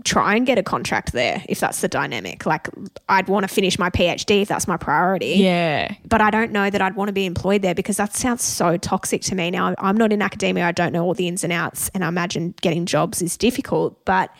try 0.02 0.34
and 0.34 0.46
get 0.46 0.58
a 0.58 0.62
contract 0.62 1.12
there 1.12 1.44
if 1.48 1.60
that's 1.60 1.80
the 1.80 1.88
dynamic. 1.88 2.46
Like, 2.46 2.68
I'd 3.08 3.28
want 3.28 3.44
to 3.44 3.48
finish 3.48 3.78
my 3.78 3.90
PhD 3.90 4.42
if 4.42 4.48
that's 4.48 4.66
my 4.66 4.76
priority. 4.76 5.34
Yeah. 5.34 5.94
But 6.06 6.20
I 6.20 6.30
don't 6.30 6.52
know 6.52 6.70
that 6.70 6.82
I'd 6.82 6.96
want 6.96 7.08
to 7.08 7.12
be 7.12 7.26
employed 7.26 7.62
there 7.62 7.74
because 7.74 7.96
that 7.98 8.14
sounds 8.14 8.42
so 8.42 8.76
toxic 8.76 9.22
to 9.22 9.34
me. 9.34 9.50
Now, 9.50 9.74
I'm 9.78 9.96
not 9.96 10.12
in 10.12 10.22
academia, 10.22 10.66
I 10.66 10.72
don't 10.72 10.92
know 10.92 11.04
all 11.04 11.14
the 11.14 11.28
ins 11.28 11.44
and 11.44 11.52
outs, 11.52 11.90
and 11.94 12.04
I 12.04 12.08
imagine 12.08 12.54
getting 12.60 12.86
jobs 12.86 13.22
is 13.22 13.36
difficult, 13.36 14.04
but 14.04 14.30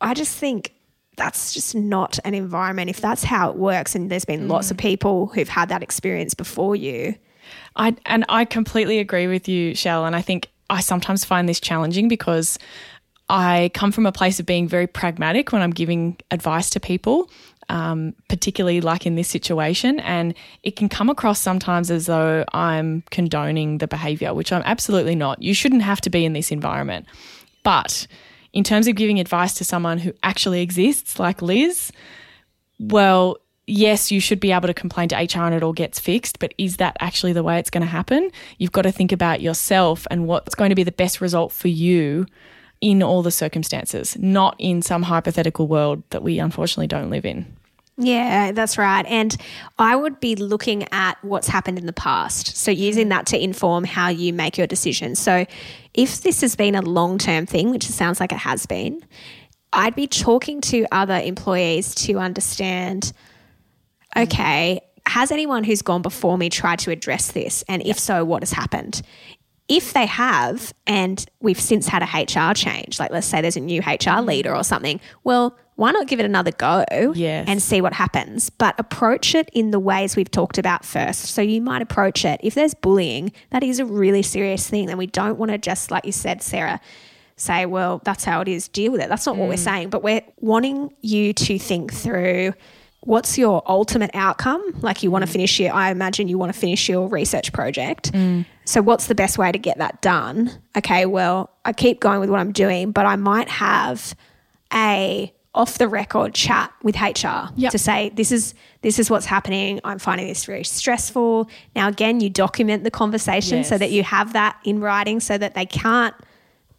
I 0.00 0.14
just 0.14 0.36
think 0.36 0.72
that's 1.16 1.52
just 1.52 1.74
not 1.74 2.18
an 2.24 2.34
environment. 2.34 2.88
If 2.88 3.00
that's 3.00 3.24
how 3.24 3.50
it 3.50 3.56
works, 3.56 3.94
and 3.94 4.10
there's 4.10 4.24
been 4.24 4.48
lots 4.48 4.70
of 4.70 4.76
mm. 4.76 4.80
people 4.80 5.26
who've 5.26 5.48
had 5.48 5.68
that 5.68 5.82
experience 5.82 6.32
before 6.34 6.76
you, 6.76 7.14
I 7.76 7.96
and 8.06 8.24
I 8.28 8.44
completely 8.44 8.98
agree 8.98 9.26
with 9.26 9.48
you, 9.48 9.74
Shell. 9.74 10.06
And 10.06 10.14
I 10.16 10.22
think 10.22 10.48
I 10.70 10.80
sometimes 10.80 11.24
find 11.24 11.48
this 11.48 11.60
challenging 11.60 12.08
because 12.08 12.58
I 13.28 13.70
come 13.74 13.92
from 13.92 14.06
a 14.06 14.12
place 14.12 14.40
of 14.40 14.46
being 14.46 14.68
very 14.68 14.86
pragmatic 14.86 15.52
when 15.52 15.60
I'm 15.60 15.70
giving 15.70 16.16
advice 16.30 16.70
to 16.70 16.80
people, 16.80 17.30
um, 17.68 18.14
particularly 18.28 18.80
like 18.80 19.04
in 19.04 19.16
this 19.16 19.28
situation. 19.28 20.00
And 20.00 20.34
it 20.62 20.76
can 20.76 20.88
come 20.88 21.10
across 21.10 21.40
sometimes 21.40 21.90
as 21.90 22.06
though 22.06 22.44
I'm 22.52 23.02
condoning 23.10 23.78
the 23.78 23.88
behavior, 23.88 24.32
which 24.32 24.52
I'm 24.52 24.62
absolutely 24.64 25.14
not. 25.14 25.42
You 25.42 25.52
shouldn't 25.52 25.82
have 25.82 26.00
to 26.02 26.10
be 26.10 26.24
in 26.24 26.32
this 26.32 26.50
environment. 26.50 27.06
But 27.64 28.06
in 28.54 28.64
terms 28.64 28.86
of 28.86 28.94
giving 28.94 29.20
advice 29.20 29.52
to 29.54 29.64
someone 29.64 29.98
who 29.98 30.14
actually 30.22 30.62
exists, 30.62 31.18
like 31.18 31.42
Liz, 31.42 31.92
well, 32.80 33.36
yes, 33.66 34.10
you 34.10 34.20
should 34.20 34.40
be 34.40 34.52
able 34.52 34.68
to 34.68 34.74
complain 34.74 35.08
to 35.10 35.16
HR 35.16 35.42
and 35.42 35.54
it 35.54 35.62
all 35.62 35.74
gets 35.74 35.98
fixed, 35.98 36.38
but 36.38 36.54
is 36.56 36.78
that 36.78 36.96
actually 37.00 37.34
the 37.34 37.42
way 37.42 37.58
it's 37.58 37.68
going 37.68 37.82
to 37.82 37.86
happen? 37.86 38.30
You've 38.56 38.72
got 38.72 38.82
to 38.82 38.92
think 38.92 39.12
about 39.12 39.42
yourself 39.42 40.06
and 40.10 40.26
what's 40.26 40.54
going 40.54 40.70
to 40.70 40.74
be 40.74 40.82
the 40.84 40.92
best 40.92 41.20
result 41.20 41.52
for 41.52 41.68
you 41.68 42.26
in 42.80 43.02
all 43.02 43.22
the 43.22 43.30
circumstances, 43.30 44.16
not 44.18 44.54
in 44.58 44.82
some 44.82 45.02
hypothetical 45.02 45.66
world 45.66 46.02
that 46.10 46.22
we 46.22 46.38
unfortunately 46.38 46.86
don't 46.86 47.10
live 47.10 47.24
in. 47.24 47.46
Yeah, 48.00 48.52
that's 48.52 48.78
right. 48.78 49.04
And 49.06 49.36
I 49.78 49.96
would 49.96 50.20
be 50.20 50.36
looking 50.36 50.86
at 50.92 51.18
what's 51.22 51.48
happened 51.48 51.78
in 51.78 51.86
the 51.86 51.92
past. 51.92 52.56
So, 52.56 52.70
using 52.70 53.06
mm. 53.06 53.10
that 53.10 53.26
to 53.26 53.42
inform 53.42 53.82
how 53.82 54.08
you 54.08 54.32
make 54.32 54.56
your 54.56 54.68
decisions. 54.68 55.18
So, 55.18 55.46
if 55.94 56.22
this 56.22 56.40
has 56.42 56.54
been 56.54 56.76
a 56.76 56.82
long 56.82 57.18
term 57.18 57.44
thing, 57.44 57.70
which 57.70 57.88
it 57.88 57.92
sounds 57.92 58.20
like 58.20 58.30
it 58.30 58.38
has 58.38 58.66
been, 58.66 59.04
I'd 59.72 59.96
be 59.96 60.06
talking 60.06 60.60
to 60.62 60.86
other 60.92 61.16
employees 61.16 61.92
to 61.96 62.18
understand 62.18 63.12
mm. 64.14 64.22
okay, 64.22 64.80
has 65.08 65.32
anyone 65.32 65.64
who's 65.64 65.82
gone 65.82 66.02
before 66.02 66.38
me 66.38 66.50
tried 66.50 66.78
to 66.80 66.92
address 66.92 67.32
this? 67.32 67.64
And 67.68 67.84
if 67.84 67.98
so, 67.98 68.24
what 68.24 68.42
has 68.42 68.52
happened? 68.52 69.02
If 69.68 69.92
they 69.92 70.06
have, 70.06 70.72
and 70.86 71.24
we've 71.40 71.60
since 71.60 71.88
had 71.88 72.02
a 72.02 72.06
HR 72.06 72.54
change, 72.54 72.98
like 72.98 73.10
let's 73.10 73.26
say 73.26 73.40
there's 73.42 73.56
a 73.56 73.60
new 73.60 73.80
HR 73.80 74.20
mm. 74.20 74.26
leader 74.26 74.54
or 74.54 74.64
something, 74.64 75.00
well, 75.24 75.56
why 75.78 75.92
not 75.92 76.08
give 76.08 76.18
it 76.18 76.26
another 76.26 76.50
go 76.50 76.84
Yes. 77.14 77.46
and 77.46 77.62
see 77.62 77.80
what 77.80 77.92
happens? 77.92 78.50
But 78.50 78.74
approach 78.78 79.36
it 79.36 79.48
in 79.52 79.70
the 79.70 79.78
ways 79.78 80.16
we've 80.16 80.30
talked 80.30 80.58
about 80.58 80.84
first. 80.84 81.26
So 81.26 81.40
you 81.40 81.60
might 81.62 81.82
approach 81.82 82.24
it 82.24 82.40
if 82.42 82.54
there's 82.54 82.74
bullying, 82.74 83.30
that 83.50 83.62
is 83.62 83.78
a 83.78 83.84
really 83.84 84.22
serious 84.22 84.68
thing. 84.68 84.88
And 84.90 84.98
we 84.98 85.06
don't 85.06 85.38
want 85.38 85.52
to 85.52 85.58
just, 85.58 85.92
like 85.92 86.04
you 86.04 86.10
said, 86.10 86.42
Sarah, 86.42 86.80
say, 87.36 87.64
well, 87.64 88.00
that's 88.04 88.24
how 88.24 88.40
it 88.40 88.48
is, 88.48 88.66
deal 88.66 88.90
with 88.90 89.00
it. 89.00 89.08
That's 89.08 89.24
not 89.24 89.36
what 89.36 89.48
we're 89.48 89.54
mm. 89.54 89.58
saying. 89.58 89.90
But 89.90 90.02
we're 90.02 90.22
wanting 90.38 90.92
you 91.00 91.32
to 91.34 91.58
think 91.60 91.92
through 91.92 92.54
what's 93.02 93.38
your 93.38 93.62
ultimate 93.66 94.10
outcome? 94.14 94.64
Like 94.80 95.04
you 95.04 95.12
want 95.12 95.22
to 95.24 95.28
mm. 95.28 95.32
finish 95.32 95.60
your, 95.60 95.72
I 95.72 95.90
imagine 95.90 96.26
you 96.26 96.38
want 96.38 96.52
to 96.52 96.58
finish 96.58 96.88
your 96.88 97.08
research 97.08 97.52
project. 97.52 98.10
So 98.68 98.82
what's 98.82 99.06
the 99.06 99.14
best 99.14 99.38
way 99.38 99.50
to 99.50 99.58
get 99.58 99.78
that 99.78 100.02
done? 100.02 100.50
Okay, 100.76 101.06
well, 101.06 101.48
I 101.64 101.72
keep 101.72 102.00
going 102.00 102.20
with 102.20 102.28
what 102.28 102.38
I'm 102.38 102.52
doing, 102.52 102.92
but 102.92 103.06
I 103.06 103.16
might 103.16 103.48
have 103.48 104.14
a 104.74 105.32
off 105.54 105.78
the 105.78 105.88
record 105.88 106.34
chat 106.34 106.70
with 106.82 106.94
HR 107.00 107.48
Yep. 107.56 107.72
to 107.72 107.78
say 107.78 108.10
this 108.10 108.30
is 108.30 108.52
this 108.82 108.98
is 108.98 109.10
what's 109.10 109.24
happening. 109.24 109.80
I'm 109.84 109.98
finding 109.98 110.28
this 110.28 110.44
very 110.44 110.64
stressful. 110.64 111.48
Now 111.74 111.88
again, 111.88 112.20
you 112.20 112.28
document 112.28 112.84
the 112.84 112.90
conversation 112.90 113.64
so 113.64 113.78
that 113.78 113.90
you 113.90 114.02
have 114.02 114.34
that 114.34 114.58
in 114.64 114.80
writing 114.80 115.20
so 115.20 115.38
that 115.38 115.54
they 115.54 115.64
can't 115.64 116.14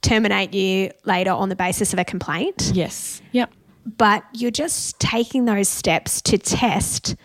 terminate 0.02 0.54
you 0.54 0.92
later 1.06 1.32
on 1.32 1.50
the 1.50 1.56
basis 1.56 1.92
of 1.92 1.98
a 2.00 2.06
complaint 2.06 2.72
Yes. 2.74 3.22
Yep. 3.32 3.52
but 3.98 4.24
you're 4.34 4.52
just 4.52 5.00
taking 5.00 5.46
those 5.46 5.68
steps 5.68 6.22
to 6.22 6.38
test 6.38 7.16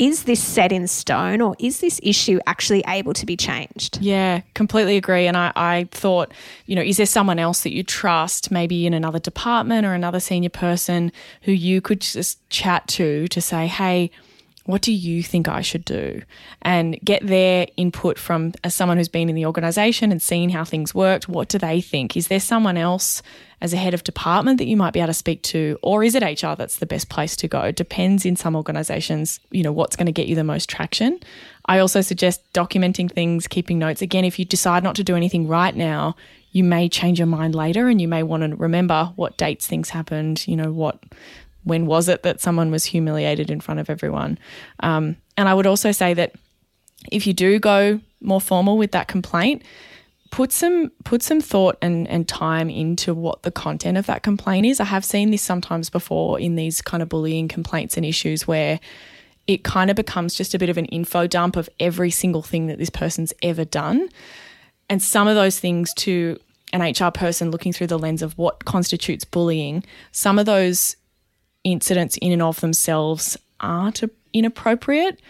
is 0.00 0.24
this 0.24 0.42
set 0.42 0.72
in 0.72 0.88
stone 0.88 1.42
or 1.42 1.54
is 1.58 1.80
this 1.80 2.00
issue 2.02 2.40
actually 2.46 2.82
able 2.88 3.12
to 3.12 3.26
be 3.26 3.36
changed? 3.36 3.98
Yeah, 4.00 4.40
completely 4.54 4.96
agree. 4.96 5.26
And 5.26 5.36
I, 5.36 5.52
I 5.54 5.88
thought, 5.90 6.32
you 6.64 6.74
know, 6.74 6.80
is 6.80 6.96
there 6.96 7.04
someone 7.04 7.38
else 7.38 7.60
that 7.64 7.74
you 7.74 7.82
trust, 7.82 8.50
maybe 8.50 8.86
in 8.86 8.94
another 8.94 9.18
department 9.18 9.86
or 9.86 9.92
another 9.92 10.18
senior 10.18 10.48
person 10.48 11.12
who 11.42 11.52
you 11.52 11.82
could 11.82 12.00
just 12.00 12.48
chat 12.48 12.88
to 12.88 13.28
to 13.28 13.40
say, 13.42 13.66
hey, 13.66 14.10
what 14.64 14.82
do 14.82 14.92
you 14.92 15.22
think 15.22 15.48
I 15.48 15.62
should 15.62 15.84
do? 15.84 16.22
And 16.62 16.98
get 17.04 17.26
their 17.26 17.66
input 17.76 18.18
from 18.18 18.52
as 18.62 18.74
someone 18.74 18.98
who's 18.98 19.08
been 19.08 19.28
in 19.28 19.34
the 19.34 19.46
organization 19.46 20.12
and 20.12 20.20
seen 20.20 20.50
how 20.50 20.64
things 20.64 20.94
worked. 20.94 21.28
What 21.28 21.48
do 21.48 21.58
they 21.58 21.80
think? 21.80 22.16
Is 22.16 22.28
there 22.28 22.40
someone 22.40 22.76
else 22.76 23.22
as 23.60 23.72
a 23.72 23.76
head 23.76 23.94
of 23.94 24.04
department 24.04 24.58
that 24.58 24.66
you 24.66 24.76
might 24.76 24.92
be 24.92 25.00
able 25.00 25.08
to 25.08 25.14
speak 25.14 25.42
to? 25.42 25.78
Or 25.82 26.04
is 26.04 26.14
it 26.14 26.22
HR 26.22 26.54
that's 26.54 26.76
the 26.76 26.86
best 26.86 27.08
place 27.08 27.36
to 27.36 27.48
go? 27.48 27.72
Depends 27.72 28.24
in 28.24 28.36
some 28.36 28.54
organizations, 28.56 29.40
you 29.50 29.62
know, 29.62 29.72
what's 29.72 29.96
going 29.96 30.06
to 30.06 30.12
get 30.12 30.28
you 30.28 30.34
the 30.34 30.44
most 30.44 30.68
traction. 30.68 31.20
I 31.66 31.78
also 31.78 32.00
suggest 32.00 32.40
documenting 32.52 33.10
things, 33.10 33.46
keeping 33.46 33.78
notes. 33.78 34.02
Again, 34.02 34.24
if 34.24 34.38
you 34.38 34.44
decide 34.44 34.82
not 34.82 34.94
to 34.96 35.04
do 35.04 35.16
anything 35.16 35.46
right 35.48 35.74
now, 35.74 36.16
you 36.52 36.64
may 36.64 36.88
change 36.88 37.18
your 37.18 37.26
mind 37.26 37.54
later 37.54 37.88
and 37.88 38.00
you 38.00 38.08
may 38.08 38.22
want 38.22 38.42
to 38.42 38.56
remember 38.56 39.12
what 39.16 39.36
dates 39.36 39.66
things 39.66 39.90
happened, 39.90 40.46
you 40.48 40.56
know, 40.56 40.72
what 40.72 40.98
when 41.64 41.86
was 41.86 42.08
it 42.08 42.22
that 42.22 42.40
someone 42.40 42.70
was 42.70 42.84
humiliated 42.84 43.50
in 43.50 43.60
front 43.60 43.80
of 43.80 43.90
everyone? 43.90 44.38
Um, 44.80 45.16
and 45.36 45.48
I 45.48 45.54
would 45.54 45.66
also 45.66 45.92
say 45.92 46.14
that 46.14 46.32
if 47.10 47.26
you 47.26 47.32
do 47.32 47.58
go 47.58 48.00
more 48.20 48.40
formal 48.40 48.76
with 48.76 48.92
that 48.92 49.08
complaint, 49.08 49.62
put 50.30 50.52
some 50.52 50.90
put 51.04 51.22
some 51.22 51.40
thought 51.40 51.76
and, 51.82 52.06
and 52.08 52.28
time 52.28 52.70
into 52.70 53.14
what 53.14 53.42
the 53.42 53.50
content 53.50 53.98
of 53.98 54.06
that 54.06 54.22
complaint 54.22 54.66
is. 54.66 54.80
I 54.80 54.84
have 54.84 55.04
seen 55.04 55.30
this 55.30 55.42
sometimes 55.42 55.90
before 55.90 56.38
in 56.38 56.56
these 56.56 56.80
kind 56.80 57.02
of 57.02 57.08
bullying 57.08 57.48
complaints 57.48 57.96
and 57.96 58.06
issues 58.06 58.46
where 58.46 58.80
it 59.46 59.64
kind 59.64 59.90
of 59.90 59.96
becomes 59.96 60.34
just 60.34 60.54
a 60.54 60.58
bit 60.58 60.68
of 60.68 60.78
an 60.78 60.84
info 60.86 61.26
dump 61.26 61.56
of 61.56 61.68
every 61.80 62.10
single 62.10 62.42
thing 62.42 62.68
that 62.68 62.78
this 62.78 62.90
person's 62.90 63.32
ever 63.42 63.64
done. 63.64 64.08
And 64.88 65.02
some 65.02 65.28
of 65.28 65.34
those 65.34 65.58
things 65.58 65.92
to 65.94 66.38
an 66.72 66.82
HR 66.82 67.10
person 67.10 67.50
looking 67.50 67.72
through 67.72 67.88
the 67.88 67.98
lens 67.98 68.22
of 68.22 68.36
what 68.38 68.64
constitutes 68.64 69.24
bullying, 69.24 69.82
some 70.12 70.38
of 70.38 70.46
those 70.46 70.94
incidents 71.64 72.16
in 72.20 72.32
and 72.32 72.42
of 72.42 72.60
themselves 72.60 73.36
aren't 73.60 74.02
inappropriate. 74.32 75.20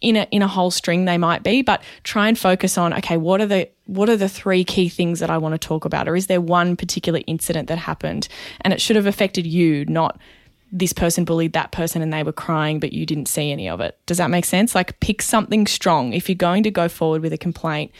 In 0.00 0.16
a 0.16 0.28
in 0.30 0.42
a 0.42 0.48
whole 0.48 0.70
string 0.70 1.06
they 1.06 1.16
might 1.16 1.42
be, 1.42 1.62
but 1.62 1.82
try 2.02 2.28
and 2.28 2.38
focus 2.38 2.76
on 2.76 2.92
okay, 2.92 3.16
what 3.16 3.40
are 3.40 3.46
the 3.46 3.70
what 3.86 4.10
are 4.10 4.18
the 4.18 4.28
three 4.28 4.62
key 4.62 4.90
things 4.90 5.18
that 5.20 5.30
I 5.30 5.38
want 5.38 5.54
to 5.54 5.58
talk 5.58 5.86
about? 5.86 6.08
Or 6.08 6.14
is 6.14 6.26
there 6.26 6.42
one 6.42 6.76
particular 6.76 7.20
incident 7.26 7.68
that 7.68 7.78
happened 7.78 8.28
and 8.60 8.74
it 8.74 8.82
should 8.82 8.96
have 8.96 9.06
affected 9.06 9.46
you, 9.46 9.86
not 9.86 10.18
this 10.74 10.92
person 10.92 11.24
bullied 11.24 11.52
that 11.52 11.70
person 11.70 12.02
and 12.02 12.12
they 12.12 12.24
were 12.24 12.32
crying, 12.32 12.80
but 12.80 12.92
you 12.92 13.06
didn't 13.06 13.26
see 13.26 13.52
any 13.52 13.68
of 13.68 13.80
it. 13.80 13.96
Does 14.06 14.18
that 14.18 14.28
make 14.28 14.44
sense? 14.44 14.74
Like 14.74 14.98
pick 14.98 15.22
something 15.22 15.68
strong. 15.68 16.12
If 16.12 16.28
you're 16.28 16.34
going 16.34 16.64
to 16.64 16.70
go 16.70 16.88
forward 16.88 17.22
with 17.22 17.32
a 17.32 17.38
complaint, 17.38 17.92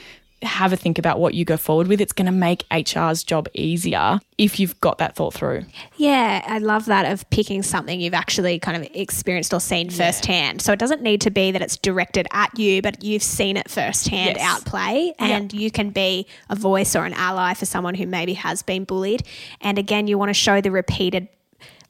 have 0.47 0.73
a 0.73 0.77
think 0.77 0.99
about 0.99 1.19
what 1.19 1.35
you 1.35 1.45
go 1.45 1.57
forward 1.57 1.87
with. 1.87 2.01
It's 2.01 2.13
going 2.13 2.27
to 2.27 2.33
make 2.33 2.65
HR's 2.71 3.23
job 3.25 3.49
easier 3.55 4.21
if 4.39 4.59
you've 4.59 4.79
got 4.81 4.99
that 4.99 5.15
thought 5.15 5.35
through. 5.35 5.65
Yeah, 5.97 6.43
I 6.47 6.59
love 6.59 6.87
that 6.87 7.11
of 7.11 7.29
picking 7.31 7.63
something 7.63 8.01
you've 8.01 8.15
actually 8.15 8.59
kind 8.59 8.77
of 8.83 8.89
experienced 8.95 9.53
or 9.55 9.61
seen 9.61 9.91
firsthand. 9.91 10.63
So 10.63 10.73
it 10.73 10.79
doesn't 10.79 11.03
need 11.03 11.21
to 11.23 11.31
be 11.31 11.51
that 11.53 11.63
it's 11.63 11.77
directed 11.77 12.27
at 12.33 12.59
you, 12.59 12.83
but 12.83 13.03
you've 13.03 13.23
seen 13.23 13.57
it 13.57 13.71
firsthand 13.71 14.37
Yes. 14.37 14.45
outplay 14.45 15.13
and 15.19 15.53
you 15.53 15.71
can 15.71 15.91
be 15.91 16.27
a 16.51 16.57
voice 16.57 16.97
or 16.97 17.05
an 17.05 17.13
ally 17.15 17.55
for 17.55 17.67
someone 17.67 17.95
who 17.95 18.07
maybe 18.07 18.35
has 18.35 18.63
been 18.63 18.85
bullied. 18.85 19.23
And 19.61 19.79
again, 19.79 20.07
you 20.07 20.19
want 20.19 20.31
to 20.31 20.35
show 20.35 20.61
the 20.61 20.71
repeated 20.71 21.29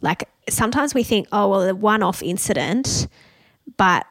like 0.01 0.29
sometimes 0.51 0.95
we 0.95 1.03
think, 1.03 1.27
oh 1.33 1.49
well, 1.49 1.63
a 1.63 1.75
one-off 1.75 2.23
incident, 2.23 3.09
but 3.79 4.05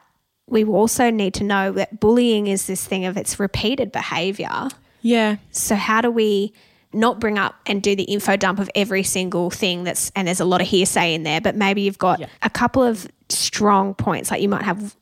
we 0.46 0.64
also 0.64 1.10
need 1.10 1.34
to 1.34 1.44
know 1.44 1.72
that 1.72 2.00
bullying 2.00 2.46
is 2.46 2.66
this 2.66 2.86
thing 2.86 3.04
of 3.04 3.16
its 3.16 3.40
repeated 3.40 3.92
behavior. 3.92 4.68
Yeah. 5.02 5.36
So 5.50 5.74
how 5.74 6.00
do 6.00 6.10
we 6.10 6.52
not 6.92 7.20
bring 7.20 7.38
up 7.38 7.56
and 7.66 7.82
do 7.82 7.96
the 7.96 8.04
info 8.04 8.36
dump 8.36 8.58
of 8.58 8.70
every 8.74 9.02
single 9.02 9.50
thing 9.50 9.84
that's 9.84 10.12
and 10.14 10.28
there's 10.28 10.40
a 10.40 10.44
lot 10.44 10.60
of 10.60 10.68
hearsay 10.68 11.14
in 11.14 11.24
there, 11.24 11.40
but 11.40 11.56
maybe 11.56 11.82
you've 11.82 11.98
got 11.98 12.22
a 12.42 12.50
couple 12.50 12.82
of 12.82 13.08
strong 13.28 13.94
points. 13.94 14.30
Like 14.30 14.42
you 14.42 14.48
might 14.48 14.62
have 14.62 14.96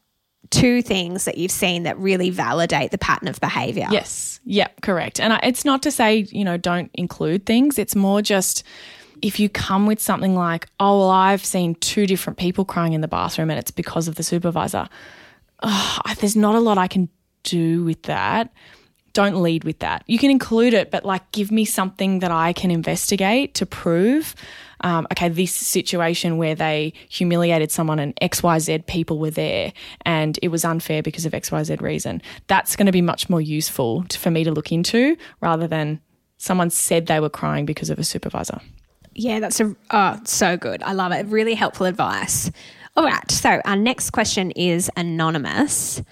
two 0.50 0.82
things 0.82 1.24
that 1.24 1.38
you've 1.38 1.50
seen 1.50 1.84
that 1.84 1.98
really 1.98 2.30
validate 2.30 2.90
the 2.90 2.98
pattern 2.98 3.28
of 3.28 3.40
behavior. 3.40 3.88
Yes. 3.90 4.40
Yep. 4.44 4.82
Correct. 4.82 5.20
And 5.20 5.32
I, 5.32 5.40
it's 5.42 5.64
not 5.64 5.82
to 5.82 5.90
say, 5.90 6.26
you 6.30 6.44
know, 6.44 6.56
don't 6.56 6.90
include 6.94 7.46
things. 7.46 7.78
It's 7.78 7.96
more 7.96 8.22
just 8.22 8.62
if 9.22 9.38
you 9.38 9.48
come 9.48 9.86
with 9.86 10.00
something 10.00 10.34
like, 10.34 10.68
oh, 10.80 10.98
well, 10.98 11.10
I've 11.10 11.44
seen 11.44 11.74
two 11.76 12.06
different 12.06 12.38
people 12.38 12.64
crying 12.64 12.92
in 12.92 13.00
the 13.00 13.08
bathroom 13.08 13.50
and 13.50 13.58
it's 13.58 13.70
because 13.70 14.08
of 14.08 14.16
the 14.16 14.22
supervisor. 14.22 14.88
Oh, 15.62 15.98
there's 16.20 16.36
not 16.36 16.54
a 16.54 16.60
lot 16.60 16.78
I 16.78 16.88
can 16.88 17.08
do 17.42 17.84
with 17.84 18.02
that. 18.04 18.52
Don't 19.12 19.42
lead 19.42 19.64
with 19.64 19.80
that. 19.80 20.04
You 20.06 20.18
can 20.18 20.30
include 20.30 20.72
it, 20.74 20.90
but 20.90 21.04
like 21.04 21.30
give 21.32 21.50
me 21.50 21.64
something 21.64 22.20
that 22.20 22.30
I 22.30 22.52
can 22.52 22.70
investigate 22.70 23.54
to 23.54 23.66
prove. 23.66 24.34
Um, 24.80 25.06
okay, 25.12 25.28
this 25.28 25.54
situation 25.54 26.38
where 26.38 26.54
they 26.54 26.94
humiliated 27.08 27.70
someone 27.70 27.98
and 27.98 28.16
XYZ 28.16 28.86
people 28.86 29.18
were 29.18 29.30
there 29.30 29.72
and 30.04 30.38
it 30.42 30.48
was 30.48 30.64
unfair 30.64 31.02
because 31.02 31.26
of 31.26 31.32
XYZ 31.32 31.80
reason. 31.80 32.22
That's 32.48 32.74
going 32.74 32.86
to 32.86 32.92
be 32.92 33.02
much 33.02 33.30
more 33.30 33.40
useful 33.40 34.04
to, 34.04 34.18
for 34.18 34.30
me 34.30 34.44
to 34.44 34.50
look 34.50 34.72
into 34.72 35.16
rather 35.40 35.68
than 35.68 36.00
someone 36.38 36.70
said 36.70 37.06
they 37.06 37.20
were 37.20 37.30
crying 37.30 37.66
because 37.66 37.90
of 37.90 37.98
a 37.98 38.04
supervisor. 38.04 38.60
Yeah, 39.14 39.40
that's 39.40 39.60
a 39.60 39.76
oh, 39.90 40.20
so 40.24 40.56
good. 40.56 40.82
I 40.82 40.94
love 40.94 41.12
it. 41.12 41.26
Really 41.26 41.54
helpful 41.54 41.86
advice. 41.86 42.50
All 42.96 43.04
right. 43.04 43.30
So 43.30 43.60
our 43.64 43.76
next 43.76 44.10
question 44.10 44.50
is 44.52 44.90
anonymous. 44.96 46.02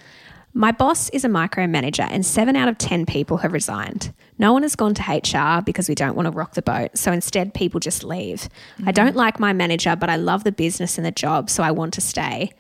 My 0.53 0.73
boss 0.73 1.11
is 1.11 1.25
a 1.25 1.29
micromanager, 1.29 2.09
and 2.11 2.27
seven 2.27 2.57
out 2.57 2.69
of 2.69 2.77
10 2.77 3.07
people 3.07 3.37
have 3.37 3.53
resigned. 3.53 4.13
No 4.37 4.53
one 4.53 4.63
has 4.63 4.75
gone 4.75 4.95
to 4.95 5.03
HR 5.03 5.63
because 5.63 5.89
we 5.89 5.95
don't 5.95 6.17
want 6.17 6.27
to 6.27 6.33
rock 6.33 6.55
the 6.55 6.63
boat. 6.63 6.99
So 6.99 7.13
instead, 7.13 7.55
people 7.55 7.79
just 7.79 8.03
leave. 8.03 8.49
I 8.85 8.91
don't 8.91 9.15
like 9.15 9.39
my 9.39 9.53
manager, 9.53 9.95
but 9.95 10.11
I 10.11 10.17
love 10.17 10.43
the 10.43 10.51
business 10.51 10.99
and 10.99 11.07
the 11.07 11.13
job, 11.13 11.51
so 11.51 11.63
I 11.63 11.71
want 11.71 11.95
to 11.95 12.01
stay. 12.01 12.51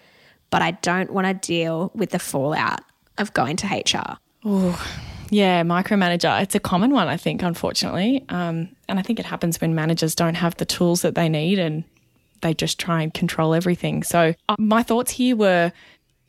But 0.50 0.62
I 0.62 0.72
don't 0.72 1.12
want 1.12 1.26
to 1.26 1.34
deal 1.34 1.90
with 1.94 2.10
the 2.10 2.20
fallout 2.20 2.80
of 3.18 3.32
going 3.32 3.56
to 3.56 3.66
HR. 3.66 4.18
Oh, 4.44 4.88
yeah, 5.30 5.64
micromanager. 5.64 6.42
It's 6.42 6.54
a 6.54 6.60
common 6.60 6.92
one, 6.92 7.08
I 7.08 7.16
think, 7.16 7.42
unfortunately. 7.42 8.24
Um, 8.28 8.68
and 8.88 9.00
I 9.00 9.02
think 9.02 9.18
it 9.18 9.26
happens 9.26 9.60
when 9.60 9.74
managers 9.74 10.14
don't 10.14 10.34
have 10.34 10.56
the 10.56 10.64
tools 10.64 11.02
that 11.02 11.16
they 11.16 11.28
need 11.28 11.58
and 11.58 11.82
they 12.40 12.54
just 12.54 12.78
try 12.78 13.02
and 13.02 13.12
control 13.12 13.54
everything. 13.54 14.02
So, 14.02 14.34
uh, 14.48 14.56
my 14.58 14.82
thoughts 14.82 15.12
here 15.12 15.36
were 15.36 15.72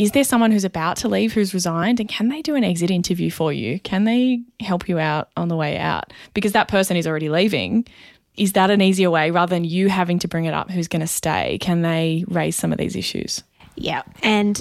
is 0.02 0.12
there 0.12 0.24
someone 0.24 0.52
who's 0.52 0.64
about 0.64 0.98
to 0.98 1.08
leave 1.08 1.34
who's 1.34 1.54
resigned 1.54 2.00
and 2.00 2.10
can 2.10 2.30
they 2.30 2.42
do 2.42 2.56
an 2.56 2.64
exit 2.64 2.90
interview 2.90 3.30
for 3.30 3.54
you? 3.54 3.80
Can 3.82 4.06
they 4.06 4.42
help 4.60 4.90
you 4.90 4.98
out 4.98 5.30
on 5.38 5.48
the 5.48 5.56
way 5.56 5.78
out? 5.78 6.12
Because 6.34 6.54
that 6.54 6.68
person 6.68 6.98
is 6.98 7.06
already 7.06 7.30
leaving. 7.30 7.88
Is 8.36 8.54
that 8.54 8.72
an 8.72 8.82
easier 8.82 9.12
way 9.12 9.30
rather 9.30 9.54
than 9.54 9.64
you 9.64 9.90
having 9.90 10.18
to 10.20 10.28
bring 10.28 10.46
it 10.46 10.56
up 10.56 10.72
who's 10.72 10.88
going 10.88 11.02
to 11.02 11.08
stay? 11.08 11.60
Can 11.60 11.84
they 11.84 12.26
raise 12.30 12.56
some 12.56 12.72
of 12.72 12.80
these 12.80 12.96
issues? 12.96 13.44
Yeah. 13.76 14.02
And 14.24 14.60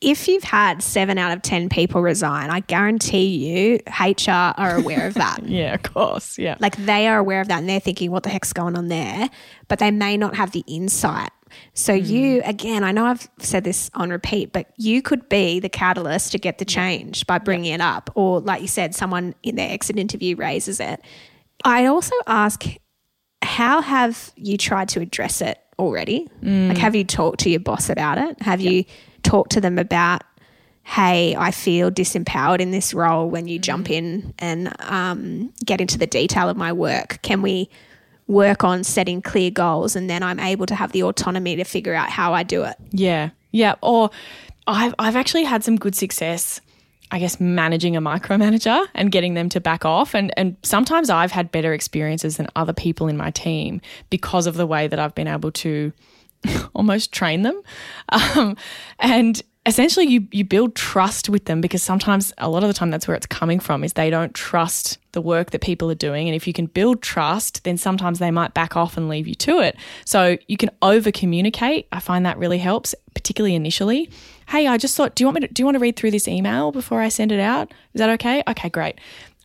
if 0.00 0.28
you've 0.28 0.44
had 0.44 0.82
seven 0.82 1.18
out 1.18 1.36
of 1.36 1.42
10 1.42 1.68
people 1.68 2.00
resign, 2.00 2.48
I 2.48 2.60
guarantee 2.60 3.26
you 3.26 3.80
HR 4.00 4.54
are 4.56 4.76
aware 4.76 5.06
of 5.06 5.14
that. 5.14 5.40
Yeah, 5.50 5.74
of 5.74 5.82
course. 5.82 6.38
Yeah. 6.38 6.56
Like 6.60 6.76
they 6.76 7.08
are 7.08 7.18
aware 7.18 7.40
of 7.40 7.48
that 7.48 7.58
and 7.58 7.68
they're 7.68 7.80
thinking, 7.80 8.10
what 8.10 8.22
the 8.22 8.28
heck's 8.28 8.52
going 8.52 8.76
on 8.76 8.88
there? 8.88 9.28
But 9.68 9.80
they 9.80 9.90
may 9.90 10.16
not 10.16 10.36
have 10.36 10.52
the 10.52 10.62
insight. 10.66 11.30
So 11.74 11.98
hmm. 11.98 12.04
you, 12.04 12.42
again, 12.44 12.84
I 12.84 12.92
know 12.92 13.06
I've 13.06 13.28
said 13.38 13.64
this 13.64 13.90
on 13.94 14.10
repeat, 14.10 14.52
but 14.52 14.68
you 14.76 15.02
could 15.02 15.28
be 15.28 15.60
the 15.60 15.68
catalyst 15.68 16.32
to 16.32 16.38
get 16.38 16.58
the 16.58 16.64
change 16.64 17.26
by 17.26 17.38
bringing 17.38 17.72
it 17.72 17.80
up. 17.80 18.10
Or, 18.14 18.40
like 18.40 18.62
you 18.62 18.68
said, 18.68 18.94
someone 18.94 19.34
in 19.42 19.56
their 19.56 19.70
exit 19.70 19.98
interview 19.98 20.36
raises 20.36 20.78
it. 20.78 21.00
I'd 21.64 21.86
also 21.86 22.14
ask, 22.26 22.64
how 23.42 23.80
have 23.82 24.32
you 24.36 24.56
tried 24.56 24.88
to 24.90 25.00
address 25.00 25.40
it 25.40 25.58
already? 25.78 26.28
Like, 26.42 26.76
hmm. 26.76 26.80
have 26.80 26.94
you 26.94 27.04
talked 27.04 27.40
to 27.40 27.50
your 27.50 27.60
boss 27.60 27.90
about 27.90 28.18
it? 28.18 28.40
Have 28.42 28.60
you 28.60 28.84
talked 29.22 29.52
to 29.52 29.60
them 29.60 29.78
about, 29.78 30.22
hey, 30.84 31.36
I 31.36 31.50
feel 31.50 31.90
disempowered 31.90 32.60
in 32.60 32.70
this 32.70 32.94
role 32.94 33.28
when 33.28 33.48
you 33.48 33.58
jump 33.58 33.90
in 33.90 34.34
and 34.38 34.72
um, 34.80 35.52
get 35.64 35.80
into 35.80 35.98
the 35.98 36.06
detail 36.06 36.48
of 36.48 36.56
my 36.56 36.72
work? 36.72 37.20
Can 37.22 37.42
we 37.42 37.70
work 38.30 38.62
on 38.62 38.84
setting 38.84 39.20
clear 39.20 39.50
goals 39.50 39.96
and 39.96 40.08
then 40.08 40.22
I'm 40.22 40.38
able 40.38 40.64
to 40.66 40.74
have 40.74 40.92
the 40.92 41.02
autonomy 41.02 41.56
to 41.56 41.64
figure 41.64 41.94
out 41.94 42.08
how 42.08 42.32
I 42.32 42.44
do 42.44 42.62
it. 42.62 42.76
Yeah. 42.92 43.30
Yeah. 43.50 43.74
Or 43.82 44.10
I've, 44.68 44.94
I've 45.00 45.16
actually 45.16 45.42
had 45.42 45.64
some 45.64 45.76
good 45.76 45.96
success, 45.96 46.60
I 47.10 47.18
guess, 47.18 47.40
managing 47.40 47.96
a 47.96 48.00
micromanager 48.00 48.86
and 48.94 49.10
getting 49.10 49.34
them 49.34 49.48
to 49.48 49.60
back 49.60 49.84
off. 49.84 50.14
And, 50.14 50.32
and 50.38 50.56
sometimes 50.62 51.10
I've 51.10 51.32
had 51.32 51.50
better 51.50 51.74
experiences 51.74 52.36
than 52.36 52.46
other 52.54 52.72
people 52.72 53.08
in 53.08 53.16
my 53.16 53.32
team 53.32 53.80
because 54.10 54.46
of 54.46 54.54
the 54.54 54.66
way 54.66 54.86
that 54.86 55.00
I've 55.00 55.14
been 55.16 55.28
able 55.28 55.50
to 55.52 55.92
almost 56.74 57.12
train 57.12 57.42
them. 57.42 57.60
Um, 58.10 58.56
and 58.98 59.42
essentially 59.66 60.06
you 60.06 60.26
you 60.32 60.44
build 60.44 60.74
trust 60.74 61.28
with 61.28 61.44
them 61.44 61.60
because 61.60 61.82
sometimes 61.82 62.32
a 62.38 62.48
lot 62.48 62.62
of 62.62 62.68
the 62.68 62.74
time 62.74 62.90
that's 62.90 63.06
where 63.06 63.14
it's 63.14 63.26
coming 63.26 63.60
from 63.60 63.84
is 63.84 63.92
they 63.92 64.08
don't 64.08 64.34
trust 64.34 64.98
the 65.12 65.20
work 65.20 65.50
that 65.50 65.60
people 65.60 65.90
are 65.90 65.96
doing. 65.96 66.28
And 66.28 66.34
if 66.34 66.46
you 66.46 66.52
can 66.52 66.66
build 66.66 67.02
trust 67.02 67.64
then 67.64 67.76
sometimes 67.76 68.18
they 68.18 68.30
might 68.30 68.54
back 68.54 68.76
off 68.76 68.96
and 68.96 69.08
leave 69.08 69.28
you 69.28 69.34
to 69.36 69.60
it. 69.60 69.76
So 70.04 70.38
you 70.48 70.56
can 70.56 70.70
over 70.82 71.12
communicate 71.12 71.86
i 71.92 72.00
find 72.00 72.24
that 72.26 72.38
really 72.38 72.58
helps 72.58 72.94
particularly 73.14 73.54
initially. 73.54 74.10
Hey 74.48 74.66
i 74.66 74.78
just 74.78 74.96
thought 74.96 75.14
do 75.14 75.22
you 75.22 75.26
want 75.26 75.40
me 75.40 75.46
to 75.46 75.52
do 75.52 75.60
you 75.60 75.66
want 75.66 75.74
to 75.74 75.80
read 75.80 75.96
through 75.96 76.12
this 76.12 76.26
email 76.26 76.72
before 76.72 77.00
i 77.00 77.08
send 77.08 77.30
it 77.32 77.40
out? 77.40 77.72
Is 77.92 77.98
that 77.98 78.10
okay? 78.10 78.42
Okay 78.48 78.70
great 78.70 78.98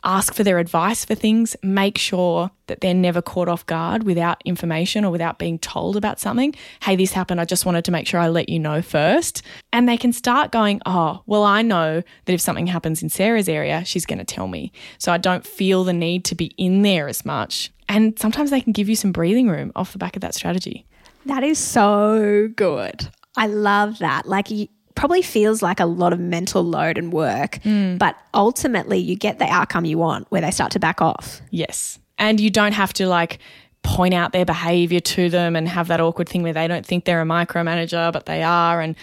ask 0.06 0.34
for 0.34 0.43
their 0.43 0.60
advice 0.60 1.03
for 1.03 1.16
things, 1.16 1.56
make 1.64 1.97
sure 1.97 2.51
that 2.68 2.82
they're 2.82 2.93
never 2.93 3.22
caught 3.22 3.49
off 3.49 3.66
guard 3.66 4.03
without 4.03 4.41
information 4.45 5.03
or 5.03 5.12
without 5.12 5.39
being 5.39 5.60
told 5.60 5.97
about 5.97 6.20
something. 6.20 6.53
Hey, 6.82 6.95
this 6.95 7.12
happened. 7.12 7.41
I 7.41 7.45
just 7.45 7.66
wanted 7.66 7.84
to 7.86 7.91
make 7.91 8.08
sure 8.08 8.20
I 8.20 8.30
let 8.30 8.47
you 8.47 8.60
know 8.60 8.82
first. 8.82 9.41
And 9.74 9.89
they 9.89 9.97
can 9.97 10.14
start 10.14 10.51
going, 10.51 10.82
oh, 10.86 11.22
well, 11.26 11.43
I 11.43 11.62
know 11.62 12.01
that 12.26 12.34
if 12.34 12.39
something 12.39 12.68
happens 12.68 13.03
in 13.03 13.10
Sarah's 13.10 13.49
area, 13.49 13.84
she's 13.84 14.06
going 14.06 14.20
to 14.20 14.26
tell 14.26 14.47
me. 14.47 14.72
So 14.99 15.12
I 15.12 15.18
don't 15.18 15.45
feel 15.45 15.84
the 15.84 15.93
need 15.93 16.24
to 16.26 16.36
be 16.36 16.53
in 16.58 16.84
there 16.84 17.08
as 17.08 17.26
much. 17.26 17.72
And 17.89 18.18
sometimes 18.18 18.51
they 18.51 18.62
can 18.62 18.74
give 18.74 18.88
you 18.88 18.95
some 18.95 19.12
breathing 19.12 19.49
room 19.49 19.72
off 19.76 19.91
the 19.91 19.97
back 19.97 20.16
of 20.16 20.22
that 20.22 20.34
strategy. 20.36 20.86
That 21.26 21.43
is 21.43 21.58
so 21.58 22.49
good. 22.56 23.10
I 23.38 23.47
love 23.47 23.99
that. 23.99 24.28
Like, 24.28 24.47
probably 24.95 25.21
feels 25.21 25.61
like 25.61 25.79
a 25.79 25.85
lot 25.85 26.13
of 26.13 26.19
mental 26.19 26.63
load 26.63 26.97
and 26.97 27.11
work, 27.11 27.59
mm. 27.63 27.97
but 27.97 28.17
ultimately 28.33 28.97
you 28.97 29.15
get 29.15 29.39
the 29.39 29.45
outcome 29.45 29.85
you 29.85 29.97
want 29.97 30.25
where 30.31 30.41
they 30.41 30.51
start 30.51 30.71
to 30.71 30.79
back 30.79 31.01
off. 31.01 31.41
Yes. 31.51 31.99
And 32.17 32.39
you 32.39 32.49
don't 32.49 32.71
have 32.71 32.93
to 32.93 33.07
like 33.07 33.39
point 33.83 34.13
out 34.13 34.31
their 34.31 34.45
behavior 34.45 34.99
to 34.99 35.29
them 35.29 35.55
and 35.55 35.67
have 35.67 35.89
that 35.89 36.01
awkward 36.01 36.27
thing 36.27 36.41
where 36.43 36.53
they 36.53 36.67
don't 36.67 36.85
think 36.85 37.05
they're 37.05 37.21
a 37.21 37.25
micromanager, 37.25 38.11
but 38.11 38.25
they 38.25 38.41
are. 38.41 38.81
And 38.81 38.95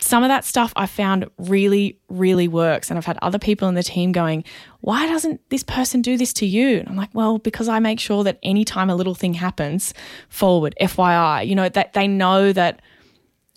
some 0.00 0.22
of 0.22 0.28
that 0.28 0.44
stuff 0.44 0.72
I 0.74 0.86
found 0.86 1.30
really, 1.38 1.98
really 2.08 2.48
works. 2.48 2.90
And 2.90 2.98
I've 2.98 3.06
had 3.06 3.18
other 3.22 3.38
people 3.38 3.68
in 3.68 3.74
the 3.74 3.82
team 3.82 4.10
going, 4.10 4.42
why 4.80 5.06
doesn't 5.06 5.40
this 5.50 5.62
person 5.62 6.02
do 6.02 6.16
this 6.16 6.32
to 6.34 6.46
you? 6.46 6.78
And 6.78 6.88
I'm 6.88 6.96
like, 6.96 7.10
well, 7.12 7.38
because 7.38 7.68
I 7.68 7.78
make 7.78 8.00
sure 8.00 8.24
that 8.24 8.38
anytime 8.42 8.90
a 8.90 8.96
little 8.96 9.14
thing 9.14 9.34
happens, 9.34 9.94
forward, 10.28 10.74
FYI, 10.80 11.46
you 11.46 11.54
know, 11.54 11.68
that 11.68 11.92
they 11.92 12.08
know 12.08 12.52
that 12.52 12.80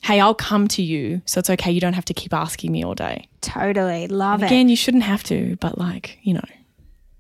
hey, 0.04 0.20
I'll 0.20 0.36
come 0.36 0.68
to 0.70 0.82
you. 0.84 1.22
So 1.26 1.40
it's 1.40 1.50
okay. 1.50 1.72
You 1.72 1.80
don't 1.80 1.94
have 1.94 2.06
to 2.06 2.14
keep 2.14 2.34
asking 2.34 2.72
me 2.72 2.84
all 2.84 2.94
day. 2.94 3.28
Totally. 3.42 4.08
Love 4.08 4.36
and 4.36 4.44
it. 4.44 4.48
Again, 4.48 4.70
you 4.70 4.76
shouldn't 4.76 5.04
have 5.04 5.24
to, 5.24 5.56
but 5.62 5.78
like, 5.78 6.20
you 6.24 6.34
know, 6.34 6.44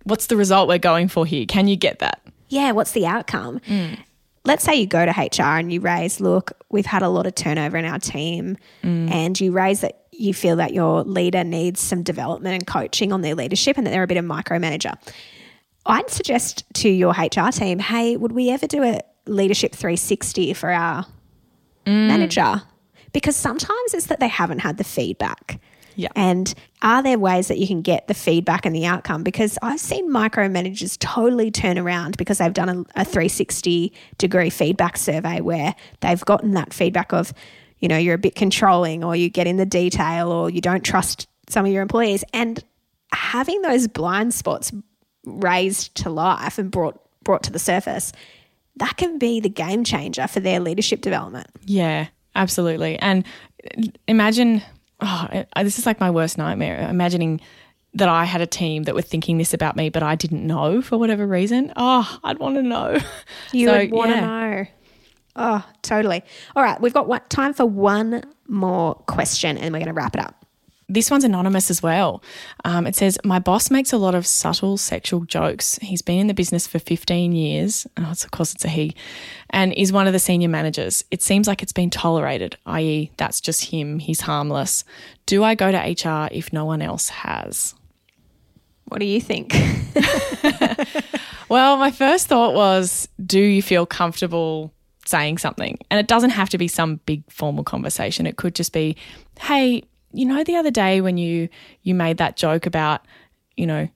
what's 0.03 0.27
the 0.27 0.35
result 0.35 0.67
we're 0.67 0.79
going 0.79 1.07
for 1.07 1.25
here? 1.25 1.45
Can 1.45 1.67
you 1.67 1.77
get 1.77 1.99
that? 1.99 2.21
Yeah. 2.49 2.71
What's 2.73 2.91
the 2.91 3.05
outcome? 3.05 3.61
Mm. 3.67 3.99
Let's 4.45 4.65
say 4.65 4.75
you 4.75 4.85
go 4.85 5.05
to 5.05 5.11
HR 5.11 5.57
and 5.57 5.71
you 5.71 5.79
raise, 5.79 6.19
look, 6.19 6.51
we've 6.69 6.85
had 6.85 7.01
a 7.01 7.07
lot 7.07 7.25
of 7.25 7.33
turnover 7.33 7.77
in 7.77 7.85
our 7.85 7.99
team, 7.99 8.57
mm. 8.83 9.09
and 9.09 9.39
you 9.39 9.53
raise 9.53 9.79
that 9.79 10.03
you 10.11 10.33
feel 10.33 10.57
that 10.57 10.73
your 10.73 11.03
leader 11.03 11.45
needs 11.45 11.79
some 11.79 12.03
development 12.03 12.53
and 12.53 12.67
coaching 12.67 13.13
on 13.13 13.21
their 13.21 13.35
leadership 13.35 13.77
and 13.77 13.87
that 13.87 13.91
they're 13.91 14.03
a 14.03 14.07
bit 14.07 14.17
of 14.17 14.25
micromanager. 14.25 14.95
I'd 15.85 16.09
suggest 16.09 16.65
to 16.73 16.89
your 16.89 17.11
HR 17.11 17.51
team, 17.51 17.79
hey, 17.79 18.17
would 18.17 18.33
we 18.33 18.49
ever 18.49 18.67
do 18.67 18.83
a 18.83 18.99
leadership 19.25 19.73
360 19.73 20.53
for 20.53 20.69
our 20.69 21.05
mm. 21.85 22.07
manager? 22.07 22.61
Because 23.13 23.35
sometimes 23.35 23.93
it's 23.93 24.07
that 24.07 24.19
they 24.19 24.27
haven't 24.27 24.59
had 24.59 24.77
the 24.77 24.83
feedback. 24.83 25.59
Yeah. 25.95 26.09
And 26.15 26.53
are 26.81 27.03
there 27.03 27.19
ways 27.19 27.47
that 27.47 27.59
you 27.59 27.67
can 27.67 27.81
get 27.81 28.07
the 28.07 28.13
feedback 28.13 28.65
and 28.65 28.75
the 28.75 28.85
outcome? 28.85 29.23
Because 29.23 29.57
I've 29.61 29.79
seen 29.79 30.09
micromanagers 30.09 30.97
totally 30.99 31.51
turn 31.51 31.77
around 31.77 32.17
because 32.17 32.39
they've 32.39 32.53
done 32.53 32.69
a, 32.69 33.01
a 33.01 33.05
360 33.05 33.93
degree 34.17 34.49
feedback 34.49 34.97
survey 34.97 35.41
where 35.41 35.75
they've 36.01 36.23
gotten 36.25 36.53
that 36.53 36.73
feedback 36.73 37.13
of, 37.13 37.33
you 37.79 37.87
know, 37.87 37.97
you're 37.97 38.15
a 38.15 38.19
bit 38.19 38.35
controlling 38.35 39.03
or 39.03 39.15
you 39.15 39.29
get 39.29 39.47
in 39.47 39.57
the 39.57 39.65
detail 39.65 40.31
or 40.31 40.49
you 40.49 40.61
don't 40.61 40.83
trust 40.83 41.27
some 41.47 41.65
of 41.65 41.71
your 41.71 41.81
employees. 41.81 42.23
And 42.33 42.63
having 43.11 43.61
those 43.61 43.87
blind 43.87 44.33
spots 44.33 44.71
raised 45.25 45.95
to 45.95 46.09
life 46.09 46.57
and 46.57 46.71
brought 46.71 46.99
brought 47.23 47.43
to 47.43 47.51
the 47.51 47.59
surface, 47.59 48.11
that 48.75 48.97
can 48.97 49.17
be 49.17 49.39
the 49.39 49.49
game 49.49 49.83
changer 49.83 50.27
for 50.27 50.39
their 50.39 50.59
leadership 50.59 51.01
development. 51.01 51.47
Yeah. 51.63 52.07
Absolutely. 52.35 52.97
And 52.99 53.25
imagine, 54.07 54.61
oh, 55.01 55.45
this 55.61 55.79
is 55.79 55.85
like 55.85 55.99
my 55.99 56.09
worst 56.09 56.37
nightmare, 56.37 56.87
imagining 56.89 57.41
that 57.95 58.09
I 58.09 58.25
had 58.25 58.41
a 58.41 58.47
team 58.47 58.83
that 58.83 58.95
were 58.95 59.03
thinking 59.03 59.37
this 59.37 59.53
about 59.53 59.75
me, 59.75 59.89
but 59.89 60.01
I 60.01 60.15
didn't 60.15 60.45
know 60.45 60.81
for 60.81 60.97
whatever 60.97 61.27
reason. 61.27 61.71
Oh, 61.75 62.19
I'd 62.23 62.39
want 62.39 62.55
to 62.55 62.63
know. 62.63 62.97
You 63.51 63.67
so, 63.67 63.77
would 63.77 63.91
want 63.91 64.11
to 64.11 64.15
yeah. 64.15 64.25
know. 64.25 64.65
Oh, 65.35 65.65
totally. 65.83 66.23
All 66.55 66.63
right, 66.63 66.79
we've 66.81 66.93
got 66.93 67.07
one, 67.07 67.21
time 67.29 67.53
for 67.53 67.65
one 67.65 68.23
more 68.47 68.95
question 68.95 69.57
and 69.57 69.71
we're 69.73 69.79
going 69.79 69.87
to 69.87 69.93
wrap 69.93 70.15
it 70.15 70.21
up. 70.21 70.42
This 70.93 71.09
one's 71.09 71.23
anonymous 71.23 71.71
as 71.71 71.81
well. 71.81 72.21
Um, 72.65 72.85
it 72.85 72.95
says, 72.95 73.17
My 73.23 73.39
boss 73.39 73.71
makes 73.71 73.91
a 73.91 73.97
lot 73.97 74.13
of 74.13 74.27
subtle 74.27 74.77
sexual 74.77 75.21
jokes. 75.21 75.79
He's 75.81 76.03
been 76.03 76.19
in 76.19 76.27
the 76.27 76.35
business 76.35 76.67
for 76.67 76.77
15 76.77 77.31
years. 77.31 77.87
Oh, 77.97 78.11
of 78.11 78.29
course, 78.29 78.53
it's 78.53 78.63
a 78.63 78.67
he. 78.67 78.95
And 79.49 79.73
is 79.73 79.91
one 79.91 80.05
of 80.05 80.13
the 80.13 80.19
senior 80.19 80.49
managers. 80.49 81.03
It 81.09 81.23
seems 81.23 81.47
like 81.47 81.63
it's 81.63 81.73
been 81.73 81.89
tolerated, 81.89 82.57
i.e., 82.67 83.09
that's 83.17 83.41
just 83.41 83.65
him. 83.65 83.97
He's 83.97 84.21
harmless. 84.21 84.83
Do 85.25 85.43
I 85.43 85.55
go 85.55 85.71
to 85.71 85.77
HR 85.77 86.29
if 86.31 86.53
no 86.53 86.63
one 86.63 86.83
else 86.83 87.09
has? 87.09 87.73
What 88.85 88.99
do 88.99 89.07
you 89.07 89.19
think? 89.19 89.51
well, 91.49 91.77
my 91.77 91.89
first 91.89 92.27
thought 92.27 92.53
was, 92.53 93.09
Do 93.25 93.39
you 93.39 93.63
feel 93.63 93.87
comfortable 93.87 94.71
saying 95.07 95.39
something? 95.39 95.79
And 95.89 95.99
it 95.99 96.07
doesn't 96.07 96.29
have 96.29 96.49
to 96.49 96.59
be 96.59 96.67
some 96.67 96.97
big 97.07 97.23
formal 97.31 97.63
conversation. 97.63 98.27
It 98.27 98.37
could 98.37 98.53
just 98.53 98.73
be, 98.73 98.95
Hey, 99.39 99.85
you 100.13 100.25
know 100.25 100.43
the 100.43 100.55
other 100.55 100.71
day 100.71 101.01
when 101.01 101.17
you 101.17 101.49
you 101.81 101.95
made 101.95 102.17
that 102.17 102.37
joke 102.37 102.65
about 102.65 103.05
you 103.57 103.67
know 103.67 103.87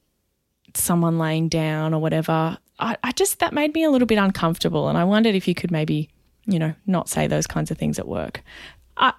someone 0.73 1.17
laying 1.17 1.47
down 1.49 1.93
or 1.93 2.01
whatever 2.01 2.57
I, 2.79 2.97
I 3.03 3.11
just 3.11 3.39
that 3.39 3.53
made 3.53 3.73
me 3.73 3.83
a 3.83 3.89
little 3.89 4.05
bit 4.05 4.17
uncomfortable. 4.17 4.89
And 4.89 4.97
i 4.97 5.03
wondered 5.03 5.35
if 5.35 5.47
you 5.47 5.55
could 5.55 5.71
maybe 5.71 6.09
you 6.45 6.59
know 6.59 6.73
not 6.85 7.09
say 7.09 7.27
those 7.27 7.47
kinds 7.47 7.71
of 7.71 7.77
things 7.77 7.99
at 7.99 8.07
work. 8.07 8.41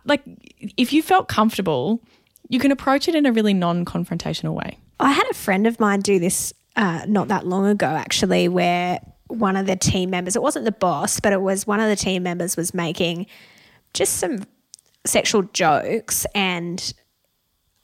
Like 0.04 0.22
if 0.76 0.92
you 0.92 1.02
felt 1.02 1.28
comfortable 1.28 2.02
you 2.50 2.58
can 2.58 2.70
approach 2.70 3.08
it 3.08 3.14
in 3.14 3.26
a 3.26 3.32
really 3.32 3.52
non-confrontational 3.52 4.54
way. 4.54 4.78
I 4.98 5.12
had 5.12 5.26
a 5.30 5.34
friend 5.34 5.66
of 5.66 5.78
mine 5.78 6.00
do 6.00 6.18
this 6.18 6.54
uh, 6.76 7.04
not 7.06 7.28
that 7.28 7.46
long 7.46 7.66
ago 7.66 7.86
actually 7.86 8.48
where 8.48 9.00
one 9.26 9.56
of 9.56 9.66
the 9.66 9.76
team 9.76 10.10
members 10.10 10.34
it 10.34 10.42
wasn't 10.42 10.64
the 10.64 10.72
boss 10.72 11.20
but 11.20 11.32
it 11.32 11.42
was 11.42 11.66
one 11.66 11.80
of 11.80 11.88
the 11.88 11.96
team 11.96 12.22
members 12.22 12.56
was 12.56 12.72
making 12.72 13.26
just 13.92 14.14
some 14.14 14.42
sexual 15.04 15.42
jokes 15.42 16.26
and 16.34 16.92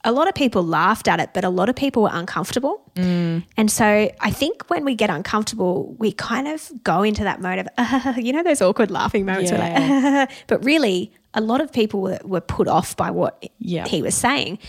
a 0.05 0.11
lot 0.11 0.27
of 0.27 0.35
people 0.35 0.63
laughed 0.63 1.07
at 1.07 1.19
it, 1.19 1.31
but 1.33 1.43
a 1.43 1.49
lot 1.49 1.67
of 1.67 1.75
people 1.75 2.03
were 2.03 2.11
uncomfortable. 2.13 2.91
Mm. 2.95 3.43
And 3.57 3.71
so 3.71 4.11
I 4.19 4.29
think 4.29 4.69
when 4.69 4.85
we 4.85 4.93
get 4.93 5.09
uncomfortable, 5.09 5.95
we 5.97 6.11
kind 6.11 6.47
of 6.47 6.71
go 6.83 7.01
into 7.01 7.23
that 7.23 7.41
mode 7.41 7.59
of, 7.59 7.67
uh, 7.77 8.13
you 8.17 8.31
know, 8.31 8.43
those 8.43 8.61
awkward 8.61 8.91
laughing 8.91 9.25
moments. 9.25 9.51
Yeah. 9.51 9.57
Like, 9.57 10.29
uh, 10.29 10.33
but 10.45 10.63
really, 10.63 11.11
a 11.33 11.41
lot 11.41 11.59
of 11.59 11.73
people 11.73 12.01
were, 12.01 12.19
were 12.23 12.39
put 12.39 12.67
off 12.67 12.95
by 12.95 13.09
what 13.09 13.49
yeah. 13.57 13.87
he 13.87 14.03
was 14.03 14.13
saying. 14.15 14.59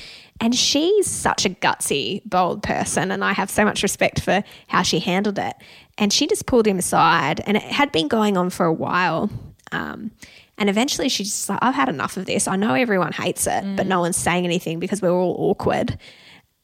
And 0.40 0.54
she's 0.54 1.06
such 1.06 1.44
a 1.44 1.50
gutsy, 1.50 2.22
bold 2.24 2.62
person. 2.62 3.10
And 3.10 3.22
I 3.22 3.32
have 3.32 3.50
so 3.50 3.64
much 3.64 3.82
respect 3.82 4.20
for 4.20 4.42
how 4.68 4.82
she 4.82 4.98
handled 4.98 5.38
it. 5.38 5.54
And 5.98 6.12
she 6.12 6.26
just 6.26 6.46
pulled 6.46 6.66
him 6.66 6.78
aside. 6.78 7.40
And 7.46 7.56
it 7.56 7.62
had 7.62 7.92
been 7.92 8.08
going 8.08 8.36
on 8.36 8.50
for 8.50 8.66
a 8.66 8.72
while. 8.72 9.30
Um, 9.72 10.12
and 10.58 10.70
eventually 10.70 11.08
she's 11.08 11.28
just 11.28 11.48
like, 11.48 11.58
I've 11.62 11.74
had 11.74 11.88
enough 11.88 12.16
of 12.16 12.26
this. 12.26 12.48
I 12.48 12.56
know 12.56 12.74
everyone 12.74 13.12
hates 13.12 13.46
it, 13.46 13.64
mm. 13.64 13.76
but 13.76 13.86
no 13.86 14.00
one's 14.00 14.16
saying 14.16 14.44
anything 14.44 14.78
because 14.78 15.02
we're 15.02 15.10
all 15.10 15.36
awkward. 15.38 15.98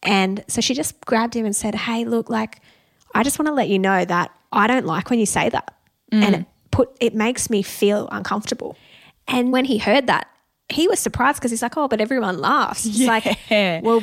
And 0.02 0.44
so 0.48 0.60
she 0.60 0.74
just 0.74 1.00
grabbed 1.02 1.34
him 1.34 1.44
and 1.44 1.54
said, 1.54 1.74
Hey, 1.74 2.04
look, 2.04 2.30
like, 2.30 2.60
I 3.14 3.22
just 3.22 3.38
want 3.38 3.48
to 3.48 3.52
let 3.52 3.68
you 3.68 3.78
know 3.78 4.04
that 4.04 4.30
I 4.50 4.66
don't 4.66 4.86
like 4.86 5.10
when 5.10 5.18
you 5.18 5.26
say 5.26 5.48
that. 5.50 5.74
Mm. 6.10 6.22
And 6.22 6.34
it 6.34 6.46
put 6.70 6.96
it 7.00 7.14
makes 7.14 7.50
me 7.50 7.62
feel 7.62 8.08
uncomfortable. 8.10 8.76
And 9.28 9.52
when 9.52 9.64
he 9.64 9.78
heard 9.78 10.06
that, 10.06 10.28
he 10.68 10.88
was 10.88 10.98
surprised 10.98 11.38
because 11.38 11.50
he's 11.50 11.62
like, 11.62 11.76
Oh, 11.76 11.86
but 11.86 12.00
everyone 12.00 12.38
laughs. 12.38 12.86
It's 12.86 12.98
yeah. 12.98 13.08
like, 13.08 13.84
well, 13.84 14.02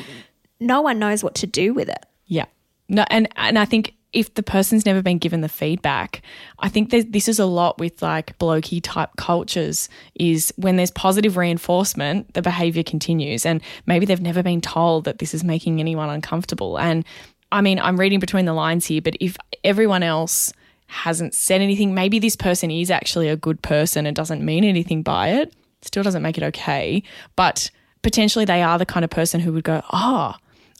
no 0.59 0.81
one 0.81 0.99
knows 0.99 1.23
what 1.23 1.35
to 1.35 1.47
do 1.47 1.73
with 1.73 1.89
it. 1.89 2.05
Yeah. 2.27 2.45
No, 2.87 3.05
and 3.09 3.27
and 3.35 3.57
I 3.57 3.65
think 3.65 3.93
if 4.11 4.33
the 4.33 4.43
person's 4.43 4.85
never 4.85 5.01
been 5.01 5.19
given 5.19 5.41
the 5.41 5.49
feedback, 5.49 6.21
I 6.59 6.69
think 6.69 6.89
this 6.89 7.27
is 7.27 7.39
a 7.39 7.45
lot 7.45 7.77
with 7.77 8.01
like 8.01 8.37
blokey 8.39 8.79
type 8.81 9.11
cultures 9.17 9.87
is 10.15 10.53
when 10.57 10.77
there's 10.77 10.91
positive 10.91 11.37
reinforcement, 11.37 12.33
the 12.33 12.41
behavior 12.41 12.83
continues. 12.83 13.45
And 13.45 13.61
maybe 13.85 14.05
they've 14.05 14.19
never 14.19 14.41
been 14.41 14.61
told 14.61 15.03
that 15.05 15.19
this 15.19 15.33
is 15.33 15.43
making 15.43 15.79
anyone 15.79 16.09
uncomfortable. 16.09 16.79
And 16.79 17.05
I 17.51 17.61
mean, 17.61 17.79
I'm 17.79 17.99
reading 17.99 18.19
between 18.19 18.45
the 18.45 18.53
lines 18.53 18.85
here, 18.85 19.01
but 19.01 19.15
if 19.19 19.37
everyone 19.63 20.03
else 20.03 20.53
hasn't 20.89 21.35
said 21.35 21.61
anything. 21.61 21.93
Maybe 21.93 22.19
this 22.19 22.35
person 22.35 22.71
is 22.71 22.91
actually 22.91 23.29
a 23.29 23.37
good 23.37 23.61
person 23.61 24.05
and 24.05 24.15
doesn't 24.15 24.43
mean 24.43 24.63
anything 24.63 25.03
by 25.03 25.29
it. 25.29 25.53
Still 25.83 26.03
doesn't 26.03 26.23
make 26.23 26.37
it 26.37 26.43
okay. 26.43 27.03
But 27.35 27.69
potentially 28.01 28.43
they 28.43 28.63
are 28.63 28.77
the 28.77 28.87
kind 28.87 29.03
of 29.03 29.11
person 29.11 29.39
who 29.39 29.53
would 29.53 29.63
go, 29.63 29.83
Oh, 29.93 30.33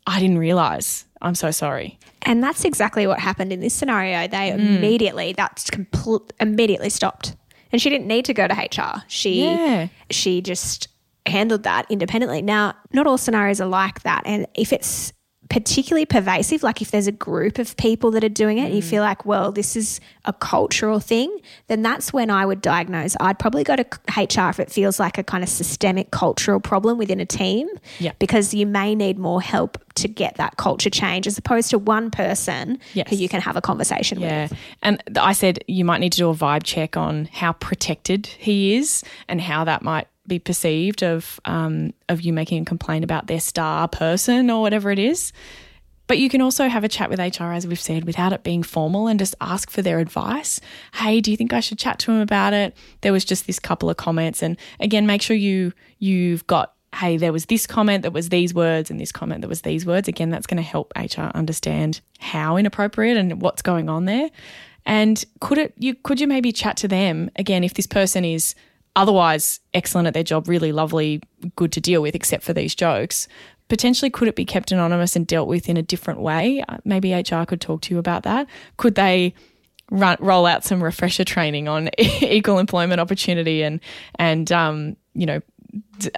I 0.08 0.20
didn't 0.20 0.38
realize. 0.39 1.06
I'm 1.22 1.36
so 1.36 1.52
sorry. 1.52 2.00
And 2.24 2.43
that's 2.43 2.66
exactly 2.66 3.06
what 3.08 3.20
happened 3.20 3.52
in 3.54 3.60
this 3.60 3.74
scenario. 3.74 4.28
They 4.28 4.52
Mm. 4.52 4.78
immediately 4.78 5.34
that's 5.34 5.70
complete 5.70 6.22
immediately 6.39 6.89
stopped. 6.89 7.36
And 7.72 7.82
she 7.82 7.89
didn't 7.89 8.08
need 8.08 8.26
to 8.26 8.34
go 8.34 8.47
to 8.47 8.54
HR. 8.54 9.04
She 9.08 9.43
Yeah. 9.45 9.88
she 10.10 10.41
just 10.41 10.88
handled 11.26 11.64
that 11.64 11.86
independently. 11.89 12.41
Now, 12.41 12.74
not 12.93 13.06
all 13.06 13.18
scenarios 13.18 13.62
are 13.62 13.68
like 13.68 14.02
that. 14.04 14.24
And 14.26 14.47
if 14.56 14.74
it's 14.74 15.14
particularly 15.50 16.06
pervasive, 16.06 16.62
like 16.62 16.80
if 16.82 16.91
there's 16.91 17.08
a 17.08 17.12
group 17.12 17.58
of 17.58 17.76
people 17.76 18.12
that 18.12 18.24
are 18.24 18.30
doing 18.30 18.60
it, 18.60 18.66
and 18.66 18.76
you 18.76 18.84
mm. 18.84 18.89
feel 18.89 19.02
like, 19.02 19.26
well, 19.26 19.52
this 19.52 19.76
is 19.76 20.00
a 20.26 20.34
cultural 20.34 21.00
thing, 21.00 21.36
then 21.68 21.82
that's 21.82 22.14
when 22.14 22.30
I 22.30 22.45
would 22.45 22.62
diagnose. 22.62 23.16
I'd 23.20 23.39
probably 23.39 23.64
go 23.64 23.76
to 23.76 23.84
HR 24.16 24.50
if 24.50 24.60
it 24.60 24.72
feels 24.72 25.00
like 25.00 25.18
a 25.18 25.24
kind 25.24 25.43
of 25.43 25.50
systemic 25.50 26.12
cultural 26.12 26.60
problem 26.60 27.00
within 27.00 27.20
a 27.20 27.26
team, 27.26 27.68
Yeah. 27.97 28.12
because 28.20 28.54
you 28.54 28.68
may 28.68 28.93
need 28.93 29.18
more 29.18 29.41
help 29.41 29.84
to 29.95 30.08
get 30.08 30.38
that 30.38 30.58
culture 30.58 30.91
change 30.91 31.26
as 31.26 31.38
opposed 31.38 31.72
to 31.72 31.80
one 31.80 32.12
person 32.12 32.80
Yes. 32.93 33.10
who 33.10 33.16
you 33.16 33.28
can 33.28 33.41
have 33.41 33.56
a 33.56 33.62
conversation 33.62 34.20
Yeah. 34.20 34.43
with. 34.43 34.54
And 34.84 35.02
I 35.20 35.34
said 35.34 35.64
you 35.68 35.84
might 35.84 36.00
need 36.00 36.12
to 36.12 36.20
do 36.20 36.30
a 36.30 36.36
vibe 36.36 36.64
check 36.64 36.95
on 36.95 37.28
how 37.34 37.54
protected 37.54 38.28
he 38.28 38.76
is 38.76 39.04
and 39.28 39.41
how 39.41 39.64
that 39.64 39.82
might 39.82 40.08
be 40.30 40.39
perceived 40.39 41.03
of 41.03 41.39
um, 41.45 41.93
of 42.07 42.21
you 42.21 42.32
making 42.32 42.61
a 42.61 42.65
complaint 42.65 43.03
about 43.03 43.27
their 43.27 43.39
star 43.39 43.88
person 43.88 44.49
or 44.49 44.61
whatever 44.61 44.91
it 44.91 44.99
is. 44.99 45.34
But 46.07 46.17
you 46.17 46.27
can 46.27 46.41
also 46.41 46.67
have 46.67 46.84
a 46.84 46.88
chat 46.88 47.11
with 47.11 47.19
HR, 47.19 47.51
as 47.51 47.67
we've 47.67 47.80
said, 47.80 48.05
without 48.05 48.34
it 48.34 48.41
being 48.41 48.63
formal 48.63 49.07
and 49.07 49.19
just 49.19 49.36
ask 49.41 49.69
for 49.69 49.84
their 49.84 49.99
advice. 49.99 50.59
Hey, 50.95 51.21
do 51.21 51.30
you 51.30 51.38
think 51.38 51.53
I 51.53 51.59
should 51.59 51.77
chat 51.77 51.99
to 51.99 52.11
him 52.11 52.19
about 52.19 52.51
it? 52.51 52.75
There 53.01 53.13
was 53.13 53.23
just 53.23 53.45
this 53.45 53.59
couple 53.59 53.91
of 53.91 53.97
comments. 53.97 54.41
And 54.41 54.57
again, 54.80 55.05
make 55.05 55.21
sure 55.21 55.36
you 55.36 55.71
you've 55.99 56.47
got 56.47 56.73
hey, 56.95 57.17
there 57.17 57.32
was 57.32 57.45
this 57.45 57.67
comment 57.67 58.01
that 58.01 58.13
was 58.13 58.30
these 58.30 58.53
words 58.53 58.89
and 58.89 58.99
this 58.99 59.11
comment 59.11 59.41
that 59.41 59.47
was 59.47 59.61
these 59.61 59.86
words. 59.86 60.07
Again, 60.07 60.32
that's 60.32 60.47
going 60.47 60.57
to 60.57 60.63
help 60.63 60.91
HR 60.95 61.30
understand 61.36 62.01
how 62.17 62.57
inappropriate 62.57 63.15
and 63.15 63.41
what's 63.41 63.61
going 63.61 63.89
on 63.89 64.05
there. 64.05 64.30
And 64.86 65.23
could 65.39 65.59
it 65.59 65.73
you 65.77 65.93
could 65.93 66.19
you 66.19 66.27
maybe 66.27 66.51
chat 66.51 66.77
to 66.77 66.88
them 66.88 67.30
again 67.36 67.63
if 67.63 67.75
this 67.75 67.86
person 67.86 68.25
is 68.25 68.55
otherwise 68.96 69.60
excellent 69.74 70.08
at 70.08 70.14
their 70.14 70.24
job, 70.24 70.48
really 70.48 70.72
lovely, 70.72 71.22
good 71.56 71.72
to 71.74 71.82
deal 71.82 72.02
with, 72.02 72.16
except 72.16 72.44
for 72.44 72.54
these 72.54 72.76
jokes. 72.76 73.28
Potentially, 73.68 74.10
could 74.10 74.28
it 74.28 74.36
be 74.36 74.46
kept 74.46 74.72
anonymous 74.72 75.16
and 75.16 75.28
dealt 75.28 75.48
with 75.48 75.70
in 75.70 75.78
a 75.78 75.84
different 75.84 76.22
way? 76.22 76.64
Uh, 76.68 76.78
Maybe 76.86 77.14
HR 77.14 77.46
could 77.46 77.62
talk 77.62 77.82
to 77.82 77.94
you 77.94 78.00
about 78.00 78.24
that. 78.24 78.48
Could 78.78 78.96
they 78.96 79.34
run, 79.92 80.18
roll 80.20 80.46
out 80.46 80.64
some 80.64 80.84
refresher 80.84 81.24
training 81.24 81.68
on 81.68 81.90
equal 81.98 82.60
employment 82.60 83.00
opportunity 83.00 83.64
and 83.64 83.80
and 84.16 84.52
um, 84.52 84.96
you 85.14 85.26
know 85.26 85.42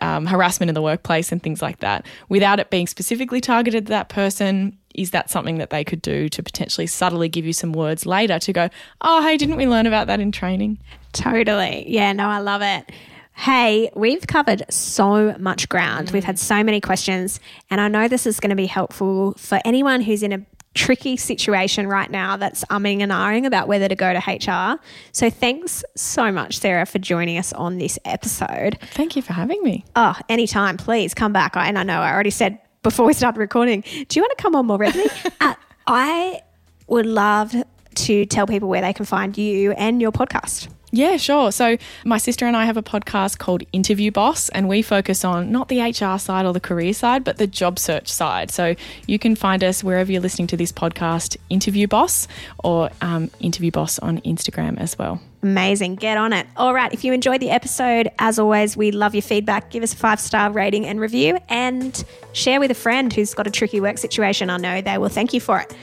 um, 0.01 0.25
harassment 0.25 0.69
in 0.69 0.75
the 0.75 0.81
workplace 0.81 1.31
and 1.31 1.41
things 1.43 1.61
like 1.61 1.79
that 1.79 2.05
without 2.29 2.59
it 2.59 2.69
being 2.69 2.87
specifically 2.87 3.41
targeted 3.41 3.87
to 3.87 3.89
that 3.89 4.09
person? 4.09 4.77
Is 4.95 5.11
that 5.11 5.29
something 5.29 5.57
that 5.57 5.69
they 5.69 5.83
could 5.83 6.01
do 6.01 6.29
to 6.29 6.43
potentially 6.43 6.87
subtly 6.87 7.29
give 7.29 7.45
you 7.45 7.53
some 7.53 7.73
words 7.73 8.05
later 8.05 8.39
to 8.39 8.53
go, 8.53 8.69
oh, 9.01 9.21
hey, 9.21 9.37
didn't 9.37 9.57
we 9.57 9.67
learn 9.67 9.87
about 9.87 10.07
that 10.07 10.19
in 10.19 10.31
training? 10.31 10.79
Totally. 11.13 11.85
Yeah, 11.87 12.13
no, 12.13 12.27
I 12.27 12.39
love 12.39 12.61
it. 12.61 12.91
Hey, 13.33 13.89
we've 13.95 14.27
covered 14.27 14.63
so 14.69 15.35
much 15.39 15.69
ground. 15.69 16.11
We've 16.11 16.23
had 16.23 16.37
so 16.37 16.63
many 16.63 16.81
questions, 16.81 17.39
and 17.69 17.79
I 17.79 17.87
know 17.87 18.07
this 18.07 18.25
is 18.25 18.39
going 18.39 18.49
to 18.49 18.55
be 18.55 18.67
helpful 18.67 19.33
for 19.37 19.59
anyone 19.65 20.01
who's 20.01 20.21
in 20.21 20.33
a 20.33 20.45
tricky 20.73 21.17
situation 21.17 21.87
right 21.87 22.09
now 22.09 22.37
that's 22.37 22.63
umming 22.65 23.01
and 23.01 23.11
ahhing 23.11 23.45
about 23.45 23.67
whether 23.67 23.87
to 23.87 23.95
go 23.95 24.13
to 24.13 24.19
HR. 24.19 24.79
So 25.11 25.29
thanks 25.29 25.83
so 25.95 26.31
much, 26.31 26.59
Sarah, 26.59 26.85
for 26.85 26.99
joining 26.99 27.37
us 27.37 27.51
on 27.53 27.77
this 27.77 27.99
episode. 28.05 28.77
Thank 28.91 29.15
you 29.15 29.21
for 29.21 29.33
having 29.33 29.61
me. 29.63 29.83
Oh, 29.95 30.15
anytime, 30.29 30.77
please 30.77 31.13
come 31.13 31.33
back. 31.33 31.57
I, 31.57 31.67
and 31.67 31.77
I 31.77 31.83
know 31.83 32.01
I 32.01 32.13
already 32.13 32.29
said 32.29 32.59
before 32.83 33.05
we 33.05 33.13
started 33.13 33.39
recording, 33.39 33.81
do 33.81 34.19
you 34.19 34.23
want 34.23 34.37
to 34.37 34.41
come 34.41 34.55
on 34.55 34.65
more 34.65 34.77
regularly? 34.77 35.11
uh, 35.41 35.55
I 35.87 36.41
would 36.87 37.05
love 37.05 37.53
to 37.93 38.25
tell 38.25 38.47
people 38.47 38.69
where 38.69 38.81
they 38.81 38.93
can 38.93 39.05
find 39.05 39.37
you 39.37 39.71
and 39.73 40.01
your 40.01 40.11
podcast. 40.11 40.67
Yeah, 40.93 41.15
sure. 41.15 41.53
So, 41.53 41.77
my 42.03 42.17
sister 42.17 42.45
and 42.45 42.57
I 42.57 42.65
have 42.65 42.75
a 42.75 42.83
podcast 42.83 43.37
called 43.37 43.63
Interview 43.71 44.11
Boss, 44.11 44.49
and 44.49 44.67
we 44.67 44.81
focus 44.81 45.23
on 45.23 45.49
not 45.49 45.69
the 45.69 45.79
HR 45.79 46.19
side 46.19 46.45
or 46.45 46.51
the 46.51 46.59
career 46.59 46.93
side, 46.93 47.23
but 47.23 47.37
the 47.37 47.47
job 47.47 47.79
search 47.79 48.09
side. 48.09 48.51
So, 48.51 48.75
you 49.07 49.17
can 49.17 49.35
find 49.35 49.63
us 49.63 49.85
wherever 49.85 50.11
you're 50.11 50.21
listening 50.21 50.47
to 50.47 50.57
this 50.57 50.73
podcast, 50.73 51.37
Interview 51.49 51.87
Boss, 51.87 52.27
or 52.61 52.89
um, 52.99 53.31
Interview 53.39 53.71
Boss 53.71 53.99
on 53.99 54.19
Instagram 54.21 54.77
as 54.79 54.99
well. 54.99 55.21
Amazing. 55.43 55.95
Get 55.95 56.17
on 56.17 56.33
it. 56.33 56.45
All 56.55 56.73
right. 56.73 56.93
If 56.93 57.03
you 57.03 57.13
enjoyed 57.13 57.41
the 57.41 57.49
episode, 57.49 58.09
as 58.19 58.37
always, 58.37 58.77
we 58.77 58.91
love 58.91 59.15
your 59.15 59.23
feedback. 59.23 59.71
Give 59.71 59.81
us 59.81 59.93
a 59.93 59.97
five 59.97 60.19
star 60.19 60.51
rating 60.51 60.85
and 60.85 60.99
review 60.99 61.37
and 61.49 62.03
share 62.33 62.59
with 62.59 62.71
a 62.71 62.75
friend 62.75 63.11
who's 63.11 63.33
got 63.33 63.47
a 63.47 63.51
tricky 63.51 63.81
work 63.81 63.97
situation. 63.97 64.49
I 64.49 64.57
know 64.57 64.81
they 64.81 64.97
will 64.97 65.09
thank 65.09 65.33
you 65.33 65.41
for 65.41 65.59
it. 65.59 65.75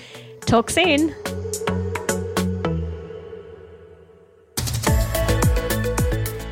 Talk 0.43 0.71
soon. 0.71 1.15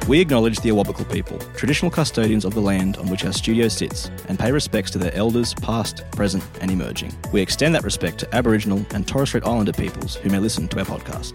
We 0.08 0.20
acknowledge 0.20 0.60
the 0.60 0.68
Awabakal 0.68 1.10
people, 1.10 1.38
traditional 1.56 1.90
custodians 1.90 2.44
of 2.44 2.54
the 2.54 2.60
land 2.60 2.96
on 2.98 3.08
which 3.08 3.24
our 3.24 3.32
studio 3.32 3.66
sits, 3.66 4.08
and 4.28 4.38
pay 4.38 4.52
respects 4.52 4.92
to 4.92 4.98
their 4.98 5.12
elders, 5.14 5.52
past, 5.54 6.04
present, 6.12 6.44
and 6.60 6.70
emerging. 6.70 7.12
We 7.32 7.40
extend 7.40 7.74
that 7.74 7.82
respect 7.82 8.18
to 8.20 8.32
Aboriginal 8.32 8.86
and 8.90 9.06
Torres 9.06 9.30
Strait 9.30 9.44
Islander 9.44 9.72
peoples 9.72 10.14
who 10.14 10.30
may 10.30 10.38
listen 10.38 10.68
to 10.68 10.78
our 10.78 10.84
podcast. 10.84 11.34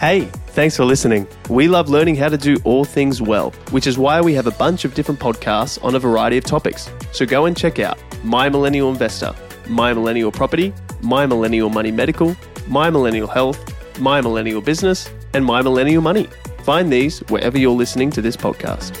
Hey, 0.00 0.26
thanks 0.48 0.76
for 0.76 0.84
listening. 0.84 1.26
We 1.48 1.68
love 1.68 1.88
learning 1.88 2.16
how 2.16 2.28
to 2.28 2.36
do 2.36 2.58
all 2.64 2.84
things 2.84 3.22
well, 3.22 3.50
which 3.70 3.86
is 3.86 3.96
why 3.96 4.20
we 4.20 4.34
have 4.34 4.46
a 4.46 4.50
bunch 4.50 4.84
of 4.84 4.92
different 4.92 5.18
podcasts 5.18 5.82
on 5.82 5.94
a 5.94 5.98
variety 5.98 6.36
of 6.36 6.44
topics. 6.44 6.90
So 7.12 7.24
go 7.24 7.46
and 7.46 7.56
check 7.56 7.78
out 7.78 7.96
My 8.22 8.50
Millennial 8.50 8.90
Investor, 8.90 9.34
My 9.68 9.94
Millennial 9.94 10.30
Property, 10.30 10.74
My 11.00 11.24
Millennial 11.24 11.70
Money 11.70 11.92
Medical, 11.92 12.36
My 12.68 12.90
Millennial 12.90 13.26
Health, 13.26 13.58
My 13.98 14.20
Millennial 14.20 14.60
Business, 14.60 15.08
and 15.32 15.42
My 15.42 15.62
Millennial 15.62 16.02
Money. 16.02 16.28
Find 16.64 16.92
these 16.92 17.20
wherever 17.30 17.56
you're 17.56 17.70
listening 17.70 18.10
to 18.10 18.20
this 18.20 18.36
podcast. 18.36 19.00